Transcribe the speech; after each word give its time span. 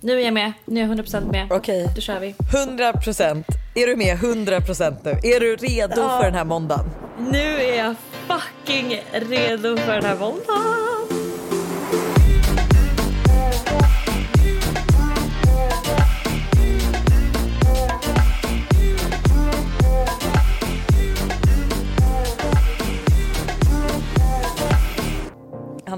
Nu 0.00 0.20
är 0.20 0.24
jag 0.24 0.34
med. 0.34 0.52
Nu 0.64 0.80
är 0.80 0.86
jag 0.88 0.96
100% 0.98 1.32
med. 1.32 1.46
Okej. 1.52 1.88
Då 1.94 2.00
kör 2.00 2.20
vi. 2.20 2.32
100%. 2.52 3.44
Är 3.74 3.86
du 3.86 3.96
med 3.96 4.16
100% 4.18 4.96
nu? 5.04 5.10
Är 5.10 5.40
du 5.40 5.56
redo 5.56 6.00
Ja. 6.00 6.18
för 6.18 6.24
den 6.24 6.34
här 6.34 6.44
måndagen? 6.44 6.84
Nu 7.18 7.38
är 7.62 7.76
jag 7.84 7.94
fucking 8.28 9.00
redo 9.12 9.76
för 9.76 9.92
den 9.94 10.04
här 10.04 10.16
måndagen. 10.18 10.99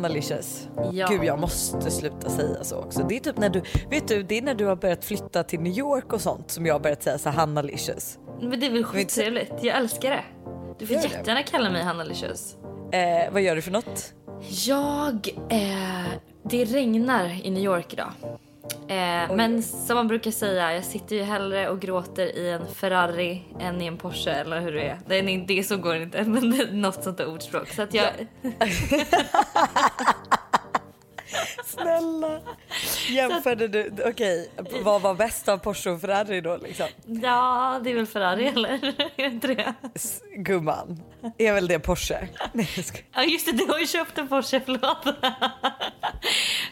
Hanna 0.03 0.14
Licious. 0.14 0.69
Ja. 0.93 1.07
Gud 1.11 1.25
jag 1.25 1.39
måste 1.39 1.91
sluta 1.91 2.30
säga 2.30 2.64
så 2.64 2.77
också. 2.77 3.03
Det 3.09 3.16
är 3.16 3.21
typ 3.21 3.39
när 3.39 3.48
du, 3.48 3.62
vet 3.91 4.09
du, 4.09 4.23
det 4.23 4.39
är 4.39 4.43
när 4.43 4.55
du 4.55 4.64
har 4.67 4.77
börjat 4.77 5.05
flytta 5.05 5.43
till 5.45 5.61
New 5.61 5.79
York 5.79 6.13
och 6.13 6.21
sånt 6.21 6.50
som 6.50 6.67
jag 6.67 6.75
har 6.75 6.81
börjat 6.81 7.03
säga 7.03 7.18
så 7.18 7.29
här, 7.29 7.36
Hanna 7.36 7.63
Licious. 7.63 8.18
Men 8.40 8.61
det 8.61 8.67
är 8.67 8.71
väl 8.71 8.85
skittrevligt. 8.85 9.53
Jag 9.62 9.76
älskar 9.76 10.11
det. 10.11 10.25
Du 10.79 10.86
får 10.86 10.95
det. 10.95 11.03
jättegärna 11.03 11.43
kalla 11.43 11.71
mig 11.71 11.82
Hanna 11.82 12.04
Licious. 12.04 12.57
Eh, 12.93 13.32
vad 13.32 13.43
gör 13.43 13.57
du 13.57 13.62
för 13.62 13.71
något? 13.71 14.14
Jag... 14.67 15.29
Eh, 15.49 16.12
det 16.43 16.64
regnar 16.64 17.46
i 17.46 17.50
New 17.50 17.62
York 17.62 17.93
idag. 17.93 18.12
Eh, 18.89 19.36
men 19.36 19.62
som 19.62 19.96
man 19.96 20.08
brukar 20.08 20.30
säga, 20.30 20.75
jag 20.75 20.84
sitter 20.84 21.16
ju 21.16 21.22
hellre 21.22 21.68
och 21.68 21.80
gråter 21.80 22.36
i 22.39 22.50
en 22.50 22.66
Ferrari 22.66 23.43
än 23.61 23.82
i 23.82 23.86
en 23.86 23.96
Porsche 23.96 24.30
eller 24.30 24.61
hur 24.61 24.72
det 24.72 24.82
är. 24.82 24.98
Det 25.07 25.18
är, 25.18 25.46
det 25.46 25.64
så 25.64 25.76
går 25.76 25.96
inte, 25.96 26.25
men 26.26 26.50
något 26.80 27.04
sånt 27.04 27.18
där 27.18 27.29
ordspråk. 27.29 27.68
Så 27.68 27.82
att 27.82 27.94
jag... 27.94 28.11
Snälla. 31.64 32.41
Jämförde 33.11 33.69
du, 33.69 33.92
okej, 34.06 34.50
vad 34.83 35.03
var 35.03 35.14
bäst 35.14 35.48
av 35.48 35.59
Porsche 35.59 35.91
och 35.91 36.00
Ferrari 36.00 36.41
då 36.41 36.56
liksom? 36.56 36.86
Ja, 37.06 37.81
det 37.84 37.91
är 37.91 37.95
väl 37.95 38.06
Ferrari 38.06 38.47
eller? 38.48 38.69
Är 38.73 38.95
det 39.17 39.23
inte 39.25 39.47
det? 39.47 39.75
S- 39.95 40.21
Gumman, 40.37 41.03
är 41.39 41.53
väl 41.53 41.67
det 41.69 41.79
Porsche? 41.79 42.29
Nej, 42.53 42.69
jag 42.77 42.84
skojar. 42.84 43.06
Ja 43.15 43.23
just 43.25 43.47
det, 43.47 43.53
du 43.53 43.65
har 43.67 43.79
ju 43.79 43.87
köpt 43.87 44.19
en 44.19 44.29
Porsche, 44.29 44.61
förlåt. 44.65 45.05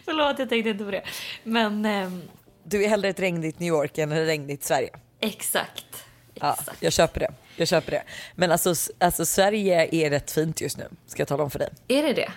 förlåt, 0.05 0.39
jag 0.39 0.49
tänkte 0.49 0.71
inte 0.71 0.85
på 0.85 0.91
det. 0.91 1.03
Men 1.45 1.85
ehm, 1.85 2.23
Du 2.65 2.85
är 2.85 2.89
hellre 2.89 3.09
ett 3.09 3.21
regnigt 3.21 3.59
New 3.61 3.69
York 3.69 3.99
än 3.99 4.13
ett 4.13 4.27
regnigt 4.29 4.65
Sverige. 4.65 4.91
exakt. 5.21 5.85
Ja, 6.35 6.57
Exakt. 6.61 6.83
jag 6.83 6.93
köper 6.93 7.21
det. 7.21 7.33
Jag 7.57 7.69
köper 7.69 7.91
det. 7.91 8.03
Men 8.35 8.53
alltså, 8.53 8.75
alltså 8.99 9.25
Sverige 9.27 9.89
är 9.95 10.11
rätt 10.11 10.31
fint 10.31 10.61
just 10.61 10.79
nu, 10.79 10.89
ska 11.07 11.21
jag 11.21 11.29
tala 11.29 11.43
om 11.43 11.51
för 11.51 11.59
dig. 11.59 11.69
Är 11.89 12.03
det 12.03 12.13
det? 12.13 12.31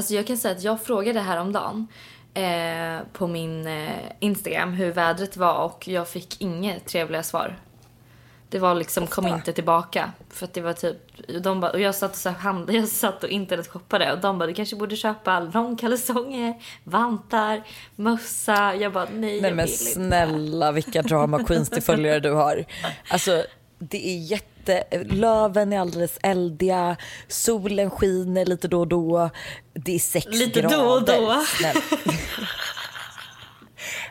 Alltså 0.00 0.14
jag 0.14 0.26
kan 0.26 0.36
säga 0.36 0.54
att 0.56 0.62
jag 0.62 0.82
frågade 0.82 1.20
häromdagen 1.20 1.86
eh, 2.34 3.06
på 3.12 3.26
min 3.26 3.66
eh, 3.66 3.90
Instagram 4.20 4.72
hur 4.72 4.92
vädret 4.92 5.36
var 5.36 5.64
och 5.64 5.88
jag 5.88 6.08
fick 6.08 6.40
inget 6.40 6.86
trevliga 6.86 7.22
svar. 7.22 7.56
Det 8.48 8.58
var 8.58 8.74
liksom 8.74 9.06
kom 9.06 9.26
inte 9.26 9.52
tillbaka. 9.52 10.12
För 10.30 10.44
att 10.44 10.54
det 10.54 10.60
var 10.60 10.72
typ, 10.72 10.96
de 11.42 11.60
bara, 11.60 11.70
och 11.70 11.80
jag 11.80 11.94
satt 11.94 12.26
och, 12.26 12.32
handlade, 12.32 12.72
jag 12.78 12.88
satt 12.88 13.24
och 13.24 13.30
internetshoppade 13.30 14.12
och 14.12 14.18
de 14.18 14.38
bara 14.38 14.46
du 14.46 14.54
kanske 14.54 14.76
borde 14.76 14.96
köpa 14.96 15.40
långkalsonger, 15.40 16.54
vantar, 16.84 17.62
mössa. 17.96 18.74
Jag 18.74 18.92
bara 18.92 19.04
nej, 19.04 19.20
Nej 19.20 19.34
jag 19.34 19.42
men 19.42 19.56
vill 19.56 19.74
inte. 19.74 19.84
snälla 19.84 20.72
vilka 20.72 21.02
drama 21.02 21.44
queens 21.44 21.70
till 21.70 21.82
följare 21.82 22.20
du 22.20 22.32
har. 22.32 22.64
Alltså 23.08 23.44
det 23.80 24.08
är 24.08 24.18
jätte, 24.18 24.84
löven 25.04 25.72
är 25.72 25.78
alldeles 25.80 26.18
eldiga, 26.22 26.96
solen 27.28 27.90
skiner 27.90 28.46
lite 28.46 28.68
då 28.68 28.80
och 28.80 28.88
då, 28.88 29.30
det 29.72 29.94
är 29.94 29.98
sex 29.98 30.26
Lite 30.30 30.62
då 30.62 30.68
grader. 30.68 30.94
och 30.96 31.02
då. 31.06 31.44
Snälla. 31.58 31.80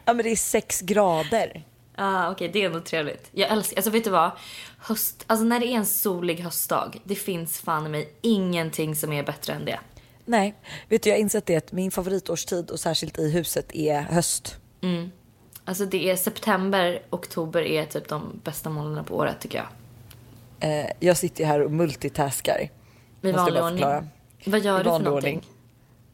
ja 0.05 0.13
men 0.13 0.17
det 0.17 0.31
är 0.31 0.35
sex 0.35 0.81
grader. 0.81 1.63
Ah, 1.95 2.31
Okej, 2.31 2.49
det 2.53 2.61
är 2.61 2.65
ändå 2.65 2.79
trevligt. 2.79 3.29
Jag 3.31 3.51
älskar, 3.51 3.77
alltså 3.77 3.91
vet 3.91 4.03
du 4.03 4.09
vad? 4.09 4.31
Höst, 4.79 5.23
alltså 5.27 5.45
när 5.45 5.59
det 5.59 5.67
är 5.67 5.75
en 5.77 5.85
solig 5.85 6.39
höstdag, 6.39 7.01
det 7.03 7.15
finns 7.15 7.59
fan 7.59 7.85
i 7.85 7.89
mig 7.89 8.13
ingenting 8.21 8.95
som 8.95 9.13
är 9.13 9.23
bättre 9.23 9.53
än 9.53 9.65
det. 9.65 9.79
Nej, 10.25 10.55
vet 10.89 11.03
du 11.03 11.09
jag 11.09 11.15
har 11.17 11.21
insett 11.21 11.45
det 11.45 11.55
att 11.55 11.71
min 11.71 11.91
favoritårstid 11.91 12.69
och 12.69 12.79
särskilt 12.79 13.19
i 13.19 13.31
huset 13.31 13.75
är 13.75 14.01
höst. 14.01 14.55
Alltså 15.69 15.85
det 15.85 16.09
är 16.09 16.15
september, 16.15 17.01
oktober 17.09 17.61
är 17.61 17.85
typ 17.85 18.07
de 18.07 18.41
bästa 18.43 18.69
månaderna 18.69 19.03
på 19.03 19.15
året 19.15 19.39
tycker 19.39 19.57
jag. 19.57 19.67
Eh, 20.69 20.91
jag 20.99 21.17
sitter 21.17 21.39
ju 21.41 21.47
här 21.47 21.59
och 21.61 21.71
multitaskar. 21.71 22.69
I 23.21 23.31
vanlig 23.31 23.59
jag 23.59 23.65
ordning. 23.65 24.09
Vad 24.45 24.59
gör 24.59 24.79
I 24.79 24.83
du 24.83 24.89
för 24.89 24.99
någonting? 24.99 25.13
ordning. 25.13 25.41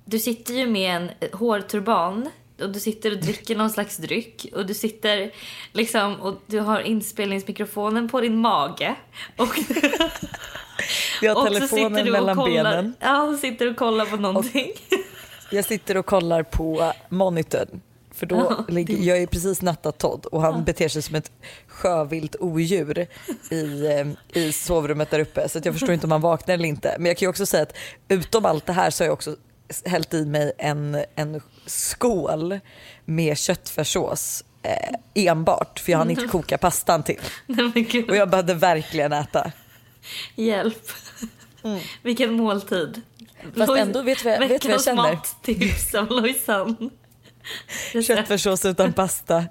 Du 0.05 0.19
sitter 0.19 0.53
ju 0.53 0.67
med 0.67 0.95
en 0.95 1.09
eh, 1.19 1.37
hårturban 1.39 2.29
och 2.61 2.69
du 2.69 2.79
sitter 2.79 3.11
och 3.11 3.17
dricker 3.17 3.55
någon 3.55 3.69
slags 3.69 3.97
dryck 3.97 4.45
och 4.53 4.65
du 4.65 4.73
sitter 4.73 5.31
liksom 5.71 6.21
och 6.21 6.35
du 6.45 6.59
har 6.59 6.81
inspelningsmikrofonen 6.81 8.09
på 8.09 8.21
din 8.21 8.37
mage 8.37 8.95
och, 9.37 9.47
Vi 11.21 11.27
har 11.27 11.35
och 11.35 11.41
så 11.41 11.53
telefonen 11.53 11.89
sitter 11.89 12.03
du 12.03 12.11
och 12.11 12.23
mellan 12.23 12.35
kollar, 12.35 12.63
benen. 12.63 12.93
Ja, 12.99 13.23
och 13.23 13.39
sitter 13.39 13.71
och 13.71 13.77
kollar 13.77 14.05
på 14.05 14.15
någonting. 14.15 14.71
Jag 15.51 15.65
sitter 15.65 15.97
och 15.97 16.05
kollar 16.05 16.43
på 16.43 16.93
monitorn. 17.09 17.81
För 18.15 18.25
då 18.25 18.65
ligger, 18.67 18.97
jag 18.97 19.17
är 19.17 19.27
precis 19.27 19.61
nattat 19.61 19.97
Todd 19.97 20.25
och 20.25 20.41
han 20.41 20.63
beter 20.63 20.87
sig 20.89 21.01
som 21.01 21.15
ett 21.15 21.31
sjövilt 21.67 22.35
odjur 22.39 23.07
i, 23.51 23.85
eh, 23.85 24.41
i 24.43 24.51
sovrummet 24.51 25.11
där 25.11 25.19
uppe. 25.19 25.49
Så 25.49 25.59
jag 25.63 25.73
förstår 25.73 25.91
inte 25.93 26.07
om 26.07 26.11
han 26.11 26.21
vaknar 26.21 26.53
eller 26.53 26.65
inte. 26.69 26.95
Men 26.99 27.05
jag 27.05 27.17
kan 27.17 27.25
ju 27.25 27.29
också 27.29 27.45
säga 27.45 27.63
att 27.63 27.73
utom 28.07 28.45
allt 28.45 28.65
det 28.65 28.73
här 28.73 28.89
så 28.89 29.03
har 29.03 29.05
jag 29.07 29.13
också 29.13 29.35
hällt 29.85 30.13
i 30.13 30.25
mig 30.25 30.51
en, 30.57 30.97
en 31.15 31.41
skål 31.65 32.59
med 33.05 33.37
köttfärssås 33.37 34.43
eh, 34.63 34.89
enbart. 35.13 35.79
För 35.79 35.91
jag 35.91 35.99
hann 35.99 36.09
inte 36.11 36.27
koka 36.31 36.57
pastan 36.57 37.03
till. 37.03 37.21
Nej 37.45 38.05
Och 38.09 38.15
jag 38.15 38.29
behövde 38.29 38.53
verkligen 38.53 39.13
äta. 39.13 39.51
hjälp. 40.35 40.83
Vilken 42.01 42.33
måltid. 42.33 43.01
Mm. 43.41 43.53
Fast 43.67 43.77
ändå, 43.79 44.01
vet 44.01 44.17
du 44.17 44.23
vad 44.23 44.33
jag- 44.33 44.39
vet 44.39 44.61
du 44.61 44.67
vad 44.67 44.73
jag 44.73 44.77
Veckans 44.79 44.85
känner? 44.85 45.13
mattips 45.13 45.95
av 45.95 46.09
Lojsan. 46.09 46.89
Köttfärssås 48.07 48.65
utan 48.65 48.93
pasta. 48.93 49.45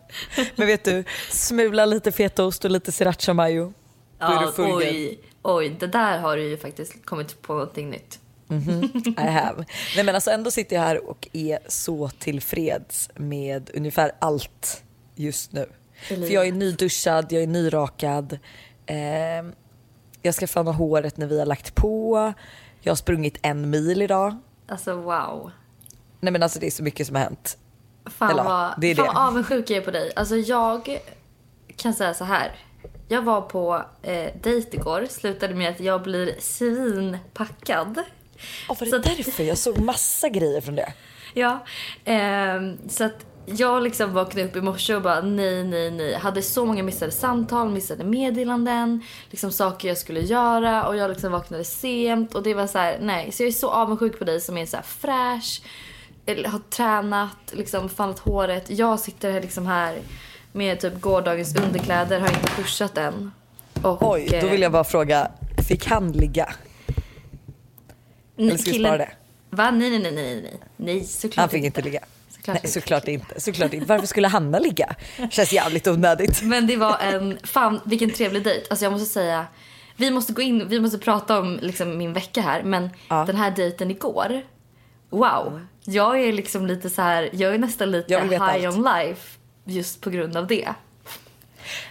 Men 0.57 0.67
vet 0.67 0.85
du, 0.85 1.05
smula 1.31 1.85
lite 1.87 2.13
fetaost 2.13 2.65
och 2.65 2.71
lite 2.71 2.93
sriracha 2.93 3.35
mayo. 3.35 3.73
Ja, 4.19 4.53
oj, 4.59 5.19
oj, 5.43 5.77
det 5.81 5.87
där 5.87 6.19
har 6.19 6.37
du 6.37 6.43
ju 6.43 6.57
faktiskt 6.57 7.07
kommit 7.07 7.43
på 7.43 7.53
någonting 7.53 7.91
nytt. 7.91 8.19
I 9.19 9.21
have. 9.21 9.65
Nej 9.97 10.05
men 10.05 10.15
alltså 10.15 10.31
ändå 10.31 10.51
sitter 10.51 10.77
jag 10.77 10.83
här 10.83 11.11
och 11.11 11.29
är 11.33 11.59
så 11.69 12.09
tillfreds 12.09 13.11
med 13.15 13.71
ungefär 13.75 14.13
allt 14.19 14.83
just 15.15 15.53
nu. 15.53 15.67
För 16.09 16.33
jag 16.33 16.47
är 16.47 16.53
nyduschad, 16.53 17.33
jag 17.33 17.43
är 17.43 17.47
nyrakad. 17.47 18.39
Eh, 18.87 18.97
jag 20.23 20.35
ska 20.35 20.47
föna 20.47 20.73
håret 20.73 21.17
när 21.17 21.27
vi 21.27 21.39
har 21.39 21.47
lagt 21.47 21.75
på. 21.75 22.33
Jag 22.81 22.91
har 22.91 22.97
sprungit 22.97 23.39
en 23.43 23.71
mil 23.71 24.03
idag. 24.03 24.37
Alltså 24.69 24.95
wow. 24.95 25.51
Nej 26.21 26.33
men 26.33 26.43
alltså 26.43 26.59
det 26.59 26.67
är 26.67 26.71
så 26.71 26.83
mycket 26.83 27.07
som 27.07 27.17
har 27.17 27.23
hänt. 27.23 27.59
Fan 28.07 28.31
Eller, 28.31 28.45
vad, 28.45 28.75
det 28.79 28.87
är 28.87 28.95
fan 28.95 29.07
det. 29.07 29.13
vad 29.15 29.29
avundsjuk 29.29 29.71
jag 29.71 29.77
är 29.77 29.81
på 29.85 29.91
dig. 29.91 30.13
Alltså 30.17 30.37
jag 30.37 31.01
kan 31.77 31.95
säga 31.95 32.15
så 32.15 32.25
här. 32.25 32.53
Jag 33.09 33.23
var 33.23 33.41
på 33.41 33.83
eh, 34.03 34.29
dejt 34.43 34.77
igår, 34.77 35.07
slutade 35.11 35.55
med 35.55 35.71
att 35.71 35.81
jag 35.81 36.03
blir 36.03 36.35
svinpackad. 36.41 37.99
Oh, 38.69 38.79
var 38.79 38.85
det 38.87 38.91
Så- 38.91 38.99
därför? 38.99 39.43
Jag 39.45 39.59
såg 39.59 39.79
massa 39.79 40.29
grejer 40.29 40.61
från 40.61 40.75
det. 40.77 40.93
Ja, 41.37 41.65
ehm, 42.05 42.79
så 42.89 43.05
att 43.05 43.27
jag 43.47 43.83
liksom 43.83 44.13
vaknade 44.15 44.49
upp 44.49 44.57
i 44.57 44.61
morse 44.61 44.95
och 44.95 45.03
bara 45.03 45.21
nej, 45.21 45.65
nej, 45.65 45.91
nej. 45.91 46.15
Hade 46.15 46.43
så 46.43 46.65
många 46.65 46.83
missade 46.83 47.11
samtal, 47.13 47.71
missade 47.71 48.05
meddelanden, 48.05 49.01
liksom 49.31 49.53
saker 49.53 49.89
jag 49.89 49.99
skulle 49.99 50.21
göra 50.21 50.87
och 50.89 50.97
jag 50.97 51.11
liksom 51.11 51.33
vaknade 51.33 51.65
sent 51.65 52.35
och 52.35 52.43
det 52.43 52.55
var 52.55 52.67
så 52.67 52.79
här, 52.79 52.99
nej. 53.01 53.33
Så 53.33 53.43
jag 53.43 53.49
är 53.49 53.53
så 53.53 53.71
avundsjuk 53.71 54.19
på 54.19 54.25
dig 54.25 54.41
som 54.41 54.57
är 54.59 54.67
så 54.67 54.77
här 54.77 54.85
fräsch, 54.85 55.63
har 56.27 56.59
tränat, 56.71 57.37
liksom 57.53 57.89
fallit 57.89 58.19
håret. 58.19 58.71
Jag 58.71 59.01
sitter 59.01 59.33
här 59.33 59.41
liksom 59.41 59.67
här 59.67 59.99
med 60.53 60.81
typ 60.81 61.01
gårdagens 61.01 61.57
underkläder, 61.57 62.21
har 62.21 62.29
inte 62.29 62.51
duschat 62.57 62.99
än. 62.99 63.31
Och, 63.83 64.11
Oj, 64.11 64.29
då 64.31 64.37
eh, 64.37 64.51
vill 64.51 64.63
jag 64.63 64.73
bara 64.73 64.85
fråga, 64.85 65.31
fick 65.69 65.87
han 65.87 66.13
ligga? 66.13 66.55
Eller 68.39 68.57
ska 68.57 68.71
vi 68.71 68.79
spara 68.79 68.97
det? 68.99 69.11
Va? 69.51 69.71
Nej, 69.71 69.91
nej, 69.91 69.99
nej, 70.01 70.13
nej, 70.13 70.43
nej. 70.43 70.61
Nej, 70.77 71.05
såklart 71.05 71.37
Han 71.37 71.49
fick 71.49 71.65
inte 71.65 71.83
ligga. 71.83 72.01
Såklart 72.29 72.63
Nej, 72.63 72.73
såklart 72.73 73.09
inte. 73.09 73.41
Såklart 73.41 73.73
inte. 73.73 73.87
Varför 73.87 74.07
skulle 74.07 74.29
Hanna 74.29 74.59
ligga? 74.59 74.95
Känns 75.31 75.53
jävligt 75.53 75.87
onödigt. 75.87 76.43
Men 76.43 76.67
det 76.67 76.77
var 76.77 76.99
en, 76.99 77.39
fan 77.43 77.81
vilken 77.85 78.11
trevlig 78.11 78.45
dejt. 78.45 78.67
Alltså 78.71 78.85
jag 78.85 78.93
måste 78.93 79.13
säga, 79.13 79.47
vi 79.97 80.11
måste 80.11 80.33
gå 80.33 80.43
in, 80.43 80.69
vi 80.69 80.81
måste 80.81 80.99
prata 80.99 81.39
om 81.39 81.59
liksom 81.63 81.99
min 81.99 82.13
vecka 82.13 82.41
här. 82.41 82.63
Men 82.63 82.91
Ja. 83.09 83.25
den 83.27 83.37
här 83.37 83.51
dejten 83.51 83.91
igår, 83.91 84.43
wow. 85.11 85.61
Jag 85.85 86.21
är 86.21 86.33
liksom 86.33 86.67
lite 86.67 86.91
så 86.91 87.03
här, 87.03 87.31
jag 87.33 87.55
är 87.55 87.59
nästan 87.59 87.91
lite 87.91 88.21
high 88.21 88.43
allt. 88.43 88.77
on 88.77 88.83
life 88.83 89.39
just 89.65 90.01
på 90.01 90.11
grund 90.11 90.37
av 90.37 90.47
det. 90.47 90.69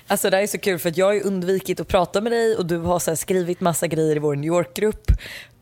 Alltså 0.08 0.30
det 0.30 0.36
här 0.36 0.44
är 0.44 0.48
så 0.48 0.58
kul 0.58 0.80
för 0.80 0.90
att 0.90 0.98
jag 0.98 1.06
har 1.06 1.26
undvikit 1.26 1.80
att 1.80 1.88
prata 1.88 2.22
med 2.22 2.32
dig 2.32 2.56
och 2.56 2.66
du 2.66 2.78
har 2.78 3.00
så 3.00 3.16
skrivit 3.16 3.62
massa 3.62 3.88
grejer 3.88 4.16
i 4.16 4.20
vår 4.20 4.36
New 4.36 4.48
York-grupp 4.48 5.12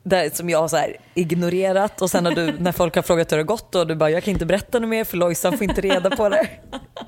där, 0.04 0.30
som 0.30 0.50
jag 0.50 0.60
har 0.60 0.68
så 0.68 0.83
ignorerat 1.13 2.01
och 2.01 2.12
sen 2.12 2.25
har 2.25 2.31
du 2.36 2.54
när 2.60 2.72
folk 2.72 2.95
har 2.95 3.01
frågat 3.01 3.31
hur 3.31 3.38
det 3.38 3.44
har 3.44 3.48
gått 3.48 3.75
och 3.75 3.88
du 3.88 3.95
bara 3.95 4.10
jag 4.10 4.24
kan 4.24 4.31
inte 4.31 4.45
berätta 4.45 4.80
något 4.80 4.89
mer 4.89 5.04
för 5.04 5.18
Lojsan 5.18 5.57
får 5.57 5.63
inte 5.63 5.81
reda 5.81 6.10
på 6.10 6.30
det. 6.30 6.48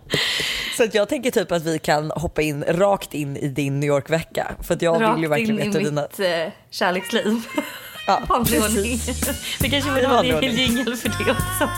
Så 0.78 0.84
att 0.84 0.94
jag 0.94 1.10
tänker 1.10 1.32
typ 1.32 1.52
att 1.52 1.64
vi 1.64 1.80
kan 1.80 2.12
hoppa 2.12 2.42
in 2.42 2.64
rakt 2.68 3.14
in 3.14 3.38
i 3.38 3.48
din 3.48 3.80
New 3.80 3.88
York-vecka. 3.88 4.56
För 4.62 4.74
att 4.74 4.82
jag 4.82 5.02
Rakt 5.02 5.16
vill 5.16 5.24
ju 5.24 5.30
verkligen 5.30 5.60
in 5.60 5.66
i 5.66 5.68
veta 5.68 5.80
dina... 5.80 6.02
mitt 6.02 6.20
eh, 6.20 6.54
kärleksliv. 6.70 7.42
Ja, 8.08 8.22
precis. 8.46 9.06
Det 9.60 9.70
kanske 9.70 9.92
borde 9.92 10.08
vara 10.08 10.20
en 10.20 10.26
egen 10.26 10.56
jingel 10.56 10.96
för 10.96 11.10
det 11.10 11.32
också. 11.32 11.70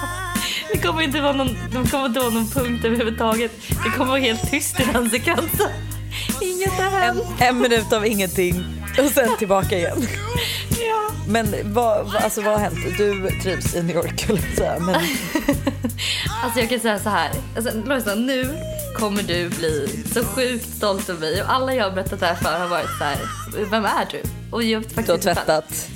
Det 0.71 0.77
kommer 0.77 1.01
inte 1.01 1.21
vara 1.21 1.33
någon, 1.33 1.57
det 1.71 1.89
kommer 1.91 2.05
inte 2.05 2.19
vara 2.19 2.29
någon 2.29 2.49
punkt 2.49 2.85
överhuvudtaget. 2.85 3.51
Det 3.83 3.89
kommer 3.89 4.05
vara 4.05 4.19
helt 4.19 4.51
tyst 4.51 4.79
i 4.79 4.83
den 4.93 5.09
sekvensen. 5.09 5.69
Inget 6.41 6.71
har 6.73 6.89
hänt. 6.99 7.23
En 7.39 7.61
minut 7.61 7.93
av 7.93 8.05
ingenting 8.05 8.65
och 8.99 9.11
sen 9.11 9.37
tillbaka 9.37 9.77
igen. 9.77 10.07
Ja. 10.79 11.11
Men 11.27 11.55
vad, 11.63 12.05
vad, 12.05 12.15
alltså, 12.15 12.41
vad 12.41 12.53
har 12.53 12.59
hänt? 12.59 12.97
Du 12.97 13.29
trivs 13.43 13.75
i 13.75 13.83
New 13.83 13.95
York 13.95 14.27
säga. 14.55 14.79
Men 14.79 14.95
Alltså 16.43 16.59
jag 16.59 16.69
kan 16.69 16.79
säga 16.79 16.99
så 16.99 17.09
här. 17.09 17.31
Alltså, 17.55 17.71
Lojsan, 17.85 18.25
nu 18.25 18.57
kommer 18.95 19.23
du 19.23 19.49
bli 19.49 20.03
så 20.13 20.23
sjukt 20.23 20.75
stolt 20.75 21.09
över 21.09 21.19
mig. 21.19 21.41
Och 21.41 21.53
alla 21.53 21.73
jag 21.73 21.83
har 21.83 21.91
berättat 21.91 22.19
det 22.19 22.25
här 22.25 22.35
för 22.35 22.59
har 22.59 22.67
varit 22.67 22.97
så 22.97 23.03
här. 23.03 23.17
Vem 23.69 23.85
är 23.85 24.07
du? 24.11 24.21
Och 24.51 24.63
jag 24.63 24.83
faktiskt 24.83 25.07
du 25.07 25.11
har 25.11 25.17
tvättat. 25.19 25.89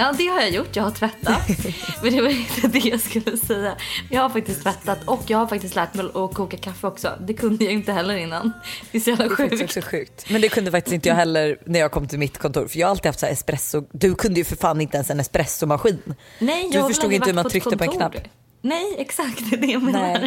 Ja, 0.00 0.12
det 0.18 0.26
har 0.26 0.40
jag 0.40 0.50
gjort. 0.50 0.76
Jag 0.76 0.82
har 0.82 0.90
tvättat. 0.90 1.48
Men 2.02 2.12
det 2.12 2.22
var 2.22 2.28
inte 2.28 2.68
det 2.68 2.78
jag 2.78 3.00
skulle 3.00 3.36
säga. 3.36 3.76
Jag 4.10 4.22
har 4.22 4.28
faktiskt 4.28 4.62
tvättat 4.62 4.98
och 5.04 5.22
jag 5.26 5.38
har 5.38 5.46
faktiskt 5.46 5.74
lärt 5.74 5.94
mig 5.94 6.06
att 6.14 6.34
koka 6.34 6.56
kaffe 6.56 6.86
också. 6.86 7.12
Det 7.20 7.34
kunde 7.34 7.64
jag 7.64 7.72
inte 7.74 7.92
heller 7.92 8.16
innan. 8.16 8.52
Det 8.92 8.98
är 8.98 9.02
så 9.02 9.10
jävla 9.10 9.28
Det 9.28 9.34
sjukt. 9.36 9.62
också 9.62 9.80
sjukt. 9.80 10.30
Men 10.30 10.40
det 10.40 10.48
kunde 10.48 10.70
faktiskt 10.70 10.94
inte 10.94 11.08
jag 11.08 11.16
heller 11.16 11.58
när 11.66 11.80
jag 11.80 11.90
kom 11.92 12.08
till 12.08 12.18
mitt 12.18 12.38
kontor. 12.38 12.66
För 12.68 12.78
jag 12.78 12.86
har 12.86 12.90
alltid 12.90 13.06
haft 13.06 13.18
så 13.20 13.26
här 13.26 13.32
espresso. 13.32 13.84
Du 13.92 14.14
kunde 14.14 14.40
ju 14.40 14.44
för 14.44 14.56
fan 14.56 14.80
inte 14.80 14.96
ens 14.96 15.10
en 15.10 15.20
espressomaskin. 15.20 16.14
Nej, 16.38 16.68
Du 16.70 16.74
jag 16.76 16.82
väl 16.82 16.94
förstod 16.94 17.12
inte 17.12 17.26
hur 17.28 17.34
man 17.34 17.50
tryckte 17.50 17.76
på 17.76 17.84
en 17.84 17.90
knapp. 17.90 18.14
Nej, 18.60 18.94
exakt. 18.98 19.40
Det 19.50 19.56
är 19.56 19.60
det 19.60 19.66
jag 19.66 19.82
menar. 19.82 20.00
Nej. 20.00 20.20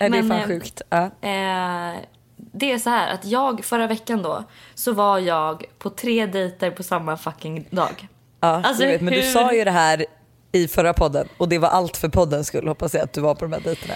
Nej, 0.00 0.10
det 0.10 0.18
är 0.18 0.22
Men, 0.22 0.28
fan 0.28 0.40
eh, 0.40 0.46
sjukt. 0.46 0.82
Ja. 0.88 1.04
Eh, 1.04 1.98
det 2.54 2.72
är 2.72 2.78
så 2.78 2.90
här 2.90 3.14
att 3.14 3.24
jag 3.24 3.64
förra 3.64 3.86
veckan 3.86 4.22
då 4.22 4.44
så 4.74 4.92
var 4.92 5.18
jag 5.18 5.64
på 5.78 5.90
tre 5.90 6.26
dejter 6.26 6.70
på 6.70 6.82
samma 6.82 7.16
fucking 7.16 7.66
dag. 7.70 8.08
Ja, 8.42 8.48
Alltså, 8.64 8.82
jag 8.82 8.90
vet, 8.92 9.00
men 9.00 9.14
du 9.14 9.20
hur- 9.20 9.32
sa 9.32 9.52
ju 9.52 9.64
det 9.64 9.70
här 9.70 10.06
i 10.52 10.68
förra 10.68 10.92
podden 10.92 11.28
och 11.36 11.48
det 11.48 11.58
var 11.58 11.68
allt 11.68 11.96
för 11.96 12.08
poddens 12.08 12.46
skull 12.46 12.68
hoppas 12.68 12.94
jag 12.94 13.02
att 13.02 13.12
du 13.12 13.20
var 13.20 13.34
på 13.34 13.44
de 13.44 13.52
här 13.52 13.60
dejterna. 13.60 13.94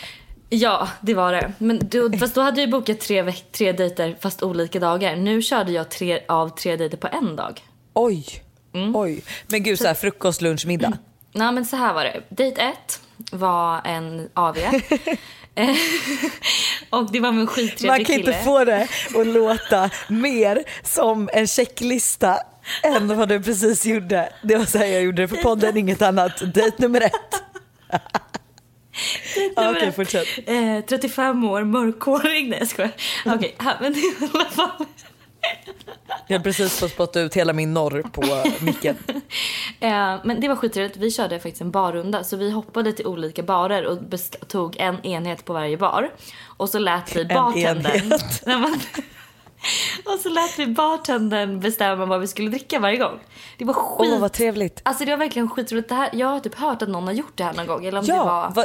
Ja, 0.48 0.88
det 1.00 1.14
var 1.14 1.32
det. 1.32 1.52
Men 1.58 1.80
då, 1.90 2.12
fast 2.18 2.34
då 2.34 2.40
hade 2.40 2.60
jag 2.60 2.70
bokat 2.70 3.00
tre, 3.00 3.32
tre 3.52 3.72
dejter 3.72 4.16
fast 4.20 4.42
olika 4.42 4.78
dagar. 4.80 5.16
Nu 5.16 5.42
körde 5.42 5.72
jag 5.72 5.88
tre 5.90 6.20
av 6.28 6.48
tre 6.48 6.76
dejter 6.76 6.96
på 6.96 7.08
en 7.12 7.36
dag. 7.36 7.60
Oj, 7.94 8.24
Mm. 8.74 8.96
oj. 8.96 9.22
Men 9.46 9.62
gud 9.62 9.78
så 9.78 9.86
här 9.86 9.94
frukost, 9.94 10.42
lunch, 10.42 10.66
middag. 10.66 10.98
Nej 11.32 11.52
men 11.52 11.64
så 11.66 11.76
här 11.76 11.94
var 11.94 12.04
det. 12.04 12.22
Dejt 12.28 12.62
ett 12.62 13.00
var 13.32 13.80
en 13.84 14.28
AV. 14.34 14.56
Och 16.90 17.12
det 17.12 17.20
var 17.20 17.32
med 17.32 17.40
en 17.40 17.44
Man 17.44 17.46
skittrevlig 17.46 18.06
kan 18.06 18.16
kille. 18.16 18.32
inte 18.32 18.44
få 18.44 18.64
det 18.64 18.88
att 19.20 19.26
låta 19.26 19.90
mer 20.08 20.64
som 20.82 21.28
en 21.32 21.46
checklista 21.46 22.38
än 22.82 23.16
vad 23.16 23.28
du 23.28 23.42
precis 23.42 23.86
gjorde. 23.86 24.32
Det 24.42 24.56
var 24.56 24.64
så 24.64 24.78
här 24.78 24.86
jag 24.86 25.02
gjorde 25.02 25.22
det 25.22 25.28
för 25.28 25.36
podden, 25.36 25.76
inget 25.76 26.02
annat. 26.02 26.54
Dejt 26.54 26.76
nummer 26.78 27.00
ett. 27.00 27.42
Okej, 29.56 29.88
ett. 29.88 29.96
fortsätt. 29.96 30.28
Eh, 30.46 30.80
35 30.88 31.44
år, 31.44 31.64
mörkhårig. 31.64 32.48
Nej 32.48 32.58
jag 32.58 32.68
skojar. 32.68 32.92
Okej, 33.26 33.54
här, 33.58 33.76
men 33.80 33.94
i 33.96 34.02
alla 34.32 34.44
fall. 34.44 34.86
Jag 36.26 36.38
har 36.38 36.44
precis 36.44 36.78
fått 36.80 36.90
spotta 36.90 37.20
ut 37.20 37.34
hela 37.34 37.52
min 37.52 37.74
norr 37.74 38.02
på 38.12 38.22
micken. 38.60 38.96
Eh, 39.80 40.20
men 40.24 40.40
det 40.40 40.48
var 40.48 40.56
skittrevligt. 40.56 40.96
Vi 40.96 41.10
körde 41.10 41.38
faktiskt 41.38 41.60
en 41.60 41.70
barrunda. 41.70 42.24
Så 42.24 42.36
vi 42.36 42.50
hoppade 42.50 42.92
till 42.92 43.06
olika 43.06 43.42
barer 43.42 43.86
och 43.86 43.98
tog 44.48 44.76
en 44.76 45.06
enhet 45.06 45.44
på 45.44 45.52
varje 45.52 45.76
bar. 45.76 46.10
Och 46.44 46.68
så 46.68 46.78
lät 46.78 47.16
vi 47.16 47.24
bartendern... 47.24 47.96
enhet? 47.96 48.42
Och 50.04 50.20
så 50.20 50.28
lät 50.28 50.58
vi 50.58 50.66
bartendern 50.66 51.60
bestämma 51.60 52.06
vad 52.06 52.20
vi 52.20 52.26
skulle 52.26 52.50
dricka 52.50 52.78
varje 52.78 52.96
gång. 52.96 53.18
Det 53.58 53.64
var 53.64 53.74
skit... 53.74 54.10
Åh 54.12 54.20
vad 54.20 54.32
trevligt. 54.32 54.80
Alltså 54.82 55.04
det 55.04 55.10
var 55.10 55.18
verkligen 55.18 55.50
skitroligt. 55.50 55.88
Det 55.88 55.94
här, 55.94 56.10
jag 56.12 56.26
har 56.26 56.40
typ 56.40 56.54
hört 56.54 56.82
att 56.82 56.88
någon 56.88 57.04
har 57.06 57.12
gjort 57.12 57.32
det 57.34 57.44
här 57.44 57.52
någon 57.52 57.66
gång. 57.66 57.86
Eller 57.86 57.98
om 57.98 58.06
det 58.06 58.12
Ja, 58.12 58.24
var... 58.24 58.50
va, 58.50 58.64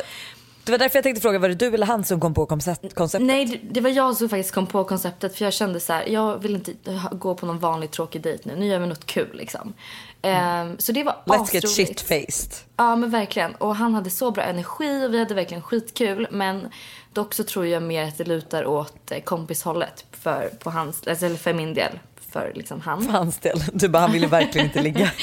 det 0.63 0.71
var 0.71 0.79
därför 0.79 0.97
jag 0.97 1.03
tänkte 1.03 1.21
fråga, 1.21 1.39
var 1.39 1.49
det 1.49 1.55
du 1.55 1.73
eller 1.73 1.85
han 1.85 2.03
som 2.03 2.19
kom 2.19 2.33
på 2.33 2.45
koncept, 2.45 2.95
konceptet? 2.95 3.27
Nej, 3.27 3.45
det, 3.45 3.59
det 3.71 3.81
var 3.81 3.89
jag 3.89 4.17
som 4.17 4.29
faktiskt 4.29 4.53
kom 4.53 4.67
på 4.67 4.83
konceptet 4.83 5.35
för 5.35 5.45
jag 5.45 5.53
kände 5.53 5.79
så 5.79 5.93
här, 5.93 6.05
jag 6.07 6.37
vill 6.37 6.55
inte 6.55 6.73
gå 7.11 7.35
på 7.35 7.45
någon 7.45 7.59
vanlig 7.59 7.91
tråkig 7.91 8.21
dejt 8.21 8.49
nu. 8.49 8.55
Nu 8.55 8.65
gör 8.65 8.79
vi 8.79 8.87
något 8.87 9.05
kul 9.05 9.29
liksom. 9.33 9.73
Ehm, 10.21 10.77
så 10.77 10.91
det 10.91 11.03
var 11.03 11.15
Let's 11.25 11.53
get 11.53 11.65
asroligt. 11.65 12.03
shit-faced. 12.09 12.53
Ja 12.77 12.95
men 12.95 13.09
verkligen. 13.09 13.55
Och 13.55 13.75
han 13.75 13.93
hade 13.93 14.09
så 14.09 14.31
bra 14.31 14.43
energi 14.43 15.05
och 15.07 15.13
vi 15.13 15.19
hade 15.19 15.33
verkligen 15.33 15.63
skitkul. 15.63 16.27
Men 16.31 16.67
dock 17.13 17.33
så 17.33 17.43
tror 17.43 17.65
jag 17.67 17.83
mer 17.83 18.07
att 18.07 18.17
det 18.17 18.23
lutar 18.23 18.65
åt 18.65 19.11
eh, 19.11 19.21
kompishållet 19.21 20.05
för, 20.11 20.49
på 20.59 20.69
hans, 20.69 21.07
alltså, 21.07 21.25
eller 21.25 21.37
för 21.37 21.53
min 21.53 21.73
del. 21.73 21.99
För 22.31 22.51
liksom 22.55 22.81
han. 22.81 23.01
För 23.01 23.11
hans 23.11 23.37
del. 23.37 23.63
Du 23.73 23.89
bara, 23.89 23.99
han 23.99 24.11
ville 24.11 24.27
verkligen 24.27 24.67
inte 24.67 24.81
ligga. 24.81 25.11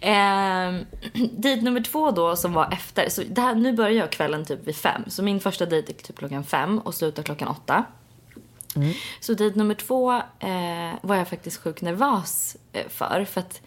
Ehm, 0.00 0.86
dejt 1.32 1.62
nummer 1.62 1.80
två 1.80 2.10
då 2.10 2.36
som 2.36 2.52
var 2.52 2.72
efter. 2.72 3.08
Så 3.08 3.22
det 3.30 3.40
här, 3.40 3.54
nu 3.54 3.72
börjar 3.72 3.90
jag 3.90 4.12
kvällen 4.12 4.44
typ 4.44 4.66
vid 4.66 4.76
fem. 4.76 5.02
Så 5.06 5.22
min 5.22 5.40
första 5.40 5.66
dejt 5.66 5.92
är 5.92 5.96
typ 5.96 6.18
klockan 6.18 6.44
fem 6.44 6.78
och 6.78 6.94
slutar 6.94 7.22
klockan 7.22 7.48
åtta. 7.48 7.84
Så 9.20 9.34
dejt 9.34 9.58
nummer 9.58 9.74
två 9.74 10.12
eh, 10.38 10.94
var 11.02 11.16
jag 11.16 11.28
faktiskt 11.28 11.62
sjukt 11.62 11.82
nervös 11.82 12.56
eh, 12.72 12.88
för. 12.88 13.26
För 13.30 13.40
att 13.40 13.62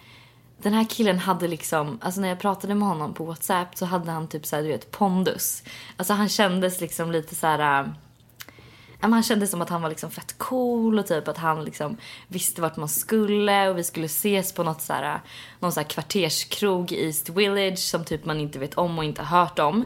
den 0.64 0.74
här 0.74 0.86
killen 0.90 1.20
hade 1.20 1.48
liksom, 1.48 2.00
alltså 2.02 2.22
när 2.22 2.30
jag 2.30 2.40
pratade 2.40 2.76
med 2.76 2.88
honom 2.88 3.14
på 3.14 3.26
WhatsApp 3.26 3.78
så 3.78 3.86
hade 3.86 4.12
han 4.12 4.28
typ 4.28 4.46
såhär, 4.46 4.64
du 4.64 4.70
vet, 4.70 4.92
pondus. 4.92 5.64
Alltså 5.98 6.14
han 6.14 6.30
kändes 6.30 6.82
liksom 6.82 7.12
lite 7.12 7.36
så 7.36 7.48
här. 7.48 7.80
Äh, 7.82 7.88
han 9.12 9.24
kände 9.24 9.48
som 9.48 9.62
att 9.62 9.70
han 9.70 9.82
var 9.82 9.90
liksom 9.90 10.12
fett 10.12 10.36
cool 10.38 11.00
och 11.00 11.08
typ 11.08 11.28
att 11.28 11.38
han 11.38 11.66
liksom 11.66 11.98
visste 12.28 12.62
vart 12.62 12.78
man 12.78 12.90
skulle 12.90 13.70
och 13.70 13.78
vi 13.78 13.84
skulle 13.84 14.06
ses 14.06 14.54
på 14.54 14.64
något 14.64 14.82
så 14.82 14.94
här, 14.94 15.22
någon 15.60 15.72
så 15.72 15.80
här 15.80 15.88
kvarterskrog 15.88 16.92
i 16.92 17.06
East 17.06 17.30
Village 17.30 17.80
som 17.80 18.06
typ 18.06 18.26
man 18.26 18.40
inte 18.40 18.60
vet 18.60 18.74
om 18.74 18.98
och 18.98 19.04
inte 19.04 19.24
hört 19.24 19.60
om. 19.60 19.86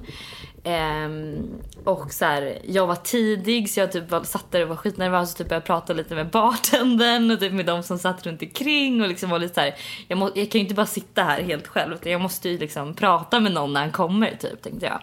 Ehm, 0.63 1.37
och 1.83 2.13
så 2.13 2.25
här, 2.25 2.59
jag 2.65 2.87
var 2.87 2.95
tidig 2.95 3.69
så 3.69 3.79
jag 3.79 3.91
typ 3.91 4.11
var, 4.11 4.23
satt 4.23 4.51
där 4.51 4.61
och 4.61 4.69
var 4.69 4.75
skitnervös 4.75 5.31
och 5.31 5.37
typ 5.37 5.49
började 5.49 5.65
prata 5.65 5.93
lite 5.93 6.15
med 6.15 6.29
bartendern 6.29 7.31
och 7.31 7.39
typ 7.39 7.53
med 7.53 7.65
de 7.65 7.83
som 7.83 7.99
satt 7.99 8.25
runt 8.25 8.41
omkring 8.41 9.01
och 9.01 9.07
liksom 9.07 9.29
var 9.29 9.39
lite 9.39 9.53
så 9.53 9.61
här, 9.61 9.75
jag, 10.07 10.17
må, 10.17 10.31
jag 10.35 10.51
kan 10.51 10.59
ju 10.59 10.65
inte 10.65 10.75
bara 10.75 10.85
sitta 10.85 11.23
här 11.23 11.41
helt 11.41 11.67
själv 11.67 11.93
utan 11.93 12.11
jag 12.11 12.21
måste 12.21 12.49
ju 12.49 12.57
liksom 12.57 12.93
prata 12.93 13.39
med 13.39 13.51
någon 13.51 13.73
när 13.73 13.81
han 13.81 13.91
kommer 13.91 14.35
typ 14.35 14.61
tänkte 14.61 14.85
jag. 14.85 15.01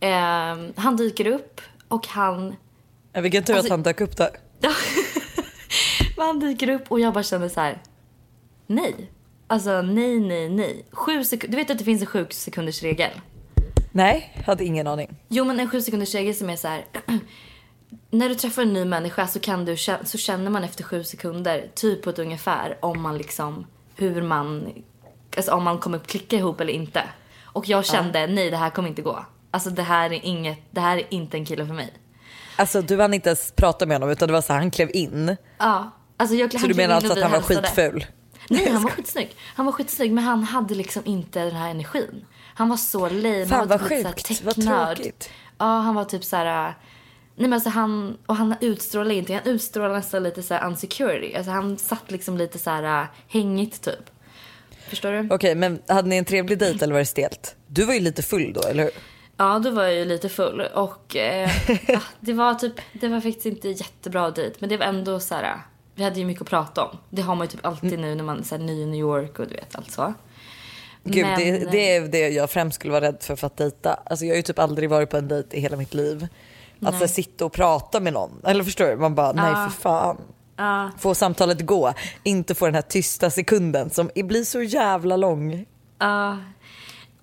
Ehm, 0.00 0.72
han 0.76 0.96
dyker 0.96 1.26
upp 1.26 1.60
och 1.88 2.06
han 2.06 2.56
Ja, 3.12 3.20
Vilken 3.20 3.44
tur 3.44 3.54
Alltså- 3.54 3.66
att 3.66 3.70
han 3.70 3.82
dök 3.82 4.00
upp 4.00 4.16
där. 4.16 4.30
Ja. 4.60 4.70
Men 6.16 6.26
han 6.26 6.40
dyker 6.40 6.68
upp 6.70 6.82
och 6.88 7.00
jag 7.00 7.14
bara 7.14 7.24
känner 7.24 7.48
så 7.48 7.60
här. 7.60 7.82
Nej. 8.66 9.10
Alltså 9.46 9.82
nej, 9.82 10.20
nej, 10.20 10.48
nej. 10.48 10.84
Sju 10.92 11.20
sek- 11.24 11.46
du 11.48 11.56
vet 11.56 11.70
att 11.70 11.78
det 11.78 11.84
finns 11.84 12.00
en 12.00 12.06
sju 12.06 12.26
sekunders 12.30 12.82
regel? 12.82 13.10
Nej, 13.92 14.42
hade 14.46 14.64
ingen 14.64 14.86
aning. 14.86 15.16
Jo 15.28 15.44
men 15.44 15.60
en 15.60 15.70
sju 15.70 15.80
sekunders 15.80 16.14
regel 16.14 16.34
som 16.34 16.50
är 16.50 16.56
så 16.56 16.68
här. 16.68 16.84
När 18.10 18.28
du 18.28 18.34
träffar 18.34 18.62
en 18.62 18.72
ny 18.72 18.84
människa 18.84 19.26
så, 19.26 19.40
kan 19.40 19.64
du, 19.64 19.76
så 20.04 20.18
känner 20.18 20.50
man 20.50 20.64
efter 20.64 20.84
sju 20.84 21.04
sekunder, 21.04 21.70
typ 21.74 22.02
på 22.02 22.10
ett 22.10 22.18
ungefär, 22.18 22.78
om 22.80 23.02
man 23.02 23.18
liksom, 23.18 23.66
hur 23.96 24.22
man, 24.22 24.72
alltså 25.36 25.52
om 25.52 25.64
man 25.64 25.78
kommer 25.78 25.98
klicka 25.98 26.36
ihop 26.36 26.60
eller 26.60 26.72
inte. 26.72 27.02
Och 27.44 27.68
jag 27.68 27.86
kände, 27.86 28.26
nej 28.26 28.50
det 28.50 28.56
här 28.56 28.70
kommer 28.70 28.88
inte 28.88 29.02
gå. 29.02 29.24
Alltså 29.50 29.70
det 29.70 29.82
här 29.82 30.12
är 30.12 30.24
inget, 30.24 30.58
det 30.70 30.80
här 30.80 30.96
är 30.98 31.06
inte 31.14 31.36
en 31.36 31.44
kille 31.46 31.66
för 31.66 31.74
mig. 31.74 31.92
Alltså 32.56 32.82
du 32.82 33.00
hann 33.00 33.14
inte 33.14 33.28
ens 33.28 33.52
prata 33.52 33.86
med 33.86 33.94
honom 33.94 34.10
utan 34.10 34.28
det 34.28 34.32
var 34.32 34.40
så 34.40 34.52
han 34.52 34.70
klev 34.70 34.90
in. 34.94 35.36
Ja. 35.58 35.90
Alltså 36.16 36.36
jag, 36.36 36.60
Så 36.60 36.66
du 36.66 36.74
menar 36.74 36.94
alltså 36.94 37.12
att 37.12 37.22
han 37.22 37.30
var 37.30 37.38
hälsade. 37.40 37.66
skitful? 37.66 38.06
Nej, 38.50 38.70
han 38.70 38.82
var 38.82 38.90
skitsnygg. 38.96 39.36
Han 39.54 39.66
var 39.66 39.72
skitsnygg, 39.72 40.12
men 40.12 40.24
han 40.24 40.42
hade 40.44 40.74
liksom 40.74 41.02
inte 41.06 41.44
den 41.44 41.56
här 41.56 41.70
energin. 41.70 42.24
Han 42.54 42.68
var 42.68 42.76
så 42.76 43.08
lame. 43.08 43.46
Fan, 43.46 43.58
han 43.58 43.68
var 43.68 43.78
vad 43.78 43.88
typ 43.88 44.06
sjukt. 44.06 44.42
Vad 44.42 44.54
tråkigt. 44.54 45.30
Ja, 45.58 45.64
han 45.78 45.94
var 45.94 46.04
typ 46.04 46.24
så 46.24 46.36
här... 46.36 46.68
äh, 46.68 46.74
Nej 47.36 47.48
men 47.48 47.52
alltså 47.52 47.70
han, 47.70 48.18
och 48.26 48.36
han 48.36 48.54
utstrålade 48.60 49.14
inte, 49.14 49.32
han 49.34 49.42
utstrålade 49.44 49.94
nästan 49.94 50.22
lite 50.22 50.42
så 50.42 50.54
här 50.54 50.66
unsecurity. 50.66 51.34
Alltså 51.34 51.50
han 51.50 51.78
satt 51.78 52.10
liksom 52.10 52.36
lite 52.36 52.58
så 52.58 52.70
här 52.70 53.02
äh, 53.02 53.06
hängigt 53.28 53.82
typ. 53.82 54.10
Förstår 54.88 55.12
du? 55.12 55.28
Okej, 55.34 55.54
men 55.54 55.82
hade 55.88 56.08
ni 56.08 56.16
en 56.16 56.24
trevlig 56.24 56.58
dejt 56.58 56.84
eller 56.84 56.92
var 56.92 57.00
det 57.00 57.06
stelt? 57.06 57.56
Du 57.66 57.84
var 57.84 57.94
ju 57.94 58.00
lite 58.00 58.22
full 58.22 58.52
då, 58.52 58.60
eller 58.60 58.82
hur? 58.82 58.92
Ja, 59.38 59.58
då 59.58 59.70
var 59.70 59.82
jag 59.82 59.94
ju 59.94 60.04
lite 60.04 60.28
full 60.28 60.60
och 60.60 61.16
eh, 61.16 61.50
ja, 61.86 62.00
det 62.20 62.32
var 62.32 62.54
typ, 62.54 62.74
det 62.92 63.08
var 63.08 63.20
faktiskt 63.20 63.46
inte 63.46 63.68
jättebra 63.68 64.30
dejt. 64.30 64.56
Men 64.58 64.68
det 64.68 64.76
var 64.76 64.86
ändå 64.86 65.20
så 65.20 65.34
här, 65.34 65.56
vi 65.94 66.04
hade 66.04 66.20
ju 66.20 66.26
mycket 66.26 66.42
att 66.42 66.48
prata 66.48 66.84
om. 66.84 66.98
Det 67.10 67.22
har 67.22 67.34
man 67.34 67.46
ju 67.46 67.50
typ 67.50 67.66
alltid 67.66 67.98
nu 67.98 68.14
när 68.14 68.24
man 68.24 68.38
är 68.52 68.58
ny 68.58 68.82
i 68.82 68.86
New 68.86 69.00
York 69.00 69.38
och 69.38 69.46
du 69.46 69.54
vet 69.54 69.76
allt 69.76 69.90
så. 69.90 70.14
Gud, 71.04 71.26
Men, 71.26 71.38
det, 71.38 71.50
eh, 71.50 71.70
det 71.70 71.96
är 71.96 72.08
det 72.08 72.28
jag 72.28 72.50
främst 72.50 72.74
skulle 72.74 72.92
vara 72.92 73.04
rädd 73.04 73.16
för 73.20 73.36
för 73.36 73.46
att 73.46 73.56
dejta. 73.56 73.94
Alltså 73.94 74.24
jag 74.24 74.32
har 74.32 74.36
ju 74.36 74.42
typ 74.42 74.58
aldrig 74.58 74.90
varit 74.90 75.10
på 75.10 75.16
en 75.16 75.28
dejt 75.28 75.56
i 75.56 75.60
hela 75.60 75.76
mitt 75.76 75.94
liv. 75.94 76.28
Att 76.82 76.94
så 76.94 77.00
här, 77.00 77.06
sitta 77.06 77.44
och 77.44 77.52
prata 77.52 78.00
med 78.00 78.12
någon. 78.12 78.40
Eller 78.44 78.64
förstår 78.64 78.86
du? 78.86 78.96
Man 78.96 79.14
bara, 79.14 79.32
nej 79.32 79.54
för 79.54 79.80
fan. 79.80 80.16
Ja, 80.56 80.90
Få 80.98 81.14
samtalet 81.14 81.66
gå. 81.66 81.92
Inte 82.22 82.54
få 82.54 82.64
den 82.64 82.74
här 82.74 82.82
tysta 82.82 83.30
sekunden 83.30 83.90
som 83.90 84.10
blir 84.14 84.44
så 84.44 84.62
jävla 84.62 85.16
lång. 85.16 85.66
Ja. 85.98 86.36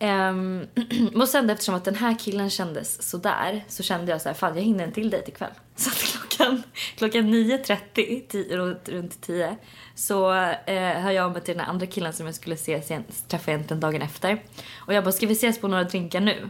Um, 0.05 0.67
och 1.15 1.29
sen 1.29 1.49
eftersom 1.49 1.75
att 1.75 1.85
den 1.85 1.95
här 1.95 2.19
killen 2.19 2.49
kändes 2.49 3.09
sådär 3.09 3.65
så 3.67 3.83
kände 3.83 4.11
jag 4.11 4.21
så 4.21 4.29
här, 4.29 4.33
fan 4.33 4.55
jag 4.55 4.63
hinner 4.63 4.83
en 4.83 4.91
till 4.91 5.09
dejt 5.09 5.31
ikväll. 5.31 5.51
Så 5.75 5.89
klockan, 5.89 6.63
klockan 6.95 7.33
9.30, 7.33 8.55
runt, 8.55 8.89
runt 8.89 9.21
10, 9.21 9.55
så 9.95 10.33
eh, 10.65 11.01
hör 11.01 11.11
jag 11.11 11.25
av 11.25 11.31
mig 11.31 11.41
till 11.41 11.57
den 11.57 11.65
andra 11.65 11.85
killen 11.85 12.13
som 12.13 12.25
jag 12.25 12.35
skulle 12.35 12.57
se 12.57 12.81
sen, 12.81 13.03
träffa 13.27 13.51
egentligen 13.51 13.79
dagen 13.79 14.01
efter. 14.01 14.43
Och 14.75 14.93
jag 14.93 15.03
bara, 15.03 15.11
ska 15.11 15.27
vi 15.27 15.33
ses 15.33 15.61
på 15.61 15.67
några 15.67 15.83
drinkar 15.83 16.19
nu? 16.19 16.49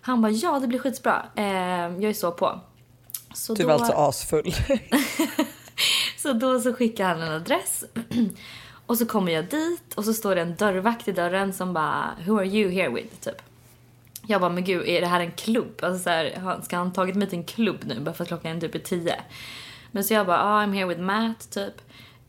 Han 0.00 0.22
bara, 0.22 0.32
ja 0.32 0.58
det 0.58 0.66
blir 0.66 0.78
skitbra. 0.78 1.26
Eh, 1.36 1.44
jag 1.44 2.04
är 2.04 2.12
så 2.12 2.32
på. 2.32 2.60
Så 3.34 3.54
du 3.54 3.64
var 3.64 3.78
då... 3.78 3.84
alltså 3.84 3.96
asfull. 3.96 4.54
så 6.16 6.32
då 6.32 6.60
så 6.60 6.72
skickar 6.72 7.04
han 7.04 7.22
en 7.22 7.32
adress. 7.32 7.84
Och 8.88 8.98
så 8.98 9.06
kommer 9.06 9.32
jag 9.32 9.44
dit 9.44 9.94
och 9.94 10.04
så 10.04 10.12
står 10.14 10.34
det 10.34 10.40
en 10.40 10.56
dörrvakt 10.56 11.08
i 11.08 11.12
dörren 11.12 11.52
som 11.52 11.72
bara 11.72 12.10
“Who 12.26 12.38
are 12.38 12.46
you 12.46 12.70
here 12.70 12.88
with?” 12.88 13.20
typ. 13.20 13.42
Jag 14.26 14.40
bara 14.40 14.50
“Men 14.50 14.64
gud, 14.64 14.88
är 14.88 15.00
det 15.00 15.06
här 15.06 15.20
en 15.20 15.32
klubb?” 15.32 15.80
Alltså 15.82 16.02
så 16.02 16.10
här, 16.10 16.60
ska 16.62 16.76
han 16.76 16.92
tagit 16.92 17.16
mig 17.16 17.28
till 17.28 17.38
en 17.38 17.44
klubb 17.44 17.84
nu 17.84 18.00
bara 18.00 18.14
för 18.14 18.24
att 18.24 18.28
klockan 18.28 18.56
är 18.56 18.60
typ 18.60 18.74
är 18.74 18.78
tio? 18.78 19.14
Men 19.90 20.04
så 20.04 20.14
jag 20.14 20.26
bara 20.26 20.42
“Oh, 20.42 20.64
I'm 20.64 20.74
here 20.74 20.86
with 20.86 21.00
Matt” 21.00 21.50
typ. 21.50 21.74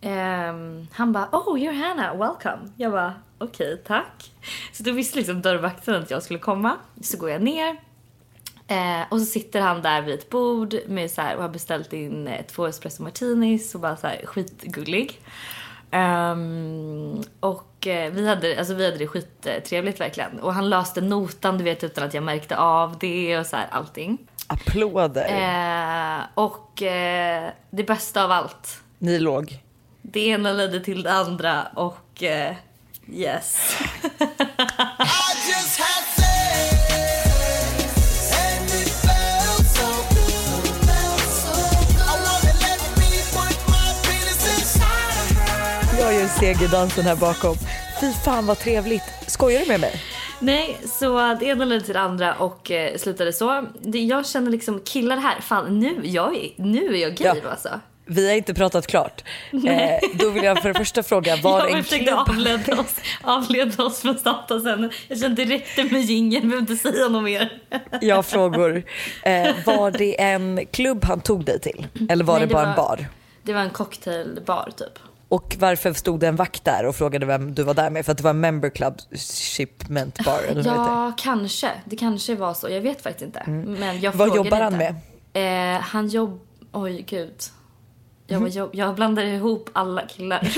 Um, 0.01 0.87
han 0.91 1.11
bara 1.11 1.29
“Oh, 1.31 1.57
you're 1.57 1.87
Hannah, 1.87 2.17
welcome”. 2.17 2.71
Jag 2.77 2.91
bara 2.91 3.13
“Okej, 3.37 3.73
okay, 3.73 3.83
tack”. 3.85 4.31
Så 4.73 4.83
då 4.83 4.91
visste 4.91 5.17
liksom 5.17 5.41
dörrvakten 5.41 5.95
att 5.95 6.11
jag 6.11 6.23
skulle 6.23 6.39
komma. 6.39 6.75
Så 7.01 7.17
går 7.17 7.29
jag 7.29 7.41
ner. 7.41 7.77
Eh, 8.67 9.01
och 9.09 9.19
så 9.19 9.25
sitter 9.25 9.61
han 9.61 9.81
där 9.81 10.01
vid 10.01 10.13
ett 10.13 10.29
bord 10.29 10.75
med 10.87 11.11
så 11.11 11.21
här, 11.21 11.35
och 11.35 11.41
har 11.41 11.49
beställt 11.49 11.93
in 11.93 12.27
eh, 12.27 12.45
två 12.45 12.67
espresso 12.67 13.03
martinis 13.03 13.75
och 13.75 13.81
bara 13.81 13.97
så 13.97 14.07
här 14.07 14.25
skitgullig. 14.25 15.19
Um, 15.91 17.23
och 17.39 17.87
eh, 17.87 18.11
vi 18.11 18.27
hade, 18.27 18.59
alltså 18.59 18.73
vi 18.73 18.85
hade 18.85 18.97
det 18.97 19.07
skittrevligt 19.07 19.99
verkligen. 19.99 20.39
Och 20.39 20.53
han 20.53 20.69
löste 20.69 21.01
notan 21.01 21.57
du 21.57 21.63
vet 21.63 21.83
utan 21.83 22.03
att 22.03 22.13
jag 22.13 22.23
märkte 22.23 22.57
av 22.57 22.97
det 22.99 23.39
och 23.39 23.45
så 23.45 23.55
här 23.55 23.67
allting. 23.71 24.17
Applåder. 24.47 25.25
Eh, 25.25 26.21
och 26.33 26.81
eh, 26.81 27.49
det 27.69 27.83
bästa 27.83 28.23
av 28.23 28.31
allt. 28.31 28.81
Ni 28.97 29.19
låg? 29.19 29.63
Det 30.01 30.27
ena 30.27 30.53
ledde 30.53 30.79
till 30.79 31.03
det 31.03 31.11
andra 31.11 31.67
och 31.75 32.23
eh, 32.23 32.55
yes. 33.11 33.77
segerdansen 46.39 47.03
här 47.03 47.15
bakom. 47.15 47.55
Fy 48.01 48.11
fan 48.25 48.45
vad 48.45 48.59
trevligt. 48.59 49.03
Skojar 49.27 49.59
du 49.59 49.67
med 49.67 49.79
mig? 49.79 50.01
Nej, 50.39 50.77
så 50.85 51.37
det 51.39 51.45
ena 51.45 51.65
ledde 51.65 51.85
till 51.85 51.93
det 51.93 51.99
andra 51.99 52.35
och 52.35 52.71
eh, 52.71 52.97
slutade 52.97 53.33
så. 53.33 53.65
Det, 53.81 53.99
jag 53.99 54.27
känner 54.27 54.51
liksom 54.51 54.81
killar 54.85 55.17
här, 55.17 55.41
fan 55.41 55.79
nu, 55.79 55.99
jag 56.03 56.35
är, 56.35 56.49
nu 56.55 56.95
är 56.95 57.01
jag 57.01 57.15
gay 57.15 57.41
ja. 57.43 57.49
alltså. 57.49 57.69
Vi 58.05 58.27
har 58.27 58.35
inte 58.35 58.53
pratat 58.53 58.87
klart. 58.87 59.23
Eh, 59.51 59.99
då 60.13 60.29
vill 60.29 60.43
jag 60.43 60.61
för 60.61 60.69
det 60.69 60.79
första 60.79 61.03
fråga, 61.03 61.35
var 61.35 61.59
jag 61.59 61.71
en 61.71 61.83
klubb... 61.83 62.17
avleda 62.17 62.79
oss, 62.81 62.95
avleda 63.23 63.83
oss 63.83 63.99
från 64.01 64.17
samtalsämnet. 64.17 64.91
Jag 65.07 65.19
kände 65.19 65.45
räckte 65.45 65.83
med 65.83 66.01
jingeln, 66.01 66.49
behöver 66.49 66.71
inte 66.71 66.75
säga 66.75 67.07
något 67.07 67.23
mer. 67.23 67.61
jag 68.01 68.25
frågor. 68.25 68.83
Eh, 69.23 69.55
var 69.65 69.91
det 69.91 70.21
en 70.21 70.65
klubb 70.71 71.03
han 71.03 71.21
tog 71.21 71.45
dig 71.45 71.59
till? 71.59 71.87
Eller 72.09 72.23
var 72.23 72.39
Nej, 72.39 72.47
det 72.47 72.53
bara 72.53 72.61
det 72.61 72.65
var, 72.65 72.71
en 72.71 72.75
bar? 72.75 73.07
Det 73.43 73.53
var 73.53 73.61
en 73.61 73.69
cocktailbar 73.69 74.69
typ. 74.77 75.08
Och 75.29 75.55
varför 75.59 75.93
stod 75.93 76.19
det 76.19 76.27
en 76.27 76.35
vakt 76.35 76.65
där 76.65 76.85
och 76.85 76.95
frågade 76.95 77.25
vem 77.25 77.53
du 77.55 77.63
var 77.63 77.73
där 77.73 77.89
med? 77.89 78.05
För 78.05 78.11
att 78.11 78.17
det 78.17 78.23
var 78.23 78.31
en 78.31 78.39
member 78.39 78.69
club 78.69 78.93
shipment 79.15 80.25
bar? 80.25 80.39
Eller 80.47 80.65
ja, 80.65 81.13
kanske. 81.17 81.71
Det 81.85 81.95
kanske 81.95 82.35
var 82.35 82.53
så. 82.53 82.69
Jag 82.69 82.81
vet 82.81 83.01
faktiskt 83.01 83.25
inte. 83.25 83.39
Mm. 83.39 83.71
Men 83.73 83.99
jag 83.99 84.11
Vad 84.11 84.35
jobbar 84.35 84.61
han 84.61 84.73
inte. 84.73 84.95
med? 85.33 85.75
Eh, 85.75 85.81
han 85.81 86.07
jobb... 86.07 86.39
Oj, 86.71 87.01
gud. 87.01 87.35
Jag, 88.27 88.37
mm. 88.37 88.49
jobb... 88.49 88.69
jag 88.73 88.95
blandar 88.95 89.23
ihop 89.23 89.69
alla 89.73 90.01
killar. 90.01 90.55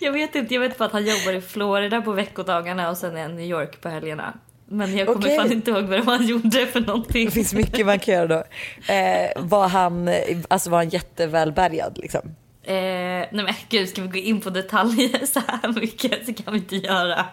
jag 0.00 0.12
vet 0.12 0.34
inte. 0.34 0.54
Jag 0.54 0.60
vet 0.60 0.78
bara 0.78 0.84
att 0.84 0.92
han 0.92 1.06
jobbar 1.06 1.32
i 1.32 1.40
Florida 1.40 2.02
på 2.02 2.12
veckodagarna 2.12 2.90
och 2.90 2.96
sen 2.96 3.16
är 3.16 3.22
han 3.22 3.30
i 3.30 3.34
New 3.34 3.50
York 3.50 3.80
på 3.80 3.88
helgerna. 3.88 4.34
Men 4.72 4.96
jag 4.96 5.06
kommer 5.06 5.18
okay. 5.18 5.36
fan 5.36 5.52
inte 5.52 5.70
ihåg 5.70 5.84
vad 5.84 6.04
han 6.04 6.26
gjorde 6.26 6.66
för 6.66 6.80
någonting. 6.80 7.24
Det 7.24 7.30
finns 7.30 7.54
mycket 7.54 7.86
man 7.86 7.98
kan 7.98 8.14
göra 8.14 8.26
då. 8.26 8.44
Eh, 8.92 9.30
var, 9.36 9.68
han, 9.68 10.10
alltså 10.48 10.70
var 10.70 10.78
han 10.78 10.88
jättevälbärgad 10.88 11.98
liksom? 11.98 12.20
Eh, 12.62 12.74
nej 12.74 13.28
men 13.32 13.54
gud, 13.68 13.88
ska 13.88 14.02
vi 14.02 14.08
gå 14.08 14.18
in 14.18 14.40
på 14.40 14.50
detaljer 14.50 15.26
så 15.26 15.40
här 15.46 15.80
mycket? 15.80 16.26
Så 16.26 16.34
kan 16.34 16.54
vi 16.54 16.58
inte 16.58 16.76
göra. 16.76 17.26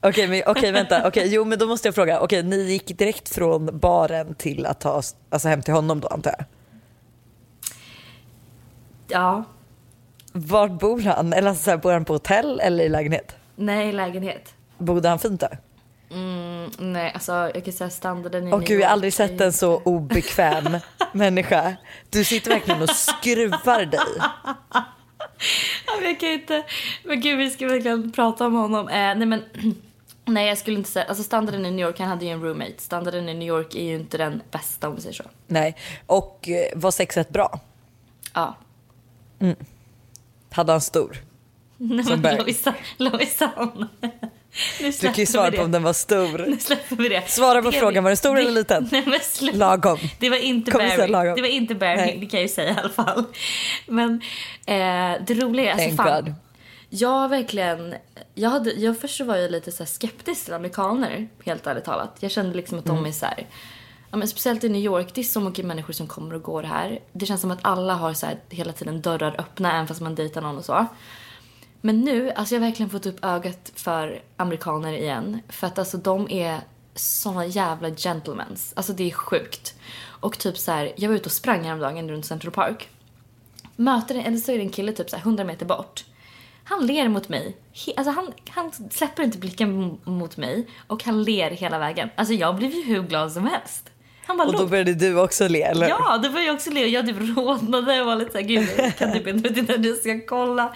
Okej, 0.00 0.24
okay, 0.24 0.42
okay, 0.46 0.72
vänta. 0.72 1.08
Okay, 1.08 1.26
jo, 1.28 1.44
men 1.44 1.58
då 1.58 1.66
måste 1.66 1.88
jag 1.88 1.94
fråga. 1.94 2.20
Okej, 2.20 2.42
ni 2.42 2.56
gick 2.56 2.98
direkt 2.98 3.28
från 3.28 3.78
baren 3.78 4.34
till 4.34 4.66
att 4.66 4.80
ta 4.80 5.02
alltså, 5.30 5.48
hem 5.48 5.62
till 5.62 5.74
honom 5.74 6.00
då, 6.00 6.08
antar 6.08 6.34
jag? 6.38 6.46
Ja. 9.08 9.44
Var 10.32 10.68
bor 10.68 11.00
han? 11.00 11.32
Eller 11.32 11.48
alltså, 11.48 11.64
så 11.64 11.70
här, 11.70 11.78
bor 11.78 11.92
han 11.92 12.04
på 12.04 12.12
hotell 12.12 12.60
eller 12.60 12.84
i 12.84 12.88
lägenhet? 12.88 13.36
Nej, 13.56 13.88
i 13.88 13.92
lägenhet. 13.92 14.54
Bodde 14.78 15.08
han 15.08 15.18
fint 15.18 15.40
då? 15.40 15.48
Mm, 16.10 16.70
nej, 16.78 17.12
alltså 17.14 17.32
jag 17.32 17.64
kan 17.64 17.72
säga 17.72 17.90
standarden 17.90 18.48
i 18.48 18.52
Åh 18.52 18.60
gud, 18.60 18.80
jag 18.80 18.86
har 18.86 18.92
aldrig 18.92 19.12
sett 19.12 19.40
en 19.40 19.52
så 19.52 19.76
obekväm 19.84 20.78
människa. 21.12 21.76
Du 22.10 22.24
sitter 22.24 22.50
verkligen 22.50 22.82
och 22.82 22.90
skruvar 22.90 23.84
dig. 23.84 24.00
jag 26.02 26.20
kan 26.20 26.28
inte, 26.28 26.64
men 27.04 27.20
gud 27.20 27.38
vi 27.38 27.50
ska 27.50 27.66
verkligen 27.66 28.12
prata 28.12 28.46
om 28.46 28.54
honom. 28.54 28.88
Eh, 28.88 28.94
nej 28.94 29.26
men, 29.26 29.44
nej 30.24 30.48
jag 30.48 30.58
skulle 30.58 30.76
inte 30.76 30.90
säga, 30.90 31.04
alltså 31.04 31.24
standarden 31.24 31.66
i 31.66 31.70
New 31.70 31.86
York, 31.86 31.98
han 32.00 32.08
hade 32.08 32.24
ju 32.24 32.30
en 32.30 32.42
roommate. 32.42 32.74
Standarden 32.78 33.28
i 33.28 33.34
New 33.34 33.48
York 33.48 33.74
är 33.74 33.84
ju 33.84 33.94
inte 33.94 34.18
den 34.18 34.42
bästa 34.50 34.88
om 34.88 34.94
vi 34.94 35.00
säger 35.00 35.14
så. 35.14 35.24
Nej, 35.46 35.76
och 36.06 36.48
eh, 36.48 36.78
var 36.78 36.90
sexet 36.90 37.30
bra? 37.30 37.60
Ja. 38.34 38.56
Mm. 39.38 39.56
Hade 40.50 40.72
han 40.72 40.80
stor? 40.80 41.16
Nej 41.76 42.16
men 42.16 42.38
Lojsan. 42.98 43.88
Du 44.80 44.92
kan 44.92 45.14
ju 45.14 45.26
svara 45.26 45.50
på 45.50 45.62
om 45.62 45.72
den 45.72 45.82
var 45.82 45.92
stor. 45.92 46.38
Nu 46.38 46.58
släpper 46.58 46.96
vi 46.96 47.08
det. 47.08 47.30
Svara 47.30 47.62
på 47.62 47.70
det, 47.70 47.78
frågan, 47.78 48.04
var 48.04 48.10
den 48.10 48.16
stor 48.16 48.36
det, 48.36 48.42
eller 48.42 48.52
liten? 48.52 48.88
Nej, 48.92 49.02
men 49.06 49.20
släpp. 49.22 49.56
Lagom. 49.56 49.98
Det 50.18 50.30
var 50.30 50.36
inte 50.36 50.70
Barry. 50.70 51.34
Det 51.34 51.42
var 51.42 51.48
inte 51.48 51.74
Barry, 51.74 52.18
det 52.20 52.26
kan 52.26 52.40
jag 52.40 52.42
ju 52.42 52.54
säga 52.54 52.70
i 52.70 52.76
alla 52.78 52.88
fall. 52.88 53.24
Men 53.86 54.20
eh, 54.66 55.22
det 55.26 55.34
roliga 55.34 55.72
är, 55.72 55.72
alltså 55.72 56.02
fan. 56.02 56.24
God. 56.24 56.34
Jag 56.90 57.28
verkligen, 57.28 57.94
jag, 58.34 58.50
hade, 58.50 58.70
jag 58.70 59.00
först 59.00 59.20
var 59.20 59.36
jag 59.36 59.50
lite 59.50 59.72
så 59.72 59.86
skeptisk 59.86 60.44
till 60.44 60.54
amerikaner, 60.54 61.28
helt 61.44 61.66
ärligt 61.66 61.84
talat. 61.84 62.16
Jag 62.20 62.30
kände 62.30 62.56
liksom 62.56 62.78
att 62.78 62.84
de 62.84 62.96
mm. 62.98 63.08
är 63.08 63.12
så 63.12 63.26
här, 63.26 63.46
ja, 64.10 64.16
men 64.16 64.28
speciellt 64.28 64.64
i 64.64 64.68
New 64.68 64.82
York, 64.82 65.14
det 65.14 65.20
är 65.20 65.24
så 65.24 65.40
mycket 65.40 65.64
människor 65.64 65.92
som 65.92 66.06
kommer 66.06 66.34
och 66.34 66.42
går 66.42 66.62
här. 66.62 67.00
Det 67.12 67.26
känns 67.26 67.40
som 67.40 67.50
att 67.50 67.58
alla 67.62 67.94
har 67.94 68.14
så 68.14 68.26
här, 68.26 68.36
hela 68.50 68.72
tiden 68.72 69.00
dörrar 69.00 69.34
öppna 69.38 69.72
även 69.72 69.86
fast 69.86 70.00
man 70.00 70.14
dejtar 70.14 70.40
någon 70.40 70.58
och 70.58 70.64
så. 70.64 70.86
Men 71.80 72.00
nu, 72.00 72.30
alltså 72.30 72.54
jag 72.54 72.60
har 72.60 72.66
verkligen 72.66 72.90
fått 72.90 73.06
upp 73.06 73.24
ögat 73.24 73.72
för 73.74 74.22
amerikaner 74.36 74.92
igen. 74.92 75.40
För 75.48 75.66
att 75.66 75.78
alltså 75.78 75.96
de 75.96 76.30
är 76.30 76.60
såna 76.94 77.46
jävla 77.46 77.90
gentlemans. 77.90 78.72
Alltså 78.76 78.92
det 78.92 79.04
är 79.04 79.10
sjukt. 79.10 79.74
Och 80.20 80.38
typ 80.38 80.58
så 80.58 80.72
här, 80.72 80.92
jag 80.96 81.08
var 81.08 81.16
ute 81.16 81.26
och 81.26 81.32
sprang 81.32 81.64
häromdagen 81.64 82.10
runt 82.10 82.26
Central 82.26 82.52
Park. 82.52 82.88
Möter 83.76 84.14
en, 84.14 84.20
eller 84.20 84.36
så 84.36 84.52
är 84.52 84.56
det 84.56 84.62
en 84.62 84.70
kille 84.70 84.92
typ 84.92 85.10
så 85.10 85.16
här 85.16 85.22
100 85.22 85.44
meter 85.44 85.66
bort. 85.66 86.04
Han 86.64 86.86
ler 86.86 87.08
mot 87.08 87.28
mig. 87.28 87.56
He, 87.72 87.92
alltså 87.96 88.10
han, 88.10 88.32
han 88.48 88.72
släpper 88.90 89.22
inte 89.22 89.38
blicken 89.38 89.98
mot 90.04 90.36
mig 90.36 90.66
och 90.86 91.04
han 91.04 91.22
ler 91.22 91.50
hela 91.50 91.78
vägen. 91.78 92.10
Alltså 92.16 92.34
jag 92.34 92.56
blev 92.56 92.70
ju 92.70 92.82
hur 92.84 93.02
glad 93.02 93.32
som 93.32 93.46
helst. 93.46 93.90
Han 94.28 94.36
bara, 94.36 94.48
och 94.48 94.56
då 94.56 94.66
började 94.66 94.94
du 94.94 95.20
också 95.20 95.48
le 95.48 95.62
eller? 95.62 95.88
Ja, 95.88 96.20
då 96.22 96.28
började 96.28 96.46
jag 96.46 96.54
också 96.54 96.70
le. 96.70 96.86
Jag 96.86 97.06
typ 97.06 97.16
rodnade 97.36 98.00
och 98.00 98.06
var 98.06 98.16
lite 98.16 98.32
såhär, 98.32 98.44
gud 98.44 98.68
jag 98.78 98.96
kan 98.96 99.12
typ 99.12 99.26
inte, 99.26 99.48
vet 99.48 99.58
inte 99.58 99.78
när 99.78 99.88
jag 99.88 99.96
ska 99.96 100.20
kolla. 100.26 100.74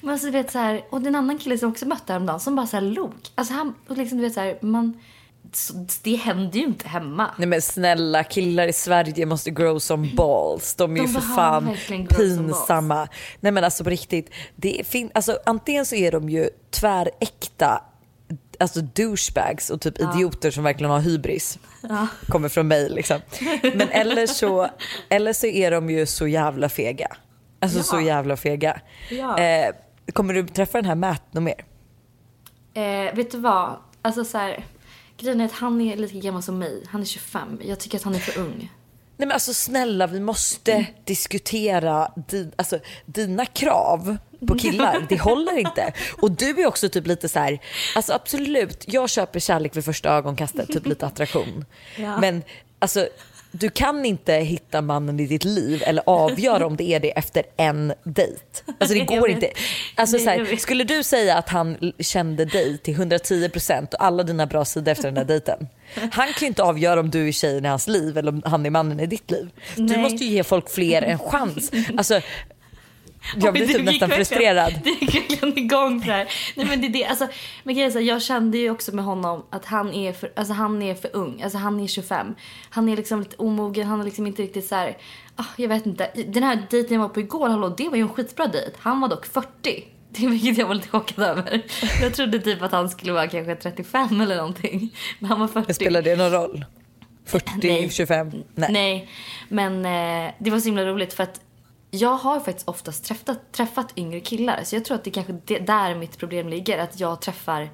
Men 0.00 0.10
alltså 0.10 0.26
du 0.26 0.32
vet 0.32 0.50
såhär, 0.50 0.84
och 0.90 1.00
den 1.00 1.14
annan 1.14 1.38
kille 1.38 1.58
som 1.58 1.70
också 1.70 1.86
mötte 1.86 2.12
häromdagen 2.12 2.40
som 2.40 2.56
bara 2.56 2.66
såhär 2.66 2.82
log. 2.82 3.12
Alltså 3.34 3.54
han, 3.54 3.74
och 3.88 3.96
liksom 3.96 4.18
du 4.18 4.24
vet 4.24 4.34
såhär, 4.34 4.58
man 4.60 5.00
det 6.02 6.16
händer 6.16 6.58
ju 6.58 6.64
inte 6.64 6.88
hemma. 6.88 7.30
Nej 7.36 7.48
men 7.48 7.62
snälla 7.62 8.24
killar 8.24 8.68
i 8.68 8.72
Sverige 8.72 9.26
måste 9.26 9.50
grow 9.50 9.78
some 9.78 10.08
balls. 10.16 10.74
De 10.74 10.96
är 10.96 11.00
de 11.00 11.06
ju 11.06 11.12
för 11.12 11.20
fan 11.20 11.76
pinsamma. 12.08 13.08
Nej 13.40 13.52
men 13.52 13.64
alltså 13.64 13.84
på 13.84 13.90
riktigt. 13.90 14.30
Det 14.56 14.86
fin 14.86 15.10
alltså, 15.14 15.38
antingen 15.46 15.86
så 15.86 15.94
är 15.94 16.12
de 16.12 16.30
ju 16.30 16.50
tväräkta 16.70 17.82
alltså 18.60 18.80
douchebags 18.80 19.70
och 19.70 19.80
typ 19.80 19.94
ja. 19.98 20.14
idioter 20.14 20.50
som 20.50 20.64
verkligen 20.64 20.90
har 20.90 21.00
hybris. 21.00 21.58
Ja. 21.80 22.06
Kommer 22.28 22.48
från 22.48 22.68
mig 22.68 22.88
liksom. 22.90 23.20
Men 23.62 23.88
eller 23.88 24.26
så, 24.26 24.68
eller 25.08 25.32
så 25.32 25.46
är 25.46 25.70
de 25.70 25.90
ju 25.90 26.06
så 26.06 26.26
jävla 26.26 26.68
fega. 26.68 27.16
Alltså 27.60 27.78
ja. 27.78 27.82
så 27.82 28.00
jävla 28.00 28.36
fega. 28.36 28.80
Eh, 29.10 29.74
kommer 30.12 30.34
du 30.34 30.46
träffa 30.46 30.78
den 30.78 30.84
här 30.84 30.94
Matt 30.94 31.34
något 31.34 31.42
mer? 31.42 31.64
Eh, 32.74 33.14
vet 33.14 33.30
du 33.30 33.38
vad? 33.38 33.76
Alltså 34.02 34.24
så 34.24 34.38
här, 34.38 34.64
grejen 35.18 35.40
är 35.40 35.44
att 35.44 35.52
han 35.52 35.80
är 35.80 35.96
lika 35.96 36.18
gammal 36.18 36.42
som 36.42 36.58
mig. 36.58 36.84
Han 36.88 37.00
är 37.00 37.04
25. 37.04 37.60
Jag 37.64 37.80
tycker 37.80 37.98
att 37.98 38.04
han 38.04 38.14
är 38.14 38.18
för 38.18 38.40
ung. 38.40 38.70
Nej 39.20 39.26
men 39.26 39.34
alltså 39.34 39.54
snälla 39.54 40.06
vi 40.06 40.20
måste 40.20 40.86
diskutera 41.04 42.12
din, 42.28 42.52
alltså, 42.56 42.78
dina 43.06 43.46
krav 43.46 44.16
på 44.46 44.58
killar. 44.58 45.06
Det 45.08 45.20
håller 45.20 45.58
inte. 45.58 45.92
Och 46.22 46.30
du 46.30 46.50
är 46.50 46.66
också 46.66 46.88
typ 46.88 47.06
lite 47.06 47.28
så 47.28 47.38
här, 47.38 47.58
alltså 47.96 48.12
absolut, 48.12 48.84
jag 48.86 49.10
köper 49.10 49.40
kärlek 49.40 49.76
vid 49.76 49.84
första 49.84 50.10
ögonkastet, 50.10 50.68
typ 50.68 50.86
lite 50.86 51.06
attraktion. 51.06 51.64
Ja. 51.96 52.20
Men 52.20 52.42
alltså 52.78 53.08
du 53.52 53.70
kan 53.70 54.04
inte 54.04 54.32
hitta 54.32 54.82
mannen 54.82 55.20
i 55.20 55.26
ditt 55.26 55.44
liv 55.44 55.82
eller 55.86 56.02
avgöra 56.06 56.66
om 56.66 56.76
det 56.76 56.84
är 56.84 57.00
det 57.00 57.18
efter 57.18 57.42
en 57.56 57.92
dejt. 58.04 58.44
Alltså 58.78 58.94
det 58.94 59.04
går 59.04 59.30
inte. 59.30 59.50
Alltså, 59.94 60.18
så 60.18 60.30
här, 60.30 60.56
skulle 60.56 60.84
du 60.84 61.02
säga 61.02 61.36
att 61.36 61.48
han 61.48 61.92
kände 61.98 62.44
dig 62.44 62.78
till 62.78 62.96
110% 62.96 63.94
och 63.94 64.04
alla 64.04 64.22
dina 64.22 64.46
bra 64.46 64.64
sidor 64.64 64.92
efter 64.92 65.04
den 65.04 65.16
här 65.16 65.24
dejten. 65.24 65.68
Han 65.94 66.10
kan 66.10 66.32
ju 66.40 66.46
inte 66.46 66.62
avgöra 66.62 67.00
om 67.00 67.10
du 67.10 67.28
är 67.28 67.32
tjejen 67.32 67.64
i 67.64 67.68
hans 67.68 67.88
liv 67.88 68.18
eller 68.18 68.32
om 68.32 68.42
han 68.44 68.66
är 68.66 68.70
mannen 68.70 69.00
i 69.00 69.06
ditt 69.06 69.30
liv. 69.30 69.50
Du 69.76 69.82
Nej. 69.82 69.98
måste 69.98 70.24
ju 70.24 70.30
ge 70.30 70.44
folk 70.44 70.70
fler 70.70 71.02
en 71.02 71.18
chans. 71.18 71.70
Alltså, 71.96 72.20
jag 73.36 73.52
blir 73.52 73.66
typ 73.66 73.76
du 73.76 73.82
nästan 73.82 74.10
frustrerad. 74.10 74.74
Du 74.84 74.90
gick 74.90 75.14
verkligen 75.14 75.58
igång 75.58 76.00
på 76.00 76.06
det 76.06 76.12
här. 76.12 76.28
Nej, 76.56 76.66
men 76.66 76.80
det, 76.80 76.88
det, 76.88 77.04
alltså, 77.04 77.28
men 77.62 77.92
så 77.92 77.98
här, 77.98 78.06
jag 78.06 78.22
kände 78.22 78.58
ju 78.58 78.70
också 78.70 78.94
med 78.94 79.04
honom 79.04 79.44
att 79.50 79.64
han 79.64 79.94
är 79.94 80.12
för, 80.12 80.32
alltså, 80.36 80.52
han 80.52 80.82
är 80.82 80.94
för 80.94 81.16
ung. 81.16 81.42
Alltså, 81.42 81.58
han 81.58 81.80
är 81.80 81.86
25. 81.86 82.34
Han 82.70 82.88
är 82.88 82.96
liksom 82.96 83.20
lite 83.20 83.36
omogen. 83.36 83.86
Han 83.86 84.00
är 84.00 84.04
liksom 84.04 84.26
inte 84.26 84.42
riktigt 84.42 84.66
så 84.66 84.74
här. 84.74 84.96
ah, 85.36 85.44
jag 85.56 85.68
vet 85.68 85.86
inte. 85.86 86.10
Den 86.26 86.42
här 86.42 86.66
dejten 86.70 86.94
jag 86.94 87.00
var 87.02 87.08
på 87.08 87.20
igår, 87.20 87.48
hallå, 87.48 87.68
det 87.68 87.88
var 87.88 87.96
ju 87.96 88.02
en 88.02 88.08
skitbra 88.08 88.46
dejt. 88.46 88.72
Han 88.78 89.00
var 89.00 89.08
dock 89.08 89.26
40. 89.26 89.84
Det 90.12 90.26
vilket 90.26 90.58
jag 90.58 90.66
var 90.66 90.74
lite 90.74 90.88
chockad 90.88 91.24
över. 91.24 91.62
Jag 92.02 92.14
trodde 92.14 92.38
typ 92.38 92.62
att 92.62 92.72
han 92.72 92.88
skulle 92.88 93.12
vara 93.12 93.28
kanske 93.28 93.54
35 93.54 94.20
eller 94.20 94.36
någonting. 94.36 94.96
Men 95.18 95.30
han 95.30 95.40
var 95.40 95.48
40. 95.48 95.74
Spelar 95.74 96.02
det 96.02 96.16
någon 96.16 96.30
roll? 96.30 96.64
40, 97.24 97.50
Nej. 97.62 97.90
25? 97.90 98.30
Nej. 98.54 98.72
Nej, 98.72 99.08
men 99.48 99.84
eh, 99.84 100.32
det 100.38 100.50
var 100.50 100.60
så 100.60 100.64
himla 100.64 100.84
roligt 100.84 101.12
för 101.12 101.22
att 101.22 101.40
jag 101.90 102.14
har 102.14 102.40
faktiskt 102.40 102.68
oftast 102.68 103.04
träffat, 103.04 103.52
träffat 103.52 103.92
yngre 103.96 104.20
killar. 104.20 104.60
Så 104.64 104.76
jag 104.76 104.84
tror 104.84 104.94
att 104.94 105.04
det 105.04 105.10
kanske 105.10 105.32
det, 105.44 105.58
där 105.58 105.94
mitt 105.94 106.18
problem 106.18 106.48
ligger. 106.48 106.78
Att 106.78 107.00
jag 107.00 107.20
träffar 107.20 107.68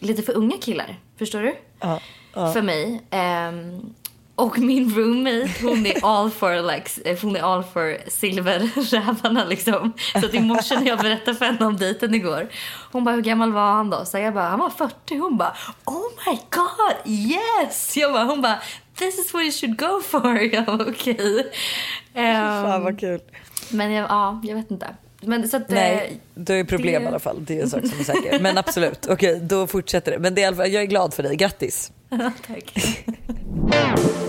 lite 0.00 0.22
för 0.22 0.36
unga 0.36 0.56
killar. 0.56 1.00
Förstår 1.18 1.42
du? 1.42 1.54
Ja, 1.80 2.00
ja. 2.34 2.52
För 2.52 2.62
mig. 2.62 3.02
Ehm, 3.10 3.94
och 4.38 4.58
min 4.58 4.94
roommate, 4.94 5.50
hon 5.62 5.86
är 5.86 5.94
all 6.02 6.30
for, 6.30 6.72
like, 6.74 7.10
eh, 7.10 7.18
hon 7.22 7.36
är 7.36 7.40
all 7.54 7.62
for 7.64 8.10
silverrävarna 8.10 9.44
liksom. 9.44 9.92
Så 10.12 10.26
att 10.26 10.34
i 10.34 10.40
morse 10.40 10.74
när 10.80 10.86
jag 10.86 10.98
berättade 10.98 11.36
för 11.36 11.44
henne 11.44 11.66
om 11.66 11.76
dejten 11.76 12.14
igår. 12.14 12.48
Hon 12.92 13.04
bara, 13.04 13.14
hur 13.14 13.22
gammal 13.22 13.52
var 13.52 13.72
han 13.72 13.90
då? 13.90 14.04
Så 14.04 14.18
jag 14.18 14.34
bara, 14.34 14.48
han 14.48 14.58
var 14.58 14.70
40. 14.70 15.18
Hon 15.18 15.36
bara, 15.36 15.56
oh 15.84 16.02
my 16.26 16.38
god, 16.50 17.14
yes! 17.14 17.96
Jag 17.96 18.12
bara, 18.12 18.24
hon 18.24 18.42
bara, 18.42 18.58
this 18.98 19.18
is 19.18 19.34
what 19.34 19.42
you 19.42 19.52
should 19.52 19.78
go 19.78 20.00
for. 20.04 20.38
Jag 20.54 20.64
bara, 20.64 20.86
okej. 20.88 21.52
Ehm, 22.14 22.64
Fan 22.64 22.82
vad 22.84 23.00
kul. 23.00 23.20
men 23.70 23.92
jag, 23.92 24.06
ja, 24.10 24.40
jag 24.44 24.54
vet 24.56 24.70
inte. 24.70 24.86
Men 25.20 25.48
så 25.48 25.56
att, 25.56 25.68
Nej, 25.70 26.20
du 26.34 26.60
är 26.60 26.64
problem 26.64 27.02
det- 27.02 27.06
i 27.06 27.08
alla 27.08 27.18
fall. 27.18 27.36
Det 27.44 27.58
är 27.58 27.62
en 27.62 27.70
sak 27.70 27.80
som 27.86 28.00
är 28.00 28.04
säker. 28.04 28.38
Men 28.40 28.58
absolut, 28.58 29.06
okej 29.06 29.40
då 29.42 29.66
fortsätter 29.66 30.12
det. 30.12 30.18
Men 30.18 30.34
det 30.34 30.42
är, 30.42 30.52
jag 30.66 30.82
är 30.82 30.86
glad 30.86 31.14
för 31.14 31.22
dig, 31.22 31.36
grattis. 31.36 31.92
Tack. 32.46 32.74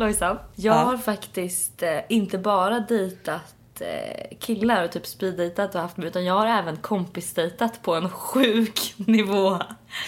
Lojsan, 0.00 0.38
jag 0.54 0.74
Ja. 0.76 0.78
har 0.78 0.96
faktiskt 0.96 1.82
eh, 1.82 1.98
inte 2.08 2.38
bara 2.38 2.80
dejtat 2.80 3.54
eh, 3.80 4.38
killar 4.40 4.84
och 4.84 4.92
typ 4.92 5.06
speeddejtat 5.06 5.74
och 5.74 5.80
haft 5.80 5.96
mig 5.96 6.06
utan 6.08 6.24
jag 6.24 6.34
har 6.34 6.46
även 6.46 6.76
kompisdejtat 6.76 7.82
på 7.82 7.94
en 7.94 8.10
sjuk 8.10 8.94
nivå. 9.06 9.48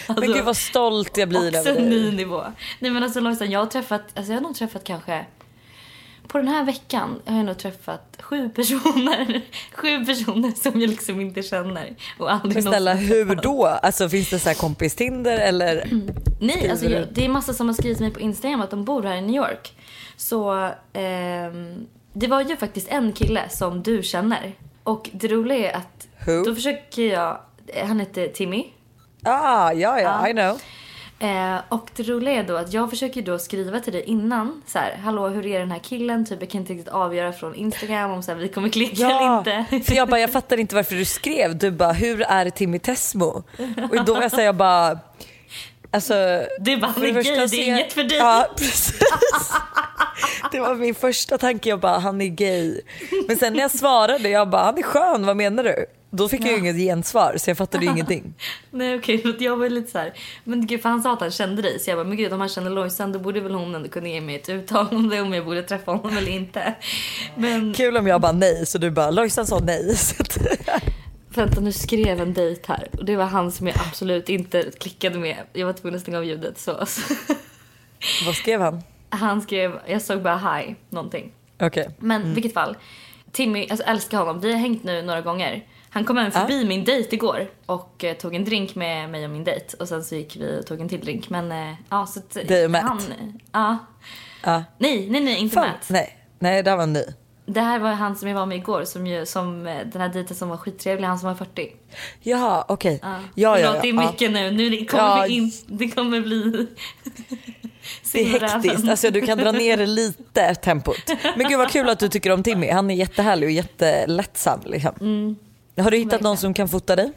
Alltså, 0.07 0.25
Men 0.25 0.33
gud 0.33 0.45
vad 0.45 0.57
stolt 0.57 1.17
jag 1.17 1.29
blir 1.29 1.47
också 1.57 1.69
över 1.69 1.81
en 1.81 1.89
ny 1.89 2.03
dig. 2.03 2.11
nivå. 2.11 2.43
Nej 2.79 2.91
men 2.91 3.03
alltså 3.03 3.19
Lojsan, 3.19 3.51
jag 3.51 3.59
har 3.59 3.67
träffat, 3.67 4.01
alltså 4.13 4.31
jag 4.31 4.37
har 4.39 4.43
nog 4.43 4.55
träffat 4.55 4.83
kanske 4.83 5.25
på 6.27 6.37
den 6.37 6.47
här 6.47 6.63
veckan 6.65 7.19
har 7.25 7.37
jag 7.37 7.45
nog 7.45 7.57
träffat 7.57 8.17
sju 8.19 8.49
personer. 8.49 9.41
Sju 9.73 10.05
personer 10.05 10.51
som 10.51 10.81
jag 10.81 10.89
liksom 10.89 11.21
inte 11.21 11.41
känner. 11.41 11.95
Och 12.19 12.31
aldrig 12.31 12.53
Men 12.53 12.63
snälla 12.63 12.93
hur 12.93 13.35
då? 13.35 13.65
Alltså 13.65 14.09
finns 14.09 14.29
det 14.29 14.39
så 14.39 14.49
här 14.49 14.55
kompistinder 14.55 15.37
eller? 15.37 15.89
Nej, 16.39 16.69
alltså, 16.69 16.85
jag, 16.89 17.07
det 17.11 17.25
är 17.25 17.29
massa 17.29 17.53
som 17.53 17.67
har 17.67 17.73
skrivit 17.73 17.97
till 17.97 18.05
mig 18.05 18.13
på 18.13 18.19
Instagram 18.19 18.61
att 18.61 18.69
de 18.71 18.85
bor 18.85 19.03
här 19.03 19.15
i 19.15 19.21
New 19.21 19.35
York. 19.35 19.73
Så 20.23 20.69
ehm, 20.93 21.87
det 22.13 22.27
var 22.27 22.41
ju 22.41 22.57
faktiskt 22.57 22.87
en 22.91 23.13
kille 23.13 23.49
som 23.49 23.83
du 23.83 24.03
känner. 24.03 24.53
Och 24.83 25.09
det 25.13 25.27
roliga 25.27 25.71
är 25.71 25.77
att 25.77 26.07
Who? 26.25 26.43
då 26.43 26.55
försöker 26.55 27.01
jag, 27.01 27.37
han 27.87 27.99
heter 27.99 28.27
Timmy. 28.27 28.65
Ah, 29.23 29.71
ja, 29.71 29.99
ja, 29.99 30.19
Ja. 30.23 30.27
I 30.29 30.31
know. 30.33 30.59
Eh, 31.29 31.59
och 31.69 31.89
det 31.95 32.03
roliga 32.03 32.33
är 32.33 32.43
då 32.43 32.55
att 32.57 32.73
jag 32.73 32.89
försöker 32.89 33.21
då 33.21 33.39
skriva 33.39 33.79
till 33.79 33.93
dig 33.93 34.01
innan 34.03 34.61
så 34.67 34.79
här, 34.79 34.95
hallå 35.03 35.27
hur 35.27 35.45
är 35.45 35.59
den 35.59 35.71
här 35.71 35.79
killen? 35.79 36.25
Typ 36.25 36.41
jag 36.41 36.49
kan 36.49 36.61
inte 36.61 36.73
riktigt 36.73 36.93
avgöra 36.93 37.33
från 37.33 37.55
Instagram 37.55 38.11
om 38.11 38.23
så 38.23 38.31
här, 38.31 38.37
vi 38.39 38.47
kommer 38.47 38.69
klicka 38.69 39.05
eller 39.05 39.15
Ja, 39.21 39.37
inte. 39.37 39.65
för 39.85 39.95
jag 39.95 40.09
bara, 40.09 40.19
jag 40.19 40.31
fattar 40.31 40.57
inte 40.57 40.75
varför 40.75 40.95
du 40.95 41.05
skrev. 41.05 41.57
Du 41.57 41.71
bara, 41.71 41.93
hur 41.93 42.21
är 42.21 42.49
Timmy 42.49 42.79
Tesmo? 42.79 43.43
Och 43.91 44.05
då 44.05 44.13
var 44.13 44.21
jag 44.21 44.31
så 44.31 44.37
här, 44.37 44.43
jag 44.43 44.55
bara, 44.55 44.99
alltså. 45.93 46.45
Du 46.59 46.77
bara, 46.77 46.93
för 46.93 47.05
är 47.05 47.13
det 47.13 47.57
är 47.57 47.67
inget 47.67 47.93
för 47.93 48.03
dig. 48.03 48.17
Ja, 48.17 48.47
precis. 48.57 48.99
Det 50.51 50.59
var 50.59 50.75
min 50.75 50.95
första 50.95 51.37
tanke, 51.37 51.69
jag 51.69 51.79
bara, 51.79 51.97
han 51.97 52.21
är 52.21 52.27
gay. 52.27 52.81
Men 53.27 53.37
sen 53.37 53.53
när 53.53 53.59
jag 53.59 53.71
svarade, 53.71 54.29
jag 54.29 54.49
bara, 54.49 54.63
han 54.63 54.77
är 54.77 54.83
skön, 54.83 55.25
vad 55.25 55.37
menar 55.37 55.63
du? 55.63 55.85
Då 56.15 56.29
fick 56.29 56.41
jag 56.41 56.51
ju 56.51 56.57
inget 56.57 56.75
gensvar 56.75 57.35
så 57.37 57.49
jag 57.49 57.57
fattade 57.57 57.85
ju 57.85 57.91
ingenting. 57.91 58.33
Nej 58.71 58.95
okej, 58.95 59.21
för 59.21 59.29
att 59.29 59.41
jag 59.41 59.57
var 59.57 59.69
lite 59.69 59.91
så 59.91 59.97
här. 59.97 60.13
Men 60.43 60.67
gud 60.67 60.81
för 60.81 60.89
han 60.89 61.03
sa 61.03 61.13
att 61.13 61.21
han 61.21 61.31
kände 61.31 61.61
dig 61.61 61.79
så 61.79 61.89
jag 61.89 61.97
bara 61.97 62.07
men 62.07 62.17
gud 62.17 62.33
om 62.33 62.39
han 62.39 62.49
känner 62.49 62.69
Lojsan 62.69 63.11
då 63.11 63.19
borde 63.19 63.39
väl 63.39 63.53
hon 63.53 63.75
ändå 63.75 63.89
kunna 63.89 64.07
ge 64.07 64.21
mig 64.21 64.35
ett 64.35 64.49
uttalande 64.49 65.21
om 65.21 65.33
jag 65.33 65.45
borde 65.45 65.63
träffa 65.63 65.91
honom 65.91 66.17
eller 66.17 66.31
inte. 66.31 66.73
Men 67.35 67.73
Kul 67.73 67.97
om 67.97 68.07
jag 68.07 68.21
bara 68.21 68.31
nej 68.31 68.65
så 68.65 68.77
du 68.77 68.91
bara, 68.91 69.11
Lojsan 69.11 69.47
sa 69.47 69.59
nej. 69.59 69.95
Så 69.95 70.21
att, 70.21 70.37
vänta 71.37 71.61
nu 71.61 71.71
skrev 71.71 72.21
en 72.21 72.33
dejt 72.33 72.61
här 72.67 72.87
och 72.97 73.05
det 73.05 73.15
var 73.15 73.25
han 73.25 73.51
som 73.51 73.67
jag 73.67 73.75
absolut 73.87 74.29
inte 74.29 74.71
klickade 74.79 75.19
med. 75.19 75.37
Jag 75.53 75.65
var 75.65 75.73
tvungen 75.73 75.95
att 75.95 76.01
stänga 76.01 76.17
av 76.17 76.25
ljudet 76.25 76.59
så. 76.59 76.71
vad 78.25 78.35
skrev 78.35 78.61
han? 78.61 78.83
Han 79.09 79.41
skrev, 79.41 79.79
jag 79.87 80.01
såg 80.01 80.21
bara 80.21 80.37
hi 80.37 80.75
någonting. 80.89 81.31
Okej. 81.59 81.89
Men 81.99 82.31
i 82.31 82.33
vilket 82.33 82.53
fall, 82.53 82.77
Timmy, 83.31 83.67
alltså 83.69 83.85
älskar 83.85 84.17
honom. 84.17 84.39
Vi 84.39 84.51
har 84.51 84.59
hängt 84.59 84.83
nu 84.83 85.01
några 85.01 85.21
gånger. 85.21 85.65
Han 85.89 86.05
kom 86.05 86.17
även 86.17 86.31
förbi 86.31 86.65
min 86.65 86.83
dejt 86.83 87.15
igår 87.15 87.49
och 87.65 88.03
eh, 88.03 88.17
tog 88.17 88.35
en 88.35 88.45
drink 88.45 88.75
med 88.75 89.09
mig 89.09 89.23
och 89.23 89.29
min 89.29 89.43
dejt. 89.43 89.77
Och 89.79 89.87
sen 89.87 90.03
så 90.03 90.15
gick 90.15 90.35
vi 90.35 90.59
och 90.59 90.65
tog 90.65 90.81
en 90.81 90.89
till 90.89 90.99
drink. 90.99 91.29
Men 91.29 91.51
eh, 91.51 91.73
ja, 91.89 92.05
så 92.05 92.19
att, 92.19 92.33
Dig 92.33 92.65
och 92.65 92.71
Matt? 92.71 92.83
Han, 92.83 93.01
ja. 93.51 93.77
Ja. 94.43 94.63
Nej, 94.77 95.09
nej, 95.09 95.21
nej, 95.21 95.37
inte 95.39 95.53
Fan, 95.53 95.67
Matt. 95.67 95.89
nej, 95.89 96.17
nej 96.39 96.63
det 96.63 96.75
var 96.75 96.83
en 96.83 96.93
ny. 96.93 97.03
Det 97.45 97.61
här 97.61 97.79
var 97.79 97.89
han 97.91 98.15
som 98.15 98.29
jag 98.29 98.35
var 98.35 98.45
med 98.45 98.57
igår, 98.57 98.83
som, 98.85 99.07
ju, 99.07 99.25
som 99.25 99.67
eh, 99.67 99.77
den 99.91 100.01
här 100.01 100.09
dejten 100.09 100.35
som 100.37 100.49
var 100.49 100.57
skittrevlig, 100.57 101.07
han 101.07 101.19
som 101.19 101.27
var 101.27 101.35
40. 101.35 101.71
Jaha, 102.21 102.65
okej. 102.67 102.99
Ja. 103.01 103.19
Ja, 103.35 103.59
ja, 103.59 103.67
Förlåt, 103.67 103.75
ja. 103.75 103.81
det 103.81 103.89
är 103.89 103.93
ja. 103.93 104.11
mycket 104.11 104.31
nu. 104.31 104.51
nu 104.51 104.69
det, 104.69 104.85
kommer 104.85 105.03
Ja. 105.17 105.27
in, 105.27 105.51
det 105.67 105.87
kommer 105.89 106.21
bli... 106.21 106.67
Det 108.13 108.21
är 108.21 108.39
hektiskt, 108.39 108.89
alltså 108.89 109.09
du 109.09 109.21
kan 109.21 109.37
dra 109.37 109.51
ner 109.51 109.77
det 109.77 109.85
lite 109.85 110.55
tempot. 110.55 110.97
Men 111.37 111.47
gud 111.47 111.57
vad 111.57 111.71
kul 111.71 111.89
att 111.89 111.99
du 111.99 112.09
tycker 112.09 112.29
om 112.31 112.43
Timmy, 112.43 112.71
han 112.71 112.91
är 112.91 112.95
jättehärlig 112.95 113.47
och 113.47 113.51
jättelättsam 113.51 114.59
liksom. 114.65 114.91
Mm. 115.01 115.35
Har 115.77 115.91
du 115.91 115.97
hittat 115.97 116.13
verkligen. 116.13 116.29
någon 116.29 116.37
som 116.37 116.53
kan 116.53 116.69
fota 116.69 116.95
dig? 116.95 117.11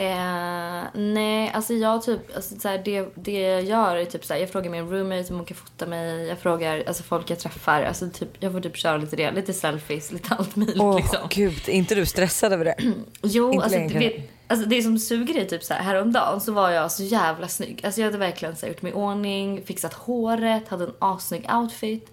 Eh, 0.00 0.82
nej, 0.94 1.50
alltså 1.54 1.74
jag 1.74 2.02
typ, 2.02 2.36
alltså 2.36 2.60
så 2.60 2.68
här, 2.68 2.82
det, 2.84 3.08
det 3.14 3.40
jag 3.40 3.62
gör 3.62 3.96
är 3.96 4.04
typ 4.04 4.24
så 4.24 4.32
här, 4.34 4.40
jag 4.40 4.50
frågar 4.50 4.70
min 4.70 4.88
roommate 4.90 5.26
om 5.30 5.36
hon 5.36 5.44
kan 5.44 5.56
fota 5.56 5.86
mig, 5.86 6.26
jag 6.28 6.38
frågar 6.38 6.82
alltså 6.86 7.02
folk 7.02 7.30
jag 7.30 7.38
träffar, 7.38 7.82
alltså 7.82 8.10
typ, 8.10 8.28
jag 8.38 8.52
får 8.52 8.60
typ 8.60 8.76
köra 8.76 8.96
lite 8.96 9.16
det, 9.16 9.30
lite 9.30 9.52
selfies, 9.52 10.12
lite 10.12 10.34
allt 10.34 10.56
möjligt 10.56 10.80
Åh 10.80 10.96
liksom. 10.96 11.18
gud, 11.30 11.62
är 11.68 11.72
inte 11.72 11.94
du 11.94 12.06
stressad 12.06 12.52
över 12.52 12.64
det? 12.64 12.74
Jo, 13.22 13.52
inte 13.52 13.64
alltså, 13.64 13.78
längre 13.78 13.98
vet, 13.98 14.30
alltså 14.46 14.68
det 14.68 14.82
som 14.82 14.98
suger 14.98 15.40
är 15.40 15.44
typ 15.44 15.64
så 15.64 15.74
här, 15.74 15.82
häromdagen 15.82 16.40
så 16.40 16.52
var 16.52 16.70
jag 16.70 16.92
så 16.92 17.02
jävla 17.02 17.48
snygg. 17.48 17.80
Alltså 17.84 18.00
jag 18.00 18.06
hade 18.06 18.18
verkligen 18.18 18.56
så 18.56 18.66
här, 18.66 18.72
gjort 18.72 18.82
mig 18.82 18.92
i 18.92 18.94
ordning, 18.94 19.62
fixat 19.66 19.92
håret, 19.94 20.68
hade 20.68 20.84
en 20.84 20.94
assnygg 20.98 21.46
outfit. 21.54 22.12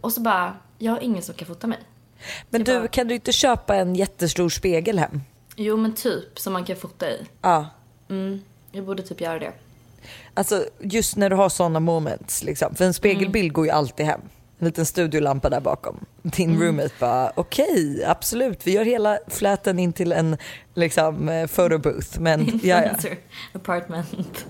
Och 0.00 0.12
så 0.12 0.20
bara, 0.20 0.56
jag 0.78 0.92
har 0.92 1.00
ingen 1.00 1.22
som 1.22 1.34
kan 1.34 1.46
fota 1.46 1.66
mig. 1.66 1.78
Men 2.50 2.64
Det 2.64 2.72
du, 2.72 2.78
var- 2.80 2.86
kan 2.86 3.08
du 3.08 3.14
inte 3.14 3.32
köpa 3.32 3.76
en 3.76 3.94
jättestor 3.94 4.48
spegel 4.48 4.98
hem? 4.98 5.20
Jo 5.60 5.76
men 5.76 5.94
typ, 5.94 6.38
som 6.38 6.52
man 6.52 6.64
kan 6.64 6.76
fota 6.76 7.10
i. 7.10 7.18
Ja. 7.42 7.66
Mm, 8.10 8.40
jag 8.72 8.84
borde 8.84 9.02
typ 9.02 9.20
göra 9.20 9.38
det. 9.38 9.52
Alltså 10.34 10.64
just 10.80 11.16
när 11.16 11.30
du 11.30 11.36
har 11.36 11.48
sådana 11.48 11.80
moments 11.80 12.44
liksom. 12.44 12.74
För 12.74 12.84
en 12.84 12.94
spegelbild 12.94 13.52
går 13.52 13.66
ju 13.66 13.70
alltid 13.70 14.06
hem. 14.06 14.20
En 14.58 14.66
liten 14.66 14.86
studiolampa 14.86 15.50
där 15.50 15.60
bakom. 15.60 16.04
Din 16.22 16.62
roommate 16.62 16.90
bara 17.00 17.32
okej 17.36 18.04
absolut 18.06 18.66
vi 18.66 18.72
gör 18.72 18.84
hela 18.84 19.18
fläten 19.28 19.78
in 19.78 19.92
till 19.92 20.12
en 20.12 20.36
liksom 20.74 21.28
eh, 21.28 21.46
photobooth. 21.46 22.20
Men 22.20 22.60
ja, 22.62 22.82
ja. 22.84 23.10
Apartment. 23.52 24.46